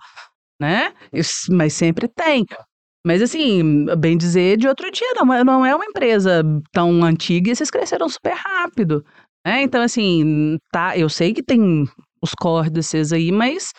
[0.61, 0.93] né?
[1.51, 2.47] Mas sempre tem.
[3.05, 7.57] Mas assim, bem dizer, de outro dia, não, não é uma empresa tão antiga e
[7.57, 9.05] vocês cresceram super rápido.
[9.45, 9.63] Né?
[9.63, 11.89] Então, assim, tá, eu sei que tem
[12.23, 13.73] os córdices aí, mas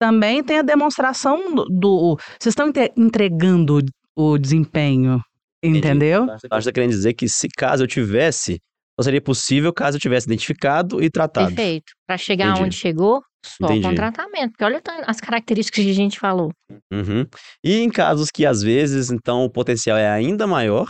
[0.00, 3.78] também tem a demonstração do vocês estão entregando
[4.16, 5.22] o desempenho
[5.62, 6.30] Entendeu?
[6.30, 8.60] Acho que tá querendo dizer que se caso eu tivesse,
[8.98, 11.54] só seria possível caso eu tivesse identificado e tratado.
[11.54, 11.92] Perfeito.
[12.06, 12.62] Para chegar Entendi.
[12.64, 13.88] onde chegou, só Entendi.
[13.88, 14.50] com tratamento.
[14.52, 16.50] Porque olha as características que a gente falou.
[16.92, 17.26] Uhum.
[17.64, 20.88] E em casos que às vezes, então, o potencial é ainda maior,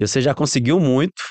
[0.00, 1.22] e você já conseguiu muito,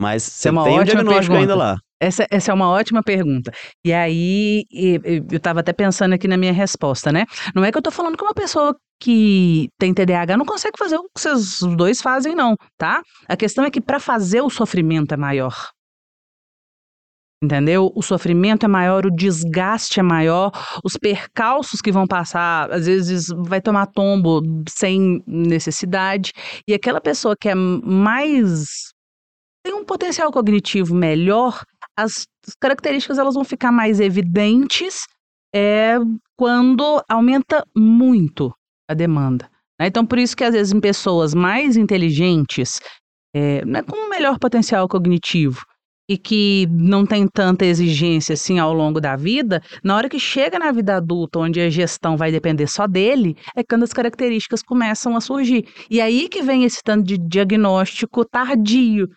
[0.00, 1.38] mas você é tem o diagnóstico pergunta.
[1.38, 1.78] ainda lá.
[2.00, 3.52] Essa, essa é uma ótima pergunta.
[3.84, 7.24] E aí, eu estava até pensando aqui na minha resposta, né?
[7.54, 10.96] Não é que eu estou falando que uma pessoa que tem TDAH não consegue fazer
[10.96, 13.02] o que vocês dois fazem, não, tá?
[13.28, 15.54] A questão é que para fazer o sofrimento é maior.
[17.40, 17.92] Entendeu?
[17.94, 20.50] O sofrimento é maior, o desgaste é maior,
[20.84, 26.32] os percalços que vão passar, às vezes vai tomar tombo sem necessidade.
[26.66, 28.92] E aquela pessoa que é mais.
[29.64, 31.62] tem um potencial cognitivo melhor,
[31.98, 32.28] as
[32.60, 35.04] características elas vão ficar mais evidentes
[35.52, 35.96] é,
[36.36, 38.54] quando aumenta muito
[38.88, 39.50] a demanda.
[39.80, 39.88] Né?
[39.88, 42.80] Então, por isso que às vezes em pessoas mais inteligentes,
[43.34, 45.66] é, né, com um melhor potencial cognitivo
[46.08, 50.56] e que não tem tanta exigência assim ao longo da vida, na hora que chega
[50.56, 55.16] na vida adulta, onde a gestão vai depender só dele, é quando as características começam
[55.16, 55.66] a surgir.
[55.90, 59.08] E aí que vem esse tanto de diagnóstico tardio.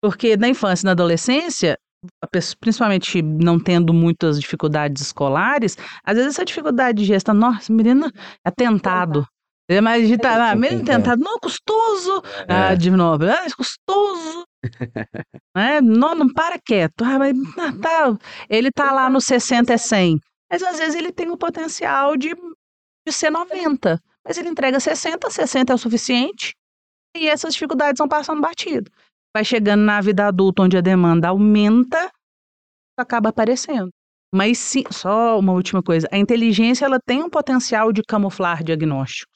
[0.00, 1.78] Porque na infância e na adolescência,
[2.32, 8.10] pessoa, principalmente não tendo muitas dificuldades escolares, às vezes essa dificuldade de gestão, nossa, menina
[8.44, 9.26] é tentado.
[9.68, 12.54] É mais agitado, ah, menino tentado, não, custoso, é.
[12.54, 14.44] ah, de novo, ah, custoso.
[15.56, 18.18] é, não, não para quieto, ah, mas ah, tá,
[18.50, 22.34] ele tá lá no 60 é 100, mas às vezes ele tem o potencial de,
[23.06, 26.54] de ser 90, mas ele entrega 60, 60 é o suficiente,
[27.16, 28.90] e essas dificuldades vão passando batido
[29.34, 32.10] vai chegando na vida adulta, onde a demanda aumenta,
[32.96, 33.90] acaba aparecendo.
[34.34, 39.30] Mas sim, só uma última coisa, a inteligência ela tem um potencial de camuflar diagnóstico.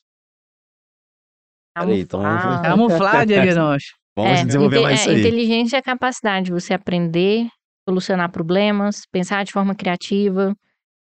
[1.77, 2.63] Camuflar, então...
[2.63, 3.99] camuflar diagnóstico.
[4.17, 5.21] Vamos é, desenvolver mais isso aí.
[5.21, 7.47] Inteligência é a capacidade de você aprender,
[7.87, 10.57] solucionar problemas, pensar de forma criativa.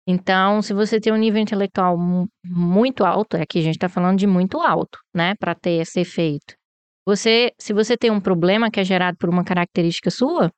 [0.07, 1.95] Então, se você tem um nível intelectual
[2.43, 6.55] muito alto, aqui a gente está falando de muito alto, né, para ter esse efeito.
[7.05, 10.51] Você, se você tem um problema que é gerado por uma característica sua,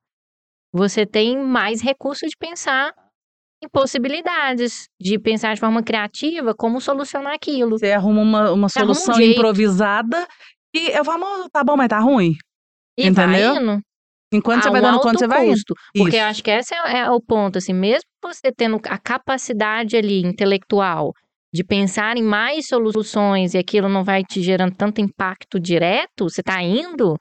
[0.74, 2.94] você tem mais recursos de pensar
[3.64, 7.78] em possibilidades, de pensar de forma criativa como solucionar aquilo.
[7.78, 10.28] Você arruma uma, uma solução um improvisada
[10.74, 12.34] e eu falo, tá bom, mas tá ruim.
[12.98, 13.54] E Entendeu?
[13.54, 13.82] vai indo.
[14.32, 15.62] Enquanto você vai dando conta, você vai indo.
[15.96, 19.96] Porque eu acho que esse é, é o ponto, assim, mesmo você tendo a capacidade
[19.96, 21.14] ali intelectual
[21.54, 26.42] de pensar em mais soluções e aquilo não vai te gerando tanto impacto direto, você
[26.42, 27.16] está indo,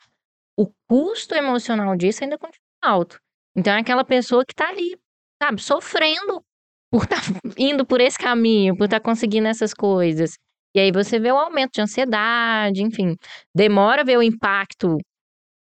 [0.56, 3.18] o custo emocional disso ainda continua alto.
[3.56, 4.96] Então é aquela pessoa que está ali,
[5.42, 6.42] sabe, sofrendo
[6.90, 10.36] por estar tá indo por esse caminho, por estar tá conseguindo essas coisas.
[10.74, 13.16] E aí você vê o aumento de ansiedade, enfim.
[13.54, 14.98] Demora ver o impacto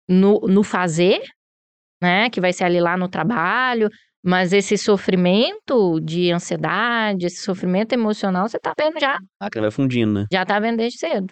[0.09, 1.23] no, no fazer,
[2.03, 2.29] né?
[2.31, 3.89] Que vai ser ali lá no trabalho,
[4.25, 9.19] mas esse sofrimento de ansiedade, esse sofrimento emocional, você tá vendo já.
[9.41, 10.27] Ah, que vai fundindo, né?
[10.33, 11.29] Já tá vendo desde cedo.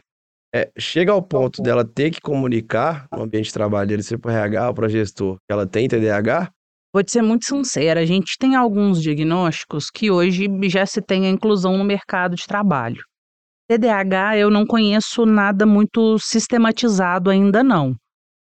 [0.54, 4.32] É, chega ao ponto dela ter que comunicar no ambiente de trabalho dele, seja para
[4.32, 6.50] RH ou para gestor, que ela tem TDAH?
[6.94, 11.26] Vou te ser muito sincera, a gente tem alguns diagnósticos que hoje já se tem
[11.26, 13.02] a inclusão no mercado de trabalho.
[13.68, 17.94] TDAH eu não conheço nada muito sistematizado ainda não,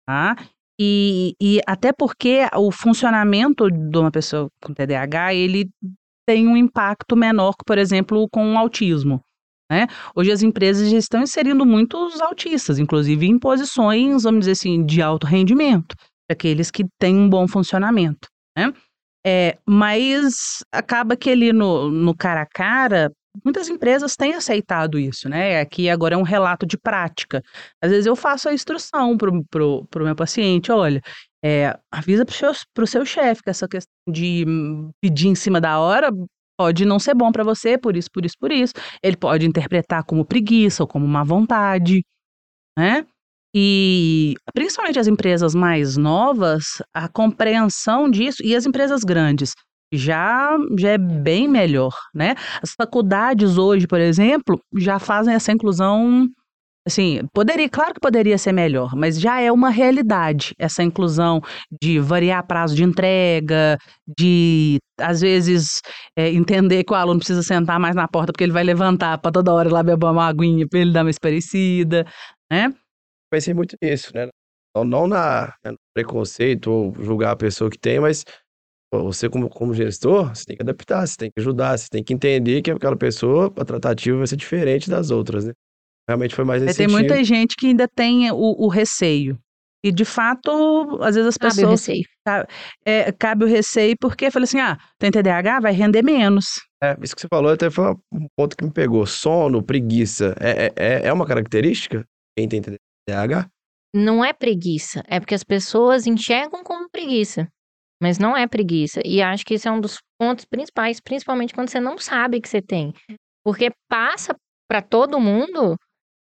[0.05, 0.35] tá?
[0.83, 5.69] E, e até porque o funcionamento de uma pessoa com TDAH, ele
[6.27, 9.21] tem um impacto menor, por exemplo, com o autismo.
[9.71, 9.85] Né?
[10.15, 15.03] Hoje as empresas já estão inserindo muitos autistas, inclusive em posições, vamos dizer assim, de
[15.03, 15.95] alto rendimento,
[16.27, 18.27] aqueles que têm um bom funcionamento.
[18.57, 18.73] Né?
[19.23, 23.11] É, mas acaba que ali no, no cara a cara,
[23.43, 25.59] muitas empresas têm aceitado isso, né?
[25.61, 27.41] Aqui agora é um relato de prática.
[27.81, 31.01] Às vezes eu faço a instrução para o meu paciente, olha,
[31.43, 34.45] é, avisa para o seu chefe que essa questão de
[35.01, 36.09] pedir em cima da hora
[36.57, 38.73] pode não ser bom para você, por isso, por isso, por isso.
[39.01, 42.03] Ele pode interpretar como preguiça ou como má vontade,
[42.77, 43.05] né?
[43.53, 49.53] E principalmente as empresas mais novas, a compreensão disso, e as empresas grandes,
[49.91, 52.35] já, já é bem melhor, né?
[52.61, 56.29] As faculdades hoje, por exemplo, já fazem essa inclusão
[56.83, 61.39] Assim, poderia, claro que poderia ser melhor, mas já é uma realidade essa inclusão
[61.79, 63.77] de variar prazo de entrega,
[64.17, 65.79] de às vezes
[66.17, 69.31] é, entender que o aluno precisa sentar mais na porta porque ele vai levantar para
[69.31, 72.03] toda hora lá beber uma aguinha para ele dar uma esparecida,
[72.51, 72.73] né?
[73.31, 74.27] Pensei muito nisso, né?
[74.75, 78.25] Não, não na né, preconceito ou julgar a pessoa que tem, mas
[78.91, 82.13] você como, como gestor, você tem que adaptar, você tem que ajudar, você tem que
[82.13, 85.53] entender que aquela pessoa, a tratativa vai ser diferente das outras, né?
[86.09, 87.07] Realmente foi mais nesse Tem sentido.
[87.09, 89.39] muita gente que ainda tem o, o receio.
[89.83, 90.51] E de fato,
[91.01, 91.71] às vezes as Cabe o pessoas.
[91.87, 92.03] receio.
[92.85, 96.45] É, cabe o receio porque fala assim: ah, tem TDAH, vai render menos.
[96.83, 99.05] É, isso que você falou até foi um ponto que me pegou.
[99.05, 102.03] Sono, preguiça, é, é, é- é uma característica?
[102.37, 103.47] Quem tem TDAH?
[103.95, 107.47] Não é preguiça, é porque as pessoas enxergam como preguiça,
[108.01, 108.99] mas não é preguiça.
[109.05, 112.49] E acho que esse é um dos pontos principais, principalmente quando você não sabe que
[112.49, 112.93] você tem.
[113.43, 114.35] Porque passa
[114.67, 115.77] pra todo mundo,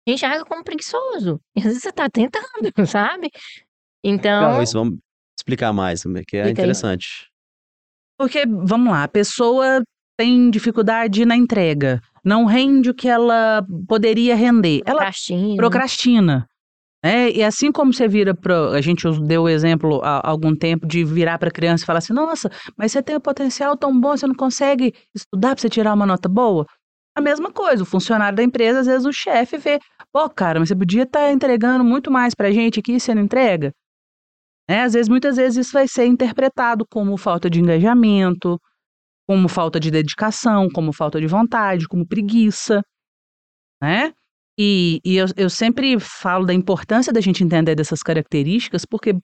[0.06, 1.40] enxerga como preguiçoso.
[1.56, 2.44] E às vezes você tá tentando,
[2.86, 3.30] sabe?
[4.04, 4.98] Então, Legal isso, vamos
[5.38, 6.64] explicar mais também, que é Explica aí.
[6.64, 7.30] interessante.
[8.18, 9.82] Porque, vamos lá, a pessoa
[10.18, 14.82] tem dificuldade na entrega, não rende o que ela poderia render.
[14.84, 15.56] Ela procrastina.
[15.56, 16.49] procrastina.
[17.02, 17.30] Né?
[17.30, 18.70] E assim como você vira para.
[18.70, 21.98] A gente deu o exemplo há algum tempo de virar para a criança e falar
[21.98, 25.68] assim: nossa, mas você tem um potencial tão bom, você não consegue estudar para você
[25.70, 26.66] tirar uma nota boa?
[27.16, 29.78] A mesma coisa, o funcionário da empresa, às vezes o chefe vê:
[30.12, 33.22] pô, cara, mas você podia estar entregando muito mais para a gente aqui, você não
[33.22, 33.72] entrega?
[34.68, 34.82] Né?
[34.82, 38.60] Às vezes, muitas vezes, isso vai ser interpretado como falta de engajamento,
[39.26, 42.82] como falta de dedicação, como falta de vontade, como preguiça,
[43.82, 44.12] né?
[44.62, 49.14] E, e eu, eu sempre falo da importância da gente entender dessas características, porque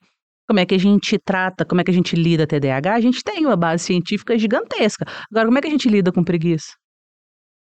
[0.48, 3.22] como é que a gente trata, como é que a gente lida TDAH, a gente
[3.22, 5.04] tem uma base científica gigantesca.
[5.30, 6.72] Agora, como é que a gente lida com preguiça?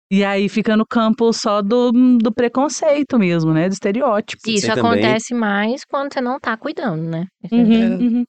[0.09, 3.67] E aí fica no campo só do, do preconceito mesmo, né?
[3.67, 4.49] Do estereótipo.
[4.49, 7.25] Isso Você também- acontece mais quando você não tá cuidando, né?
[7.51, 8.23] Uhum, uhum.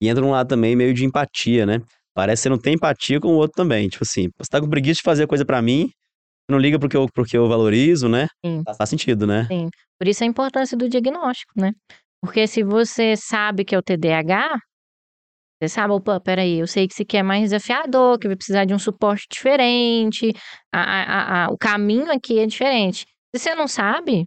[0.00, 1.80] E entra um lado também meio de empatia, né?
[2.14, 3.88] Parece que você não tem empatia com o outro também.
[3.88, 5.88] Tipo assim, você tá com preguiça de fazer coisa pra mim,
[6.50, 8.28] não liga porque eu, porque eu valorizo, né?
[8.44, 8.62] Sim.
[8.76, 9.46] Faz sentido, né?
[9.98, 11.72] Por isso a importância do diagnóstico, né?
[12.22, 14.58] Porque se você sabe que é o TDAH,
[15.62, 18.64] você sabe, opa, peraí, eu sei que isso aqui é mais desafiador, que vai precisar
[18.64, 20.32] de um suporte diferente,
[20.72, 23.06] a, a- a- o caminho aqui é diferente.
[23.34, 24.26] Se você não sabe,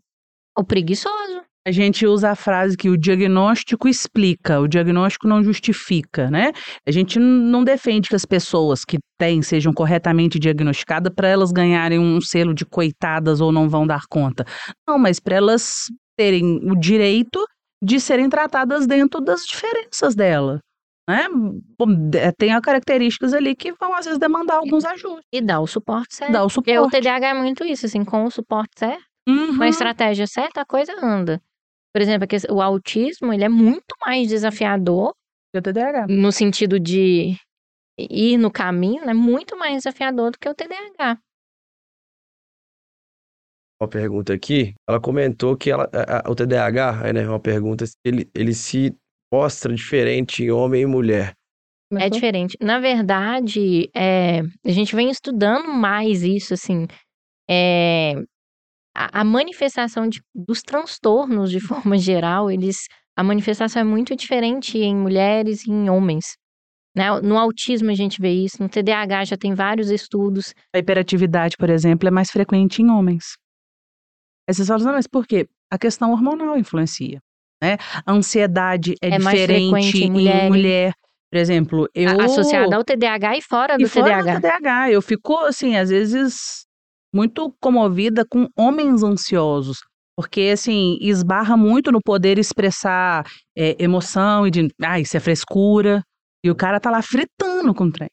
[0.58, 1.44] o preguiçoso.
[1.68, 6.54] A gente usa a frase que o diagnóstico explica, o diagnóstico não justifica, né?
[6.88, 12.00] A gente não defende que as pessoas que têm sejam corretamente diagnosticadas para elas ganharem
[12.00, 14.46] um selo de coitadas ou não vão dar conta.
[14.88, 17.46] Não, mas para elas terem o direito
[17.84, 20.62] de serem tratadas dentro das diferenças dela.
[21.10, 21.26] Né?
[22.38, 25.28] Tem as características ali que vão, às vezes, demandar alguns ajustes.
[25.34, 26.32] E dá o suporte certo.
[26.32, 27.02] Dá o Porque o suporte.
[27.02, 29.58] TDAH é muito isso, assim, com o suporte certo, Uhum.
[29.58, 31.42] com a estratégia certa, a coisa anda.
[31.94, 35.14] Por exemplo, o autismo, ele é muito mais desafiador
[35.54, 36.08] E o TDAH.
[36.08, 37.36] no sentido de
[37.98, 39.14] ir no caminho, né?
[39.14, 41.18] Muito mais desafiador do que o TDAH.
[43.82, 44.74] Uma pergunta aqui.
[44.88, 48.96] Ela comentou que ela, a- a- o TDAH, né, uma pergunta, se ele, ele se
[49.32, 51.30] mostra diferente em homem e mulher.
[51.30, 51.34] É
[51.90, 52.12] Começou?
[52.12, 52.58] diferente.
[52.60, 56.88] Na verdade, é, a gente vem estudando mais isso, assim.
[57.50, 58.14] é,
[58.98, 61.60] a, a manifestação de- dos transtornos, de
[61.94, 66.36] forma geral, eles, a manifestação é muito diferente em mulheres e em homens.
[66.96, 67.06] Né?
[67.22, 70.54] No autismo a gente vê isso, no TDAH já tem vários estudos.
[70.74, 73.38] A hiperatividade, por exemplo, é mais frequente em homens.
[74.50, 75.48] Aí vocês falam, mas por quê?
[75.72, 77.20] A questão hormonal influencia,
[77.62, 77.78] né?
[78.06, 80.50] A ansiedade é, É diferente em em mulheres.
[80.50, 80.94] mulher.
[81.30, 82.22] Por exemplo, eu...
[82.22, 84.42] Associada ao TDAH e fora E do fora do.
[84.42, 86.66] TDAH, eu fico, assim, às vezes,
[87.14, 89.80] muito comovida com homens ansiosos.
[90.16, 93.24] Porque, assim, esbarra muito no poder expressar
[93.56, 96.02] é, emoção e de, ah, isso é frescura.
[96.44, 98.10] E o cara tá lá fritando com o trem.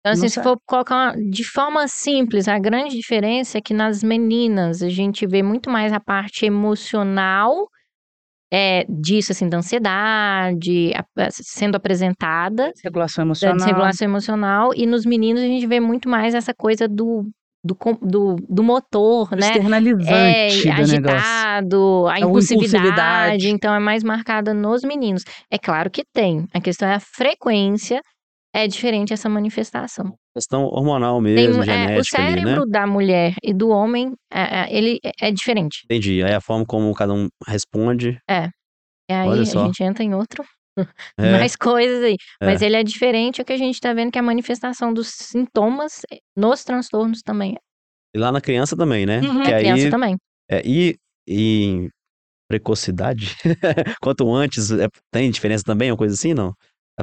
[0.00, 4.02] Então, assim, se for colocar uma- de forma simples, a grande diferença é que nas
[4.02, 7.68] meninas a gente vê muito mais a parte emocional
[8.50, 13.56] é, disso, assim, da ansiedade, a- sendo apresentada, Regulação da emocional.
[13.58, 17.28] desregulação emocional, e nos meninos a gente vê muito mais essa coisa do,
[17.74, 19.38] do, do, do motor, né?
[19.46, 21.16] É, externalizante do negócio.
[21.16, 22.54] agitado, a A impulsividade,
[22.84, 23.48] impulsividade.
[23.50, 25.22] então é mais marcada nos meninos.
[25.50, 28.00] É claro que tem, a questão é a frequência,
[28.54, 30.14] é diferente essa manifestação.
[30.34, 32.40] Questão hormonal Tem mesmo, mu- é, o genética ali, né?
[32.42, 35.80] cérebro da mulher e do homem, é, é, ele é- é diferente.
[35.84, 36.22] Entendi.
[36.22, 38.18] Aí a forma como cada um responde.
[39.10, 40.44] E aí Olha a gente entra em outro,
[41.18, 42.16] É, mais coisas aí.
[42.42, 42.66] Mas é.
[42.66, 46.02] ele é diferente, o que a gente tá vendo que a manifestação dos sintomas
[46.36, 47.58] nos transtornos também é.
[48.14, 49.20] E lá na criança também, né?
[49.20, 49.42] Uhum.
[49.42, 50.16] Que Na criança aí, também.
[50.50, 50.96] é, e,
[51.26, 51.88] e em
[52.48, 53.36] precocidade,
[54.00, 56.52] quanto antes, é- tem diferença também, uma coisa assim, não?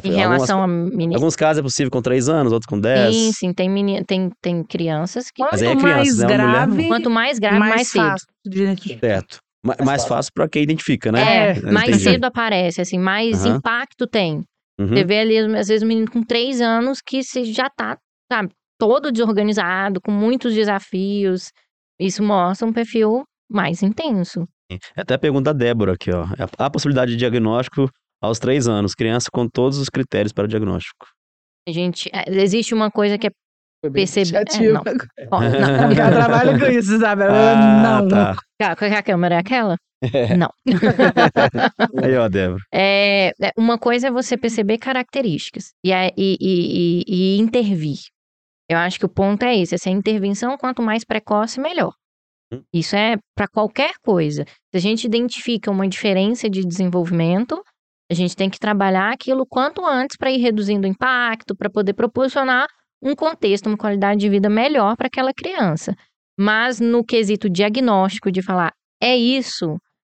[0.04, 1.16] Em Algumas- relação a menino.
[1.16, 3.16] alguns casos é possível com 3 anos, outros com 10.
[3.16, 4.04] Sim, sim, tem, meni...
[4.04, 5.42] tem, tem crianças que.
[5.42, 6.26] Mas aí é Quanto criança, mais né?
[6.26, 9.00] Uma mulher grave, Quanto mais grave, mais, mais cedo.
[9.00, 9.38] Certo.
[9.66, 11.22] Ma- Mais, fácil pra quem identifica, né?
[11.22, 12.04] É, É, mais entendi.
[12.04, 13.58] cedo aparece, assim, mais Aham.
[13.58, 14.44] impacto tem.
[14.80, 14.88] Uhum.
[14.90, 17.98] Você vê ali, às vezes, um menino com três anos que se já tá,
[18.32, 21.52] sabe, todo desorganizado, com muitos desafios.
[22.00, 24.46] Isso mostra um perfil mais intenso.
[24.72, 26.26] É Até a pergunta da Débora aqui, ó.
[26.60, 27.90] Há a possibilidade de diagnóstico
[28.22, 31.08] aos 3 anos, criança com todos os critérios para diagnóstico.
[31.68, 33.32] A gente, é, existe uma coisa que é
[33.86, 34.38] Foi bem perceber.
[34.38, 34.74] É, criativo.
[34.74, 34.84] não.
[35.32, 35.92] Ó, não.
[35.92, 37.34] Ela trabalha com isso, Isabela.
[37.34, 38.08] Ah, não.
[38.08, 38.36] tá.
[38.62, 39.76] A câmera é aquela?
[40.38, 40.50] Não.
[42.04, 42.62] Aí, ó, Débora.
[42.74, 47.98] É, é, uma coisa é você perceber características e, a- e, e, e- e intervir.
[48.70, 51.94] Eu acho que o ponto é esse, essa intervenção, quanto mais precoce, melhor.
[52.52, 52.62] Hum.
[52.74, 54.46] Isso é para qualquer coisa.
[54.72, 57.62] Se a gente identifica uma diferença de desenvolvimento,
[58.12, 61.94] a gente tem que trabalhar aquilo quanto antes para ir reduzindo o impacto, para poder
[61.94, 62.68] proporcionar
[63.06, 65.96] um contexto, uma qualidade de vida melhor para aquela criança.
[66.38, 69.78] Mas no quesito diagnóstico, de falar, é isso,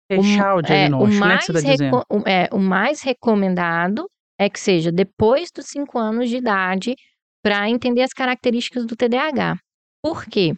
[0.10, 1.98] Fechar o é, diagnóstico, o, né, mais que você tá dizendo.
[1.98, 4.08] reco- o- é, o mais recomendado
[4.40, 6.96] é que seja depois dos 5 anos de idade
[7.44, 9.58] para entender as características do TDAH.
[10.02, 10.54] Por quê?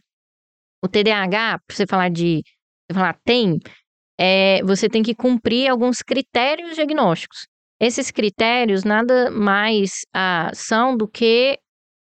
[0.83, 2.41] O TDAH, para você falar de
[2.89, 3.59] você falar tem,
[4.19, 7.47] é, você tem que cumprir alguns critérios diagnósticos.
[7.81, 11.57] Esses critérios nada mais ah, são do que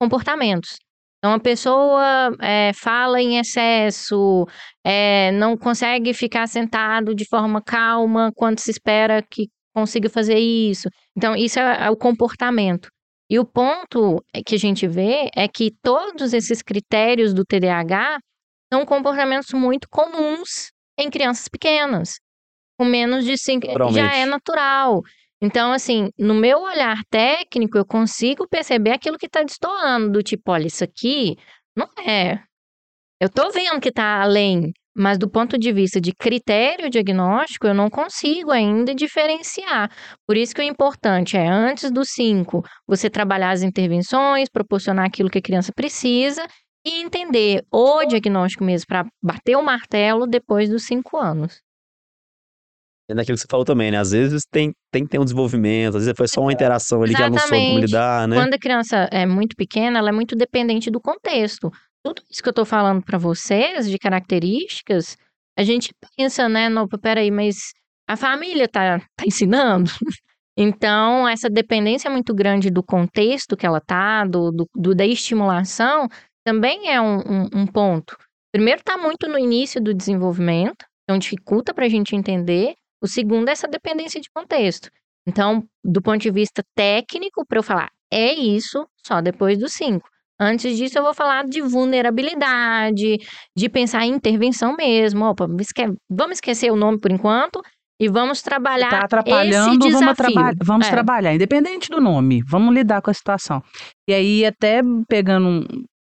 [0.06, 0.78] comportamentos.
[1.18, 4.46] Então, a pessoa é, fala em excesso,
[4.86, 10.88] é, não consegue ficar sentado de forma calma quando se espera que consiga fazer isso.
[11.18, 12.90] Então, isso é, é o comportamento.
[13.28, 18.20] E o ponto que a gente vê é que todos esses critérios do TDAH
[18.72, 22.20] são comportamentos muito comuns em crianças pequenas,
[22.78, 25.02] com menos de 5 já é natural.
[25.46, 30.52] Então, assim, no meu olhar técnico, eu consigo perceber aquilo que está destoando, do tipo,
[30.52, 31.38] olha, isso aqui
[31.78, 32.42] não é.
[33.22, 37.76] Eu tô vendo que tá além, mas do ponto de vista de critério diagnóstico, eu
[37.76, 39.92] não consigo ainda diferenciar.
[40.28, 45.30] Por isso que o importante é, antes dos 5, você trabalhar as intervenções, proporcionar aquilo
[45.30, 46.44] que a criança precisa
[46.84, 51.65] e entender o diagnóstico mesmo para bater o martelo depois dos 5 anos.
[53.08, 53.98] É daquilo que você falou também, né?
[53.98, 57.14] Às vezes tem, tem que ter um desenvolvimento, às vezes foi só uma interação ali
[57.14, 57.86] que ela não soube como Exatamente.
[57.86, 58.36] lidar, né?
[58.36, 61.72] Quando a criança é muito pequena, ela é muito dependente do contexto.
[62.04, 65.18] Tudo isso que eu tô falando para vocês, de características,
[65.58, 66.68] a gente pensa, né?
[66.68, 67.74] Não, peraí, mas
[68.08, 69.92] a família tá, tá ensinando?
[70.58, 76.08] Então, essa dependência muito grande do contexto que ela tá, do, do, do- da estimulação,
[76.46, 78.16] também é um, um, um ponto.
[78.54, 82.74] Primeiro, tá muito no início do desenvolvimento, então dificulta para a gente entender.
[83.06, 84.90] O segundo é essa dependência de contexto.
[85.28, 90.08] Então, do ponto de vista técnico, para eu falar, é isso só depois dos cinco.
[90.40, 93.18] Antes disso, eu vou falar de vulnerabilidade,
[93.56, 95.26] de pensar em intervenção mesmo.
[95.26, 97.62] Opa, esque- vamos esquecer o nome por enquanto
[98.00, 100.34] e vamos trabalhar Tá esse atrapalhando, vamos, desafio.
[100.34, 100.92] traba- vamos É.
[100.92, 103.62] trabalhar, independente do nome, vamos lidar com a situação.
[104.10, 105.64] E aí, até pegando um,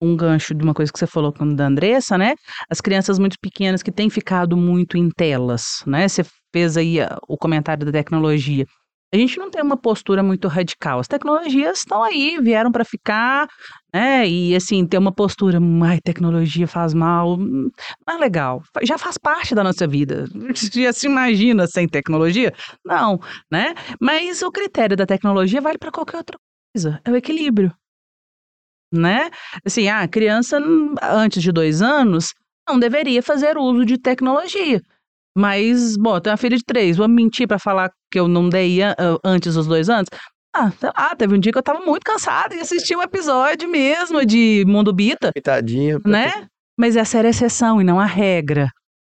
[0.02, 2.34] um gancho de uma coisa que você falou com da Andressa, né?
[2.70, 6.06] As crianças muito pequenas que têm ficado muito em telas, né?
[6.08, 8.66] Você fez aí ah, o comentário da tecnologia.
[9.12, 11.00] A gente não tem uma postura muito radical.
[11.00, 13.48] As tecnologias estão aí, vieram para ficar,
[13.92, 14.28] né?
[14.28, 17.70] E assim, ter uma postura, ai, tecnologia faz mal, não
[18.08, 18.62] é legal.
[18.84, 20.26] Já faz parte da nossa vida.
[20.72, 22.52] Já se imagina sem tecnologia?
[22.84, 23.18] Não,
[23.50, 23.74] né?
[24.00, 26.38] Mas o critério da tecnologia vale para qualquer outra
[26.72, 27.00] coisa.
[27.04, 27.74] É o equilíbrio,
[28.92, 29.30] né?
[29.64, 32.32] Assim, a criança hum, antes de dois anos
[32.68, 34.80] não deveria fazer uso de tecnologia.
[35.40, 38.48] Mas, bom, eu tenho uma filha de três, vou mentir para falar que eu não
[38.48, 38.94] dei an-
[39.24, 40.08] antes dos dois anos?
[40.54, 43.68] Ah, sei lá, teve um dia que eu tava muito cansada e assisti um episódio
[43.68, 45.98] mesmo de Mundo Bita, Pitadinha.
[46.04, 46.30] né?
[46.78, 48.68] Mas essa era a exceção e não a regra,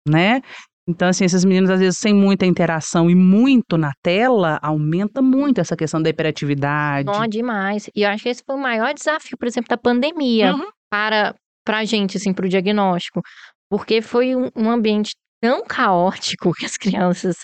[0.08, 0.42] né?
[0.88, 5.62] Então, assim, esses meninos, às vezes, sem muita interação e muito na tela, aumenta muito
[5.62, 7.08] essa questão da hiperatividade.
[7.10, 7.90] Ó, demais.
[7.96, 10.66] E eu acho que esse foi o maior desafio, por exemplo, da pandemia Uhum.
[10.92, 11.34] para
[11.66, 13.22] pra gente, assim, pro diagnóstico.
[13.70, 17.38] Porque foi um, um ambiente tão caótico que as crianças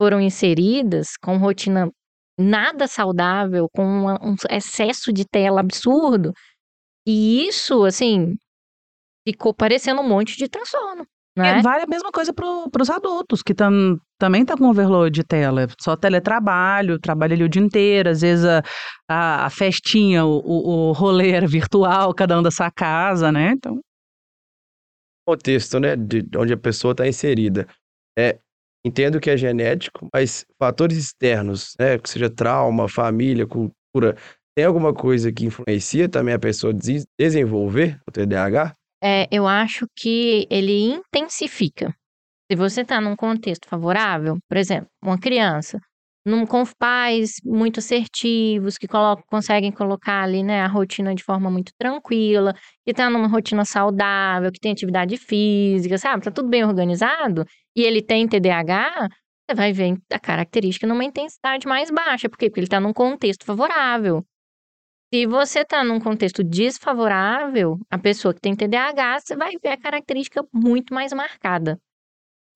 [0.00, 1.90] foram inseridas, com rotina
[2.38, 6.32] nada saudável, com um excesso de tela absurdo.
[7.06, 8.34] E isso, assim,
[9.26, 11.06] ficou parecendo um monte de transtorno,
[11.36, 11.58] né?
[11.58, 15.24] E vale a mesma coisa para os adultos, que tam, também tá com overload de
[15.24, 15.66] tela.
[15.80, 18.62] Só teletrabalho, trabalha ali o dia inteiro, às vezes a,
[19.08, 23.52] a, a festinha, o, o, o rolê era virtual, cada um da sua casa, né?
[23.52, 23.80] Então,
[25.26, 27.66] contexto, né, de onde a pessoa está inserida.
[28.18, 28.38] É,
[28.84, 34.16] entendo que é genético, mas fatores externos, né, que seja trauma, família, cultura,
[34.54, 38.74] tem alguma coisa que influencia também a pessoa des- desenvolver o TDAH?
[39.02, 41.94] É, eu acho que ele intensifica.
[42.50, 45.80] Se você está num contexto favorável, por exemplo, uma criança,
[46.24, 48.86] num, com pais muito assertivos, que
[49.26, 52.54] conseguem colocar ali, né, a rotina de forma muito tranquila,
[52.84, 56.24] que está numa rotina saudável, que tem atividade física, sabe?
[56.24, 57.44] Tá tudo bem organizado,
[57.76, 59.08] e ele tem TDAH,
[59.48, 62.28] você vai ver a característica numa intensidade mais baixa.
[62.28, 62.48] Por quê?
[62.48, 64.24] Porque ele está num contexto favorável.
[65.12, 69.76] Se você está num contexto desfavorável, a pessoa que tem TDAH, você vai ver a
[69.76, 71.78] característica muito mais marcada.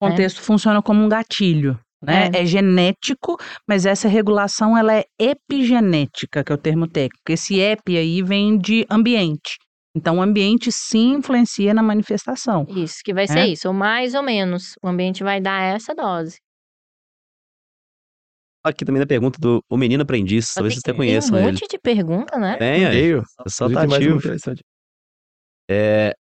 [0.01, 1.79] o contexto funciona como um gatilho.
[2.03, 2.29] Né?
[2.33, 2.45] É.
[2.45, 3.37] genético,
[3.67, 7.23] mas essa regulação ela é epigenética, que é o termo técnico.
[7.29, 9.57] Esse epi aí vem de ambiente.
[9.95, 12.67] Então, o ambiente sim influencia na manifestação.
[12.69, 13.47] Isso, que vai ser É.
[13.47, 14.73] isso, ou mais ou menos.
[14.83, 16.37] O ambiente vai dar essa dose.
[18.63, 21.51] Aqui também da pergunta do O Menino Aprendiz, talvez vocês até Tem conheçam um ele.
[21.53, 22.57] monte de pergunta, né?
[22.57, 23.15] Tem, aí.
[23.15, 24.19] O pessoal tá tem ativo.
[25.69, 26.13] É,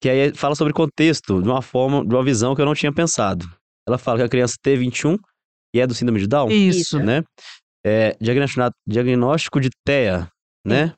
[0.00, 2.92] que aí fala sobre contexto, de uma forma, de uma visão que eu não tinha
[2.92, 3.46] pensado.
[3.88, 5.18] Ela fala que a criança T21
[5.74, 6.98] e é do síndrome de Down, Isso.
[6.98, 7.22] né?
[7.84, 8.16] É,
[8.86, 10.28] diagnóstico de TEA,
[10.66, 10.94] né?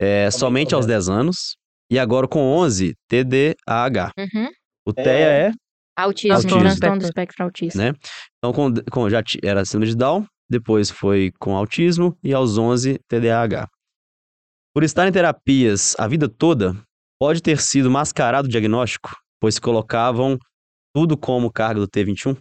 [0.00, 1.56] É, somente aos 10 anos.
[1.90, 4.12] E agora com 11, TDAH.
[4.18, 4.48] Uhum.
[4.86, 5.52] O TEA é,
[5.96, 6.60] Autismo, Autismo.
[6.60, 7.78] transtorno do espectro autista.
[7.78, 7.94] né?
[8.38, 12.98] Então, com, com- já era síndrome de Down, depois foi com autismo e aos 11,
[13.08, 13.68] TDAH.
[14.74, 16.76] Por estar em terapias a vida toda,
[17.20, 20.38] pode ter sido mascarado o diagnóstico, pois colocavam
[20.94, 22.36] tudo como carga do T21?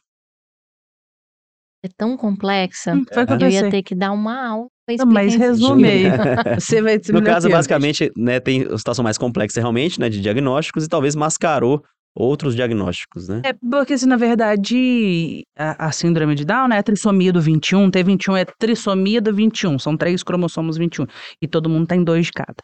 [1.84, 2.94] É tão complexa.
[2.94, 5.38] Hum, foi que eu Eu ia ter que dar uma aula Não, mas explicar isso
[5.38, 6.04] resume aí.
[6.04, 6.18] direito.
[6.60, 10.86] Você vai No caso, basicamente, né, tem a situação mais complexa realmente, né, de diagnósticos
[10.86, 11.84] e talvez mascarou
[12.16, 13.42] outros diagnósticos, né?
[13.46, 17.92] É porque, assim, na verdade, a, a síndrome de Down, né, a trissomia do 21,
[17.92, 21.06] T21 é trissomia do 21, são três cromossomos 21,
[21.40, 22.56] e todo mundo tem dois de cada.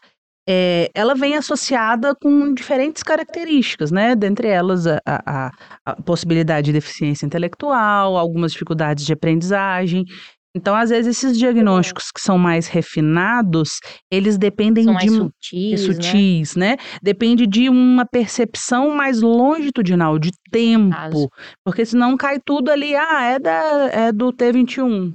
[0.48, 5.50] É, ela vem associada com diferentes características, né, dentre elas a, a-
[5.86, 10.04] a- possibilidade de deficiência intelectual, algumas dificuldades de aprendizagem.
[10.56, 15.52] Então, às vezes, esses diagnósticos que são mais refinados, eles dependem São de mais sutis,
[15.52, 15.76] e né?
[15.94, 16.76] sutis, né?
[17.02, 20.94] Depende de uma percepção mais longitudinal, de tempo.
[20.94, 21.28] Caso.
[21.64, 25.12] Porque senão cai tudo ali, ah, é, da, é do T21,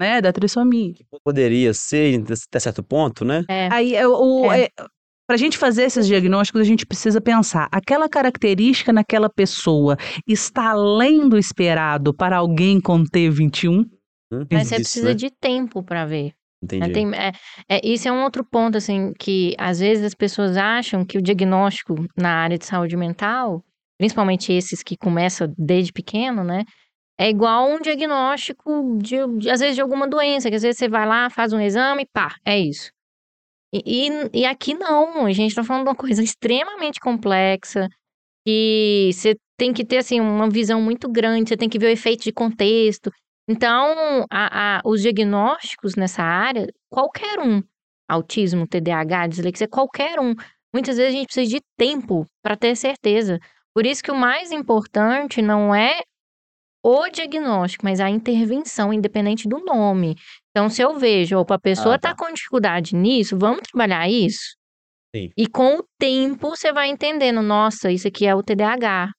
[0.00, 0.20] né?
[0.20, 0.94] Da trissomia.
[1.24, 3.44] Poderia ser até certo ponto, né?
[3.48, 3.68] É.
[3.72, 4.64] Aí, é, o, É.
[4.64, 4.68] é,
[5.26, 9.96] para a gente fazer esses diagnósticos, a gente precisa pensar, aquela característica naquela pessoa
[10.26, 13.84] está além do esperado para alguém com T21?
[14.32, 15.14] Hum, Mas você isso, precisa né?
[15.14, 16.32] de tempo para ver.
[16.62, 16.92] Entendi.
[16.92, 17.32] Tem- é,
[17.68, 21.22] é, isso é um outro ponto, assim, que às vezes as pessoas acham que o
[21.22, 23.62] diagnóstico na área de saúde mental,
[23.98, 26.64] principalmente esses que começam desde pequeno, né?
[27.18, 30.88] É igual um diagnóstico de, de, às vezes, de alguma doença, que às vezes você
[30.88, 32.90] vai lá, faz um exame, pá, é isso.
[33.74, 37.88] E, e, e aqui não, a gente tá falando de uma coisa extremamente complexa,
[38.46, 41.90] que você tem que ter, assim, uma visão muito grande, você tem que ver o
[41.90, 43.10] efeito de contexto.
[43.48, 47.62] Então, a- a- os diagnósticos nessa área, qualquer um,
[48.08, 50.34] autismo, TDAH, dislexia, qualquer um,
[50.74, 53.38] muitas vezes a gente precisa de tempo para ter certeza.
[53.74, 56.00] Por isso que o mais importante não é
[56.84, 60.14] o diagnóstico, mas a intervenção, independente do nome.
[60.50, 62.10] Então, se eu vejo, opa, a pessoa Ah, tá.
[62.10, 64.54] tá com dificuldade nisso, vamos trabalhar isso?
[65.16, 65.30] Sim.
[65.36, 69.10] E com o tempo você vai entendendo, nossa, isso aqui é o TDAH.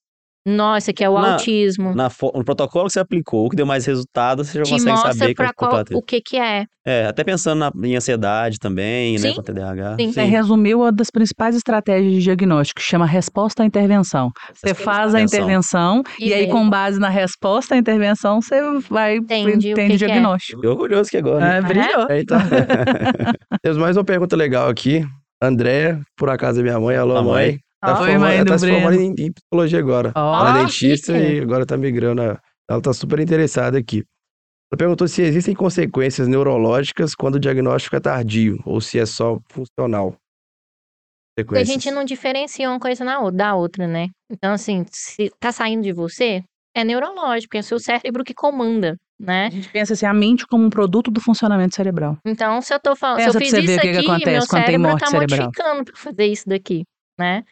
[0.46, 1.96] Nossa, que é o Na- autismo.
[1.96, 4.98] Na no protocolo que você aplicou, o que deu mais resultado, você já Te consegue
[5.18, 6.66] saber pra qual, qual, qual o que que é.
[6.86, 9.96] É, até pensando na, em ansiedade também, né, Sim, com TDAH.
[10.00, 10.12] sim.
[10.12, 14.30] Você resumiu uma das principais estratégias de diagnóstico, que chama resposta à intervenção.
[14.54, 19.16] Você faz a intervenção E e, aí, com base na resposta à intervenção, você vai
[19.18, 20.08] Entende o entende que o que é.
[20.08, 20.68] diagnóstico.
[20.68, 21.58] Orgulhoso que agora.
[21.58, 22.08] Ah, brilhou.
[22.08, 22.38] É, então.
[23.64, 25.04] Temos mais uma pergunta legal aqui.
[25.42, 26.96] André, por acaso é minha mãe.
[26.96, 27.34] Alô, A mãe.
[27.52, 27.60] mãe.
[27.86, 28.04] Tá, Ó.
[28.04, 30.12] Oi, ela do tá se formando em, em psicologia agora.
[30.16, 31.26] Ó, Ela é dentista chique.
[31.38, 32.22] e agora tá migrando.
[32.22, 32.40] a-
[32.70, 34.04] Ela tá super interessada aqui.
[34.72, 39.40] Ela perguntou se existem consequências neurológicas quando o diagnóstico é tardio ou se é só
[39.50, 40.16] funcional.
[41.38, 44.08] Porque a gente não diferencia uma coisa da outra, né?
[44.32, 46.42] Então, assim, se tá saindo de você,
[46.74, 49.48] é neurológico, é o seu cérebro que comanda, né?
[49.48, 52.18] A gente pensa assim, a mente como um produto do funcionamento cerebral.
[52.26, 54.08] Então, se eu tô falando, se eu fiz você ver isso o que que aqui,
[54.08, 55.40] meu acontece quando tem cérebro morte tá cerebral.
[55.40, 56.84] modificando pra fazer isso daqui,
[57.20, 57.44] né?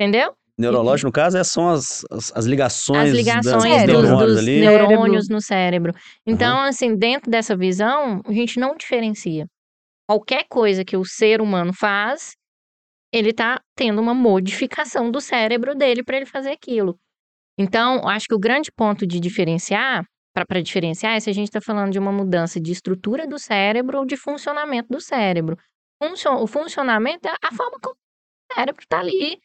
[0.00, 0.34] Entendeu?
[0.58, 4.60] Neurológico, no caso, é, são as, as, as ligações, As ligações dos neurônios dos ali.
[4.60, 5.94] neurônios no cérebro.
[6.26, 9.46] Então, assim, dentro dessa visão, a gente não diferencia.
[10.08, 12.32] Qualquer coisa que o ser humano faz,
[13.12, 16.98] ele tá tendo uma modificação do cérebro dele para ele fazer aquilo.
[17.58, 20.04] Então, acho que o grande ponto de diferenciar,
[20.34, 23.98] para diferenciar, é se a gente está falando de uma mudança de estrutura do cérebro
[23.98, 25.56] ou de funcionamento do cérebro.
[26.02, 29.38] Funcio- o funcionamento é a forma como o cérebro está ali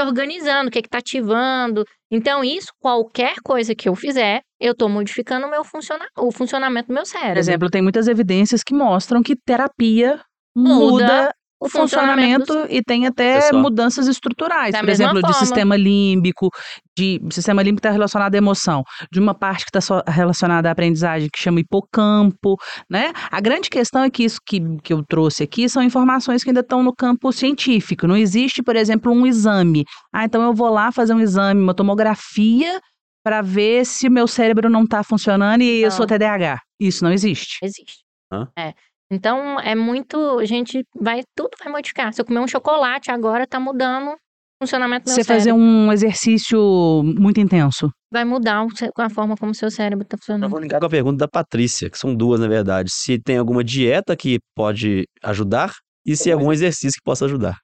[0.00, 1.84] organizando, o que está ativando.
[2.10, 6.88] Então, isso, qualquer coisa que eu fizer, eu estou modificando o meu funciona o funcionamento
[6.88, 7.34] do meu cérebro.
[7.34, 10.20] Por exemplo, tem muitas evidências que mostram que terapia
[10.54, 13.62] Muda muda o o funcionamento e tem até Pessoal.
[13.62, 14.72] mudanças estruturais.
[14.72, 15.34] Da Por exemplo, de forma.
[15.38, 16.50] sistema límbico,
[16.96, 18.82] de sistema límbico está relacionado à emoção,
[19.12, 22.56] de uma parte que está relacionada à aprendizagem, que chama hipocampo,
[22.90, 23.12] né?
[23.30, 26.60] A grande questão é que isso que, que eu trouxe aqui são informações que ainda
[26.60, 28.06] estão no campo científico.
[28.06, 29.84] Não existe, por exemplo, um exame.
[30.12, 32.80] Ah, então eu vou lá fazer um exame, uma tomografia,
[33.24, 36.06] para ver se meu cérebro não está funcionando e eu sou Não.
[36.08, 36.58] TDAH.
[36.80, 37.58] Isso não existe.
[37.62, 38.02] Existe.
[38.32, 38.48] Hã?
[38.58, 38.74] É.
[39.12, 40.38] Então, é muito.
[40.38, 41.22] A gente vai.
[41.36, 42.12] Tudo vai modificar.
[42.12, 44.16] Se eu comer um chocolate agora, tá mudando o
[44.62, 45.62] funcionamento do meu Você fazer cérebro.
[45.62, 47.90] um exercício muito intenso.
[48.10, 48.64] Vai mudar
[48.98, 50.50] a forma como o seu cérebro tá Eu funcionando.
[50.50, 52.90] vou linkar com a pergunta da Patrícia, que são duas, na verdade.
[52.92, 55.72] Se tem alguma dieta que pode ajudar
[56.06, 57.58] e se algum exercício que possa ajudar.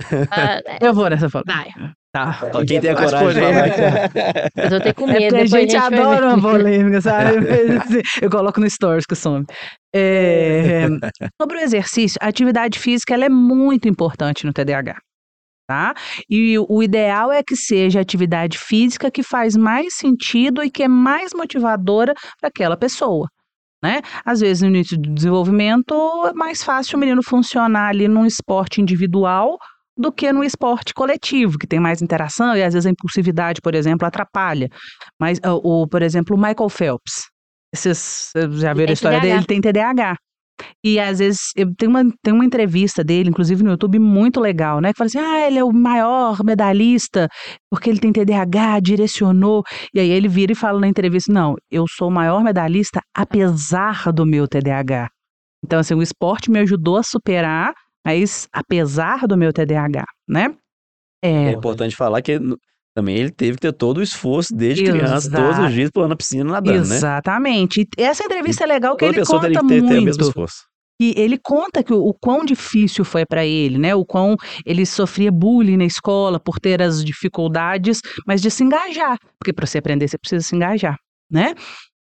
[0.80, 1.44] É, Eu vou nessa fala.
[1.46, 1.68] vai.
[2.12, 2.40] Tá.
[2.54, 3.70] Ó, Quem tem a coragem de falar.
[3.70, 4.52] polêmica.
[4.56, 5.36] Eu tô ter com É medo.
[5.36, 6.34] porque a gente vai adora ver.
[6.34, 7.36] uma polêmica, sabe?
[8.20, 9.44] Eu coloco no stories que some.
[9.94, 10.86] É,
[11.40, 14.96] Sobre o exercício, a atividade física ela é muito importante no TDAH.
[15.68, 15.94] Tá?
[16.28, 20.70] E o- o ideal é que seja a atividade física que faz mais sentido e
[20.70, 23.28] que é mais motivadora para aquela pessoa.
[23.80, 24.00] Né?
[24.26, 25.94] Às vezes, no início do desenvolvimento,
[26.26, 29.56] é mais fácil o menino funcionar ali num esporte individual
[29.96, 33.74] do que no esporte coletivo, que tem mais interação e às vezes a impulsividade, por
[33.74, 34.68] exemplo, atrapalha.
[35.20, 37.24] Mas, ah, o, por exemplo, o Michael Phelps,
[37.74, 39.34] vocês vocês já viram a história dele?
[39.38, 40.16] Ele tem TDAH.
[40.84, 44.78] E às vezes eu- tem uma, tem uma entrevista dele, inclusive no YouTube, muito legal,
[44.80, 44.92] né?
[44.92, 47.28] Que fala assim: ah, ele é o maior medalhista
[47.70, 49.62] porque ele tem TDAH, direcionou.
[49.94, 54.12] E aí ele vira e fala na entrevista: não, eu sou o maior medalhista apesar
[54.12, 55.08] do meu TDAH.
[55.64, 57.72] Então, assim, o esporte me ajudou a superar,
[58.04, 60.54] mas apesar do meu TDAH, né?
[61.22, 62.38] É É, importante falar que
[62.94, 65.66] também ele teve que ter todo o esforço desde criança, todos Exato.
[65.68, 66.96] os dias pulando na piscina nadando, né?
[66.96, 67.86] exatamente.
[67.96, 70.04] E essa entrevista é legal que ele pessoa conta teria que ter, ter o mesmo
[70.06, 70.28] muito.
[70.28, 70.64] esforço.
[71.00, 73.94] E ele conta que o, o quão difícil foi para ele, né?
[73.94, 74.36] O quão
[74.66, 79.66] ele sofria bullying na escola por ter as dificuldades, mas de se engajar, porque para
[79.66, 80.96] você aprender você precisa se engajar,
[81.30, 81.54] né?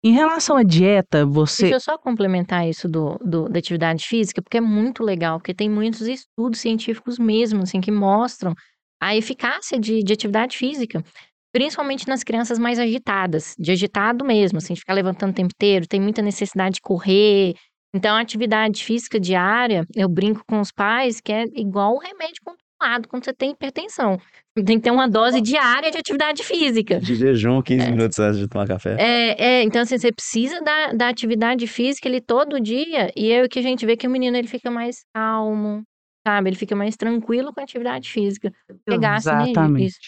[0.05, 4.39] Em relação à dieta, você Deixa eu só complementar isso do, do- da atividade física,
[4.39, 8.53] porque é muito legal, porque tem muitos estudos científicos mesmo, assim, que mostram
[9.01, 11.03] a eficácia de, de atividade física,
[11.51, 15.87] principalmente nas crianças mais agitadas, de agitado mesmo, assim, de ficar levantando o tempo inteiro,
[15.87, 17.55] tem muita necessidade de correr.
[17.91, 22.43] Então, a atividade física diária, eu brinco com os pais que é igual o remédio
[22.85, 24.19] controlado quando você tem hipertensão.
[24.55, 26.99] Tem que ter uma dose diária de atividade física.
[26.99, 28.95] De jejum, 15 minutos antes de tomar café.
[28.99, 33.43] É, é, então assim, você precisa da, da atividade física ele todo dia, e é
[33.43, 35.83] o que a gente vê que o menino ele fica mais calmo,
[36.25, 36.49] sabe?
[36.49, 38.51] Ele fica mais tranquilo com a atividade física.
[38.85, 39.87] Pegasse nele, exatamente.
[39.87, 39.99] isso.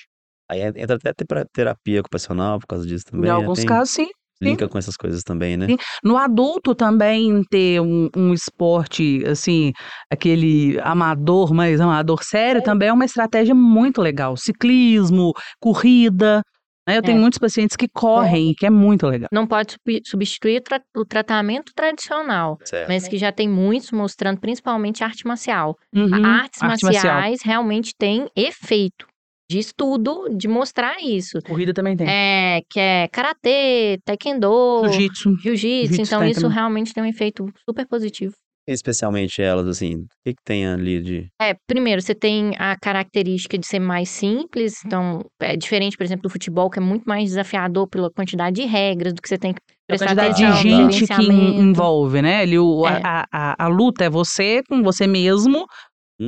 [0.50, 3.30] Aí entra até ter- terapia ocupacional por causa disso também.
[3.30, 3.36] Em né?
[3.42, 4.08] alguns Tem- casos, sim.
[4.42, 5.66] Linka com essas coisas também, né?
[5.68, 5.78] Sim.
[6.04, 9.72] No adulto também ter um, um esporte, assim,
[10.12, 14.36] aquele amador, mas amador sério, também é uma estratégia muito legal.
[14.38, 16.42] Ciclismo, corrida.
[16.88, 16.98] né?
[16.98, 17.22] Eu tenho É.
[17.22, 19.28] muitos pacientes que correm, que é muito legal.
[19.32, 22.88] Não pode substituir o, tra- o tratamento tradicional, Certo.
[22.88, 25.76] mas que já tem muitos mostrando, principalmente arte marcial.
[25.94, 27.14] Uhum, Artes arte marcial.
[27.16, 29.06] marciais realmente têm efeito.
[29.50, 31.40] De estudo de mostrar isso.
[31.46, 32.08] Corrida também tem.
[32.10, 35.30] É, que é karatê, taekwondo, Jiu-jitsu.
[35.42, 35.56] jiu-jitsu.
[35.96, 36.56] Jiu-jitsu Então, tem isso também.
[36.56, 38.34] realmente tem um efeito super positivo.
[38.70, 41.28] Especialmente elas, assim, o que, que tem ali de.
[41.42, 46.24] É, primeiro, você tem a característica de ser mais simples, então é diferente, por exemplo,
[46.24, 49.54] do futebol, que é muito mais desafiador pela quantidade de regras, do que você tem
[49.54, 52.44] que A prestar quantidade de atenção, gente que envolve, né?
[52.44, 53.02] Ele, o, a- É.
[53.06, 55.66] a, a, a luta é você com você mesmo?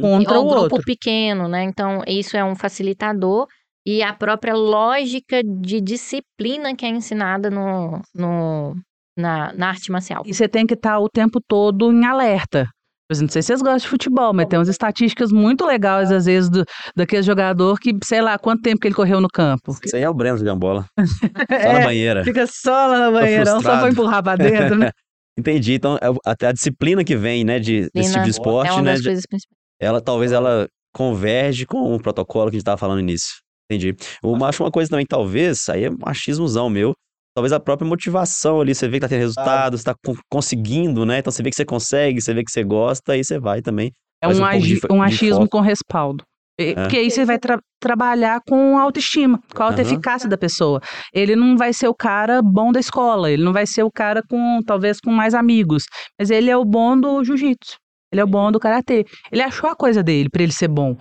[0.02, 0.84] Contra ou o grupo outro.
[0.86, 1.64] pequeno, né?
[1.64, 3.48] Então, isso é um facilitador.
[3.86, 8.76] E a própria lógica de disciplina que é ensinada no, no,
[9.18, 10.22] na, na arte marcial.
[10.26, 12.68] E você tem que estar o tempo todo em alerta.
[13.11, 16.48] Não sei se vocês gostam de futebol, mas tem umas estatísticas muito legais, às vezes,
[16.48, 16.64] do,
[16.95, 19.76] daquele jogador que, sei lá, quanto tempo que ele correu no campo.
[19.84, 20.86] Isso aí é o Breno jogando bola.
[21.64, 22.24] Só na É, banheira.
[22.24, 24.91] fica só lá no banheirão, só pra empurrar pra dentro, né?
[25.40, 25.74] Entendi.
[25.74, 28.82] Então, é até a disciplina que vem, né, de, desse tipo de esporte, é uma
[28.84, 28.91] né?
[28.91, 29.59] das de- coisas principais.
[29.80, 33.30] Ela talvez ela converge com o protocolo que a gente tava falando no início.
[33.72, 33.95] Entendi.
[34.23, 36.93] Eu acho uma coisa também, talvez, aí é um achismozão meu,
[37.35, 41.06] talvez a própria motivação ali, você vê que tá tendo resultado, você tá con- conseguindo,
[41.06, 41.19] né?
[41.19, 43.91] Então você vê que você consegue, você vê que você gosta, aí você vai também.
[44.22, 46.23] É um, um agi- um achismo com respaldo.
[46.60, 46.73] É.
[46.73, 50.81] Porque aí você vai tra- trabalhar com a autoestima, com a autoeficácia da pessoa.
[51.14, 54.22] Ele não vai ser o cara bom da escola, ele não vai ser o cara
[54.30, 55.84] com, talvez, com mais amigos,
[56.19, 57.77] mas ele é o bom do jiu-jitsu,
[58.11, 59.06] ele é o bom do karatê.
[59.31, 60.95] Ele achou a coisa dele pra ele ser bom.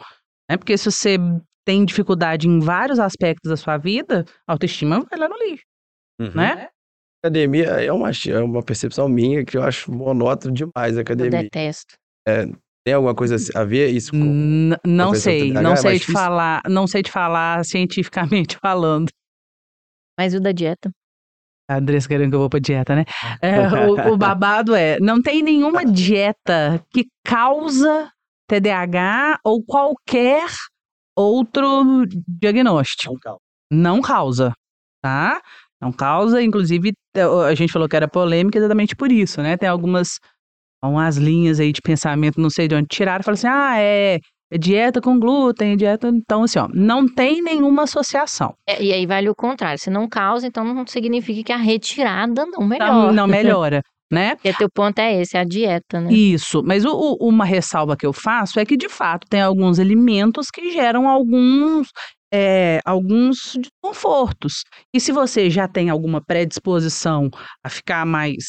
[0.51, 0.57] Né?
[0.57, 1.17] Porque se você
[1.67, 5.65] tem dificuldade em vários aspectos da sua vida, a autoestima vai lá no lixo,
[6.21, 6.33] Uhum.
[6.35, 6.69] né?
[7.25, 11.43] Academia é uma, é uma percepção minha que eu acho monótono demais a Eu academia.
[11.43, 11.95] detesto.
[12.87, 14.17] Tem alguma coisa a ver isso com.
[14.19, 19.09] N- não sei, não é sei mais te falar, não sei te falar cientificamente falando.
[20.19, 20.91] Mas o da dieta.
[21.69, 23.05] A Andressa querendo que eu vou pra dieta, né?
[23.43, 28.11] É, o, o babado é, não tem nenhuma dieta que causa
[28.49, 30.47] TDAH ou qualquer
[31.17, 33.15] outro diagnóstico.
[33.71, 34.53] Não causa,
[35.03, 35.41] tá?
[35.81, 39.57] Não causa, inclusive, te- a gente falou que era polêmica exatamente por isso, né?
[39.57, 40.19] Tem algumas
[40.83, 44.21] umas linhas aí de pensamento, não sei de onde tiraram, falaram assim, ah, é, é
[44.57, 46.09] dieta com glúten, dieta...
[46.09, 48.55] Então, assim, ó, não tem nenhuma associação.
[48.67, 49.79] É, e aí vale o contrário.
[49.79, 53.13] Se não causa, então não significa que a retirada não Não, melhora.
[53.13, 54.37] não melhora, né?
[54.37, 56.13] Porque teu ponto é esse, é a dieta, né?
[56.13, 59.79] Isso, mas o- o- uma ressalva que eu faço é que, de fato, tem alguns
[59.79, 61.89] alimentos que geram alguns,
[62.33, 64.63] é, alguns desconfortos.
[64.95, 67.29] E se você já tem alguma predisposição
[67.63, 68.45] a ficar mais,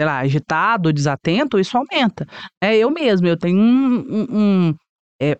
[0.00, 2.26] sei lá, agitado, desatento, isso aumenta.
[2.62, 4.74] É eu mesmo, eu tenho um- um,
[5.22, 5.38] é,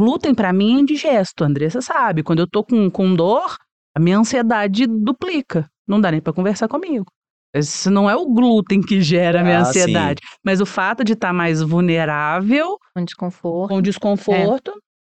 [0.00, 2.22] glúten para mim é indigesto, a Andressa sabe.
[2.22, 3.56] Quando eu tô com, com dor,
[3.96, 5.68] a minha ansiedade duplica.
[5.86, 7.06] Não dá nem para conversar comigo.
[7.54, 9.80] Esse não é o glúten que gera a minha Ah, sim.
[9.80, 10.20] ansiedade.
[10.44, 13.68] Mas o fato de estar mais vulnerável, Com desconforto.
[13.68, 14.72] com desconforto.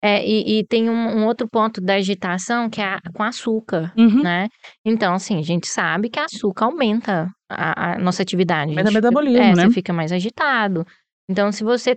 [0.04, 3.92] É, e, e tem um, um outro ponto da agitação que é a- com açúcar,
[3.96, 4.22] Uhum.
[4.22, 4.48] né?
[4.84, 8.70] Então, assim, a gente sabe que açúcar aumenta a, a nossa atividade.
[8.70, 9.66] Aumenta o metabolismo, é, né?
[9.66, 10.84] Você fica mais agitado.
[11.30, 11.96] Então, se você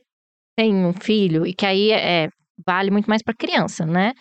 [0.56, 2.30] tem um filho, e que aí é,
[2.66, 4.14] vale muito mais para criança, né?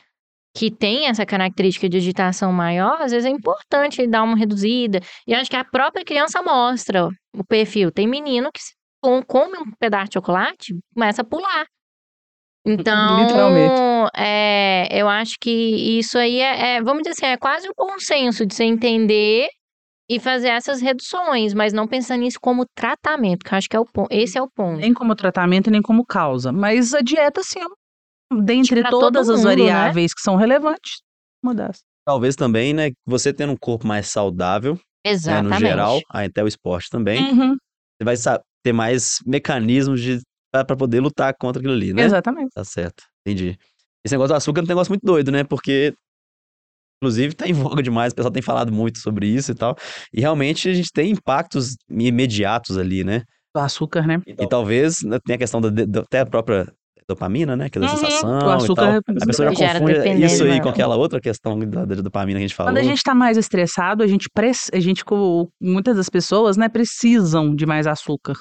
[0.56, 5.00] Que tem essa característica de agitação maior, às vezes é importante ele dar uma reduzida.
[5.26, 7.90] E acho que a própria criança mostra o perfil.
[7.90, 8.60] Tem menino que
[9.26, 11.66] come um pedaço de chocolate, começa a pular.
[12.66, 15.50] Então, é, eu acho que
[15.98, 19.48] isso aí é, é, vamos dizer assim, é quase um consenso de você entender
[20.08, 23.80] e fazer essas reduções, mas não pensando nisso como tratamento, que eu acho que é
[23.80, 24.78] o ponto, esse é o ponto.
[24.80, 26.52] Nem como tratamento, nem como causa.
[26.52, 27.64] Mas a dieta, sim, é
[28.42, 29.64] dentre Pra todas as mundo, né?
[29.64, 31.00] variáveis que são relevantes,
[31.42, 31.82] uma das.
[32.06, 35.52] Talvez também, né, você tendo um corpo mais saudável, né, Exatamente.
[35.54, 37.56] no geral, aí até o esporte também, Uhum,
[37.98, 38.14] você vai
[38.62, 40.20] ter mais mecanismos de
[40.52, 42.02] para poder lutar contra aquilo ali, né?
[42.02, 42.50] Exatamente.
[42.54, 43.58] Tá certo, entendi.
[44.04, 45.42] Esse negócio do açúcar é um negócio muito doido, né?
[45.44, 45.92] Porque,
[47.04, 49.76] inclusive, tá em voga demais, o pessoal tem falado muito sobre isso e tal.
[50.12, 53.22] E realmente a gente tem impactos imediatos ali, né?
[53.54, 54.20] O açúcar, né?
[54.26, 56.66] E talvez né, tenha a questão da, de- da- até a própria
[57.06, 57.68] dopamina, né?
[57.68, 57.96] Que é da Uhum.
[57.96, 59.16] sensação O e açúcar tal.
[59.22, 60.60] A pessoa já confunde isso aí né?
[60.60, 62.72] com aquela outra questão da, da dopamina que a gente falou.
[62.72, 64.28] Quando a gente tá mais estressado, a gente,
[64.72, 65.04] a gente
[65.60, 68.34] muitas das pessoas, né, precisam de mais açúcar.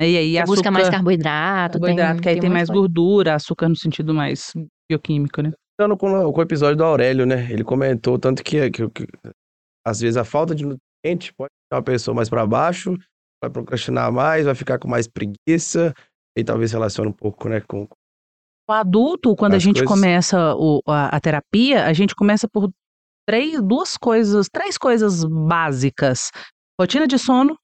[0.00, 2.80] E aí, açúcar, busca mais carboidrato, carboidrato, tem, que aí tem monte mais coisa.
[2.80, 4.52] gordura, açúcar no sentido mais
[4.90, 5.52] bioquímico, né?
[5.74, 7.50] Ficando com, com o episódio do Aurélio, né?
[7.50, 9.06] Ele comentou tanto que, que, que
[9.84, 12.96] às vezes a falta de nutriente pode deixar uma pessoa mais para baixo,
[13.42, 15.92] vai procrastinar mais, vai ficar com mais preguiça,
[16.38, 17.88] e talvez relacione um pouco, né, com
[18.68, 22.70] O adulto, quando a gente coisas- começa o- a, a terapia, a gente começa por
[23.28, 26.30] três, duas coisas, três coisas básicas:
[26.80, 27.56] rotina de sono,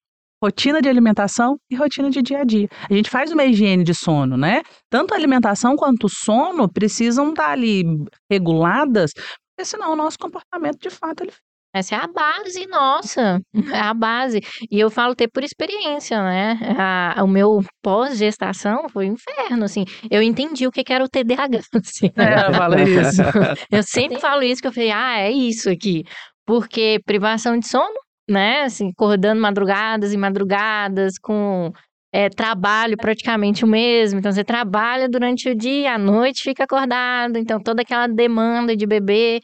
[0.42, 2.68] rotina de alimentação e rotina de dia a dia.
[2.88, 4.62] A gente faz uma higiene de sono, né?
[4.88, 7.84] Tanto a alimentação quanto o sono precisam estar ali
[8.30, 11.32] reguladas, porque senão o nosso comportamento de fato ele
[11.72, 13.40] essa é a base nossa,
[13.72, 14.40] é a base.
[14.68, 16.58] E eu falo ter por experiência, né?
[16.76, 19.84] A, o meu pós-gestação foi um inferno, assim.
[20.10, 22.10] Eu entendi o que que era o TDAH, assim.
[22.16, 23.22] É, eu falo isso.
[23.70, 26.02] Eu sempre falo isso, que eu falei, ah, é isso aqui.
[26.44, 27.94] Porque privação de sono,
[28.31, 28.62] né?
[28.62, 31.73] Assim, acordando madrugadas e madrugadas, com
[32.12, 34.19] é, trabalho praticamente o mesmo.
[34.19, 37.36] Então, você trabalha durante o dia, à noite fica acordado.
[37.36, 39.40] Então, toda aquela demanda de bebê.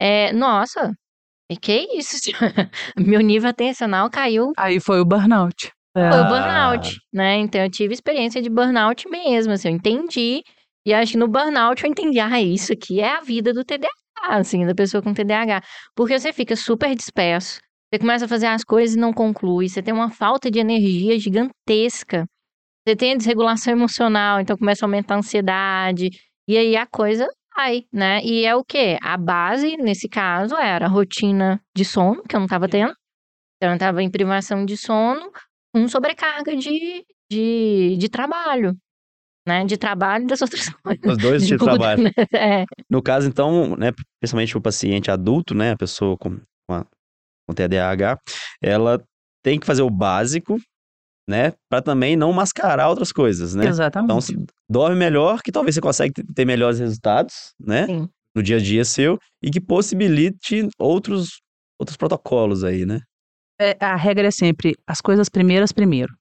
[0.00, 0.92] É, nossa,
[1.52, 2.16] e que isso?
[2.96, 4.52] Meu nível atencional caiu.
[4.56, 5.70] Aí foi o burnout.
[5.94, 7.36] Foi o burnout, né?
[7.36, 10.42] Então eu tive experiência de burnout mesmo, assim, eu entendi.
[10.86, 13.90] E acho que no burnout eu entendi, ah, isso aqui é a vida do TDAH,
[14.30, 15.62] assim, da pessoa com TDAH.
[15.94, 17.60] Porque você fica super disperso,
[17.92, 21.18] você começa a fazer as coisas e não conclui, você tem uma falta de energia
[21.18, 22.26] gigantesca.
[22.88, 26.08] Você tem a desregulação emocional, então começa a aumentar a ansiedade.
[26.48, 28.22] E aí a coisa vai, né?
[28.24, 28.96] E é o quê?
[29.02, 32.94] A base, nesse caso, era a rotina de sono, que eu não estava tendo.
[33.56, 35.30] Então, eu estava em privação de sono,
[35.74, 38.74] com sobrecarga de, de, de trabalho,
[39.46, 39.66] né?
[39.66, 41.04] De trabalho e das outras coisas.
[41.04, 42.04] Os dois tipos de trabalho.
[42.04, 42.10] Né?
[42.34, 42.64] É.
[42.88, 46.86] No caso, então, né, principalmente o paciente adulto, né, a pessoa com, com, a,
[47.52, 48.18] com TDAH,
[48.62, 49.02] ela
[49.44, 50.58] tem que fazer o básico,
[51.28, 51.52] né?
[51.70, 53.66] Para também não mascarar outras coisas, né?
[53.66, 54.06] Exatamente.
[54.06, 54.36] Então, se
[54.70, 57.86] dorme melhor, que talvez você consiga ter melhores resultados, né?
[57.86, 58.08] Sim.
[58.34, 61.40] No dia a dia seu e que possibilite outros
[61.78, 63.00] outros protocolos aí, né?
[63.60, 66.12] É, a regra é sempre as coisas primeiras primeiro.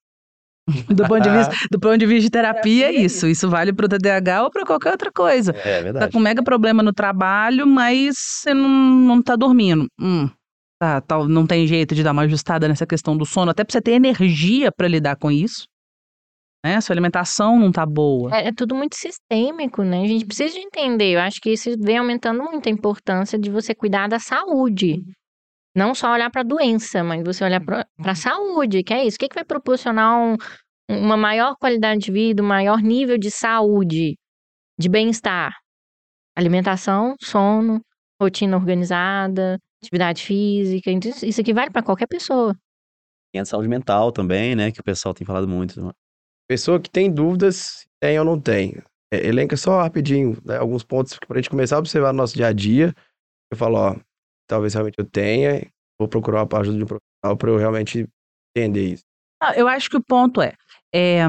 [0.87, 3.27] Do ponto, de vista, do ponto de vista de terapia, é isso.
[3.27, 5.51] Isso vale para o TDAH ou para qualquer outra coisa.
[5.51, 6.11] É Tá verdade.
[6.13, 9.87] com mega problema no trabalho, mas você não, não tá dormindo.
[9.99, 10.29] Hum,
[10.81, 13.71] tá, tal, não tem jeito de dar uma ajustada nessa questão do sono, até pra
[13.71, 15.67] você ter energia para lidar com isso.
[16.65, 16.81] Né?
[16.81, 18.35] Sua alimentação não tá boa.
[18.35, 20.01] É, é tudo muito sistêmico, né?
[20.03, 21.13] A gente precisa de entender.
[21.13, 25.03] Eu acho que isso vem aumentando muito a importância de você cuidar da saúde.
[25.75, 29.15] Não só olhar para a doença, mas você olhar para a saúde, que é isso.
[29.15, 30.35] O que, que vai proporcionar um-
[30.89, 34.15] uma maior qualidade de vida, um maior nível de saúde,
[34.79, 35.55] de bem-estar?
[36.35, 37.81] Alimentação, sono,
[38.21, 40.91] rotina organizada, atividade física.
[40.91, 42.55] Então, Isso aqui vale para qualquer pessoa.
[43.33, 44.71] Tem a saúde mental também, né?
[44.71, 45.93] Que o pessoal tem falado muito.
[46.47, 48.81] Pessoa que tem dúvidas, se tem ou não tem.
[49.13, 52.35] É, elenca só rapidinho né, alguns pontos para a gente começar a observar no nosso
[52.35, 52.93] dia a dia.
[53.51, 53.95] Eu falo, ó,
[54.47, 58.07] talvez realmente eu tenha, vou procurar a ajuda de um profissional para eu realmente
[58.55, 59.03] entender isso.
[59.41, 60.53] Ah, Eu acho que o ponto é,
[60.93, 61.23] é,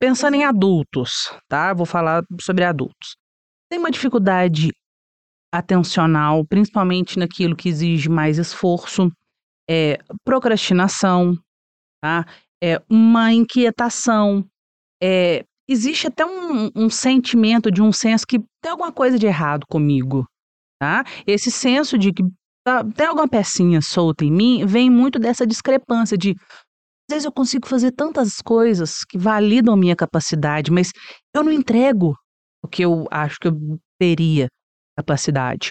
[0.00, 1.72] pensando em adultos, tá?
[1.72, 3.16] Vou falar sobre adultos.
[3.68, 4.70] Tem uma dificuldade
[5.52, 9.10] atencional, principalmente naquilo que exige mais esforço,
[9.68, 11.36] é, procrastinação,
[12.02, 12.26] tá?
[12.62, 14.44] É, uma inquietação,
[15.02, 19.64] é, existe até um, um sentimento de um senso que tem alguma coisa de errado
[19.68, 20.26] comigo,
[20.80, 21.04] tá?
[21.26, 22.22] Esse senso de que
[22.64, 26.34] tá- tem alguma pecinha solta em mim vem muito dessa discrepância de
[27.10, 30.92] às vezes eu consigo fazer tantas coisas que validam a minha capacidade, mas
[31.34, 32.16] eu não entrego
[32.62, 34.48] o que eu acho que eu teria
[34.96, 35.70] capacidade.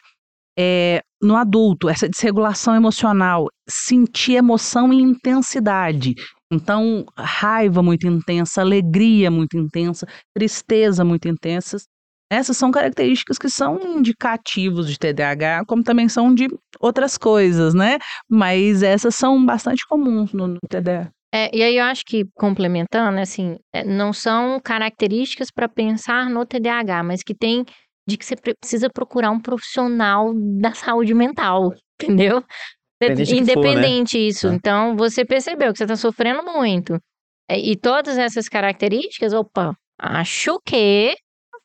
[0.58, 6.16] É, no adulto, essa desregulação emocional, sentir emoção em intensidade.
[6.52, 11.86] Então, raiva muito intensa, alegria muito intensa, tristeza muito intensas.
[12.32, 16.48] Essas são características que são indicativos de TDAH, como também são de
[16.80, 17.98] outras coisas, né?
[18.30, 21.10] Mas essas são bastante comuns no, no TDAH.
[21.34, 26.46] É, e aí eu acho que, complementando, assim, é, não são características para pensar no
[26.46, 27.66] TDAH, mas que tem
[28.08, 32.44] de que você pre- precisa procurar um profissional da saúde mental, entendeu?
[33.02, 33.72] Independente que for, né?
[33.72, 34.48] Independente isso.
[34.48, 34.54] Tá.
[34.56, 37.00] Então, você percebeu que você está sofrendo muito.
[37.50, 41.16] É, E todas essas características, opa, acho que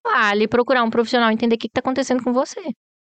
[0.04, 2.60] vale procurar um profissional e entender o que está acontecendo com você.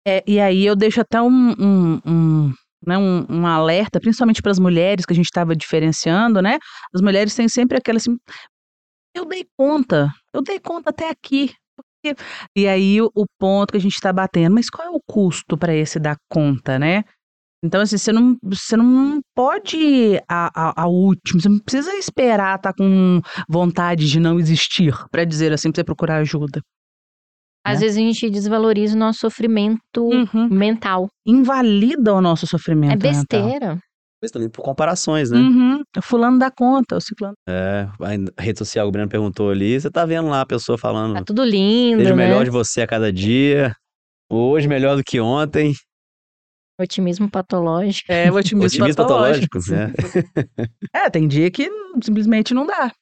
[0.07, 2.53] É, e aí eu deixo até um, um, um,
[2.87, 6.59] né, um, um alerta, principalmente para as mulheres que a gente estava diferenciando, né?
[6.95, 8.17] As mulheres têm sempre aquela assim,
[9.15, 11.53] eu dei conta, eu dei conta até aqui.
[12.03, 12.23] Porque-"
[12.57, 15.75] E aí o, ponto que a gente está batendo, mas qual é o custo para
[15.75, 17.05] esse dar conta, né?
[17.63, 21.93] Então, assim, você não, você não pode ir a, a, a última, você não precisa
[21.95, 26.63] esperar estar com vontade de não existir para dizer assim, para você procurar ajuda.
[27.63, 27.81] Às É.
[27.83, 30.49] vezes a gente desvaloriza o nosso sofrimento Uhum.
[30.49, 31.09] mental.
[31.27, 33.05] Invalida o nosso sofrimento.
[33.05, 33.79] É mental.
[34.23, 35.39] Mas também por comparações, né?
[35.39, 35.83] Uhum.
[35.97, 37.35] O fulano dá conta, o ciclano.
[37.49, 37.89] É,
[38.37, 41.25] a rede social, o Breno perguntou ali, você tá vendo lá a pessoa falando, Tá
[41.25, 42.27] tudo lindo, seja o né?
[42.27, 43.75] melhor de você a cada dia,
[44.31, 45.73] hoje melhor do que ontem.
[46.79, 48.11] Otimismo patológico.
[48.11, 49.59] É, o otimismo, Otimismo patológico.
[49.59, 50.69] patológico, né?
[50.95, 51.71] É, tem dia que
[52.03, 52.93] simplesmente não dá.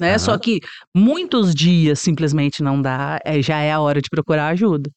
[0.00, 0.16] Né?
[0.18, 0.60] Só que
[0.96, 4.90] muitos dias simplesmente não dá, é, já é a hora de procurar ajuda.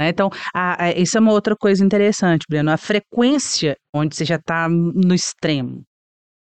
[0.00, 0.08] Né?
[0.08, 2.70] Então, a- a- isso é uma outra coisa interessante, Breno.
[2.70, 5.82] A frequência onde você já está no extremo.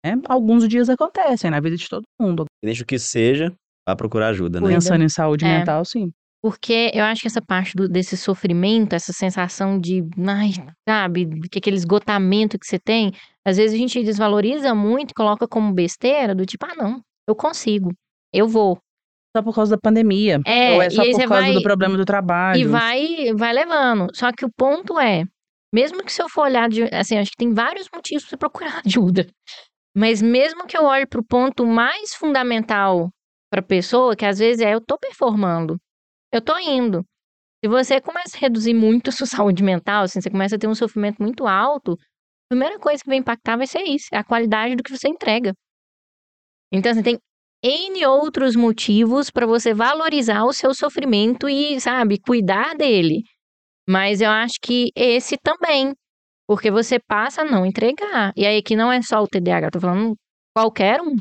[0.06, 0.16] né?
[0.28, 2.46] Alguns dias acontecem na vida de todo mundo.
[2.64, 3.54] Deixa o que seja,
[3.88, 4.68] vá procurar ajuda, né?
[4.68, 5.60] Pensando em saúde É.
[5.60, 6.12] mental, sim.
[6.44, 10.50] Porque eu acho que essa parte do- desse sofrimento, essa sensação de, ai,
[10.90, 13.12] sabe, que aquele esgotamento que você tem,
[13.46, 17.00] às vezes a gente desvaloriza muito e coloca como besteira, do tipo, ah, não,
[17.30, 17.94] eu consigo,
[18.34, 18.80] eu vou.
[19.36, 20.42] Só por causa da pandemia.
[20.46, 22.60] É, ou é só por causa vai- do problema do trabalho.
[22.60, 24.08] E vai, vai levando.
[24.14, 25.24] Só que o ponto é,
[25.74, 28.38] mesmo que se eu for olhar, de, assim, acho que tem vários motivos para você
[28.38, 29.28] procurar ajuda.
[29.96, 33.10] Mas mesmo que eu olhe para o ponto mais fundamental
[33.52, 35.78] para pessoa, que às vezes é eu tô performando,
[36.34, 37.06] eu tô indo.
[37.64, 40.68] Se você começa a reduzir muito a sua saúde mental, assim, você começa a ter
[40.68, 44.24] um sofrimento muito alto, a primeira coisa que vai impactar vai ser isso, é a
[44.24, 45.54] qualidade do que você entrega.
[46.74, 47.20] Então, assim, tem
[47.64, 53.24] N outros motivos para você valorizar o seu sofrimento e, sabe, cuidar dele.
[53.90, 55.94] Mas eu acho que esse também.
[56.48, 58.34] Porque você passa a não entregar.
[58.36, 60.16] E aí aqui não é só o TDAH, eu tô falando
[60.56, 61.16] qualquer um,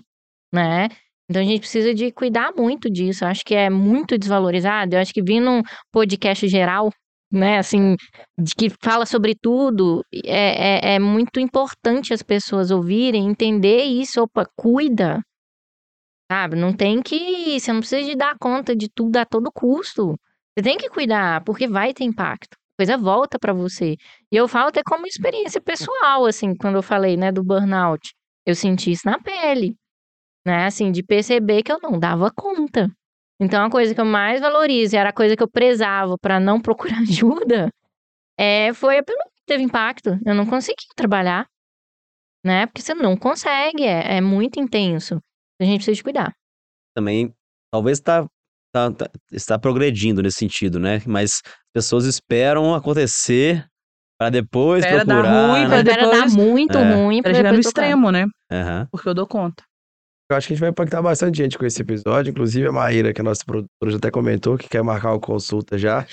[0.55, 0.89] né?
[1.31, 3.25] Então a gente precisa de cuidar muito disso.
[3.25, 4.97] Eu acho que é muito desvalorizado.
[4.97, 5.63] Eu acho que vir num
[5.93, 6.91] podcast geral,
[7.33, 7.97] né, assim,
[8.39, 14.23] de que fala sobre tudo, é, é, é muito importante as pessoas ouvirem, entender isso.
[14.23, 15.21] Opa, cuida.
[16.31, 16.55] Sabe?
[16.55, 17.59] Não tem que.
[17.59, 20.17] Você não precisa de dar conta de tudo a todo custo.
[20.57, 22.55] Você tem que cuidar, porque vai ter impacto.
[22.55, 23.97] A coisa volta pra você.
[24.31, 28.15] E eu falo até como experiência pessoal, assim, quando eu falei, né, do burnout.
[28.47, 29.77] Eu senti isso na pele.
[30.47, 32.89] Né, assim, de perceber que eu não dava conta.
[33.41, 36.61] Então, a coisa que eu mais valorizo, era a coisa que eu prezava pra não
[36.63, 37.71] procurar ajuda,
[38.39, 40.19] é, foi primeira que teve impacto.
[40.25, 41.49] Eu não consegui trabalhar.
[42.45, 42.67] Né?
[42.67, 45.21] Porque você não consegue, é, é muito intenso.
[45.61, 46.33] A gente precisa de cuidar.
[46.97, 47.33] Também,
[47.73, 48.27] talvez tá,
[48.75, 51.03] tá, tá- está progredindo nesse sentido, né?
[51.07, 53.67] Mas as pessoas esperam acontecer
[54.19, 55.69] para depois Espera dar procurar, ruim, né?
[55.69, 56.95] pra Espera dar depois- muito É.
[56.95, 58.27] ruim Pra pra chegar no depois extremo, né?
[58.53, 58.89] Aham.
[58.91, 59.63] Porque eu dou conta.
[60.31, 62.31] Eu acho que a gente vai impactar bastante gente com esse episódio.
[62.31, 65.19] Inclusive a Maíra, que é a nossa produtora, já até comentou que quer marcar uma
[65.21, 66.07] consulta já.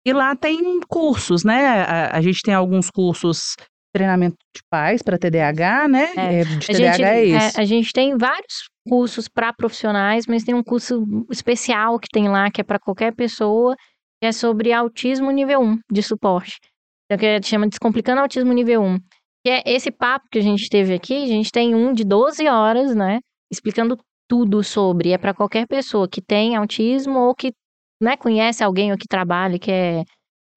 [0.07, 1.83] e lá tem cursos, né?
[1.83, 3.55] A, a gente tem alguns cursos
[3.95, 6.15] treinamento de pais para TDAH, né?
[6.17, 6.41] É.
[6.41, 7.61] É, de A TDAH gente, é é, esse.
[7.61, 12.51] a gente tem vários cursos para profissionais, mas tem um curso especial que tem lá,
[12.51, 13.77] que é para qualquer pessoa,
[14.23, 16.57] que é sobre autismo nível 1 de suporte.
[17.05, 18.97] Então, que é- chama Descomplicando Autismo Nível 1.
[19.45, 22.49] Que é esse papo que a gente teve aqui, a gente tem um de 12
[22.49, 23.21] horas, né?
[23.53, 23.99] Explicando
[24.33, 25.11] tudo sobre.
[25.11, 27.53] É para qualquer pessoa que tem autismo ou que
[28.01, 30.05] né, conhece alguém ou que trabalha e quer,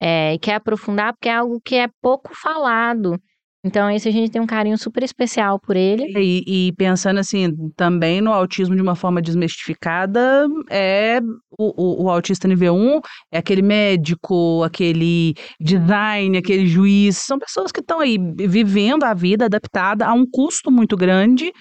[0.01, 3.19] é, e quer aprofundar, porque é algo que é pouco falado.
[3.65, 6.05] Então, esse a gente tem um carinho super especial por ele.
[6.15, 11.19] E, e pensando assim, também no autismo de uma forma desmistificada, é
[11.59, 13.01] o, o, o autista nível 1
[13.33, 19.45] é aquele médico, aquele design, aquele juiz, são pessoas que estão aí vivendo a vida
[19.45, 21.51] adaptada a um custo muito grande,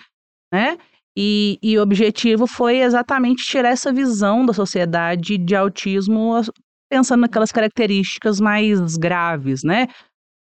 [0.53, 0.79] né?
[1.17, 6.41] E, e o objetivo foi exatamente tirar essa visão da sociedade de autismo,
[6.91, 9.87] pensando naquelas características mais graves, né?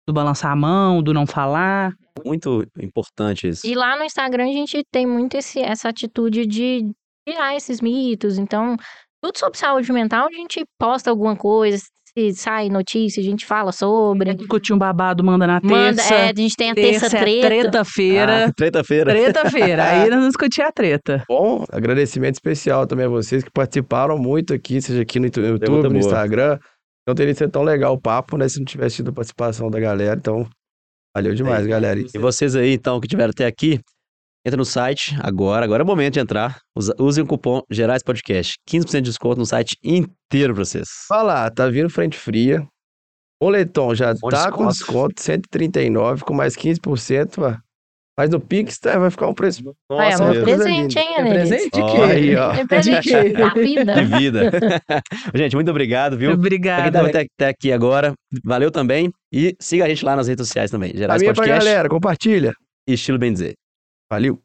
[0.06, 1.92] Do balançar a mão, do não falar.
[2.24, 3.66] Muito importante isso.
[3.66, 6.92] E lá no Instagram a gente tem muito esse, essa atitude de
[7.26, 8.38] tirar esses mitos.
[8.38, 8.76] Então,
[9.22, 11.82] tudo sobre saúde mental, a gente posta alguma coisa,
[12.16, 14.34] se sai notícia, a gente fala sobre.
[14.34, 16.14] Discutir um babado, manda na Manda, terça.
[16.14, 17.46] é, a gente tem a terça, terça é treta.
[17.48, 18.46] treta-feira.
[18.46, 19.10] Ah, treta-feira.
[19.12, 19.84] Treta-feira.
[19.90, 21.24] Aí nós vamos discutir a treta.
[21.28, 25.82] Bom, agradecimento especial também a vocês que participaram muito aqui, seja aqui no YouTube, no
[25.90, 25.96] boa.
[25.98, 26.58] Instagram.
[27.06, 28.48] não teria sido tão legal o papo, né?
[28.48, 30.16] Se não tivesse tido a participação da galera.
[30.18, 30.46] Então,
[31.16, 31.98] valeu demais, galera.
[31.98, 33.80] E E vocês aí, então, que tiveram até aqui,
[34.44, 35.64] entra no site agora.
[35.64, 36.58] Agora é o momento de entrar.
[36.98, 38.54] Usem o cupom Gerais Podcast.
[38.68, 40.88] 15% de desconto no site inteiro pra vocês.
[41.10, 42.66] Olha lá, tá vindo frente fria.
[43.42, 45.14] O Leton já Bom tá com desconto.
[45.14, 47.56] desconto, 139, com mais 15%, ó.
[48.16, 49.62] Mas no Pix tá, vai ficar um preço.
[49.90, 51.48] Nossa, é coisa presente, hein, É Anelis?
[51.48, 52.02] presente de Ó, quê?
[52.12, 52.52] Aí, ó.
[52.52, 53.30] É presente quê?
[53.30, 53.94] da vida.
[53.94, 54.50] De vida.
[55.34, 56.28] Gente, muito obrigado, viu?
[56.28, 56.92] Pra quem Obrigada.
[56.92, 58.12] tava até, aqui agora,
[58.44, 59.10] valeu também.
[59.32, 60.92] E siga a gente lá nas redes sociais também.
[60.94, 62.52] Gerais Caminha pra Podcast galera, compartilha.
[62.86, 63.54] Estilo Bem Dizer.
[64.12, 64.44] Valeu.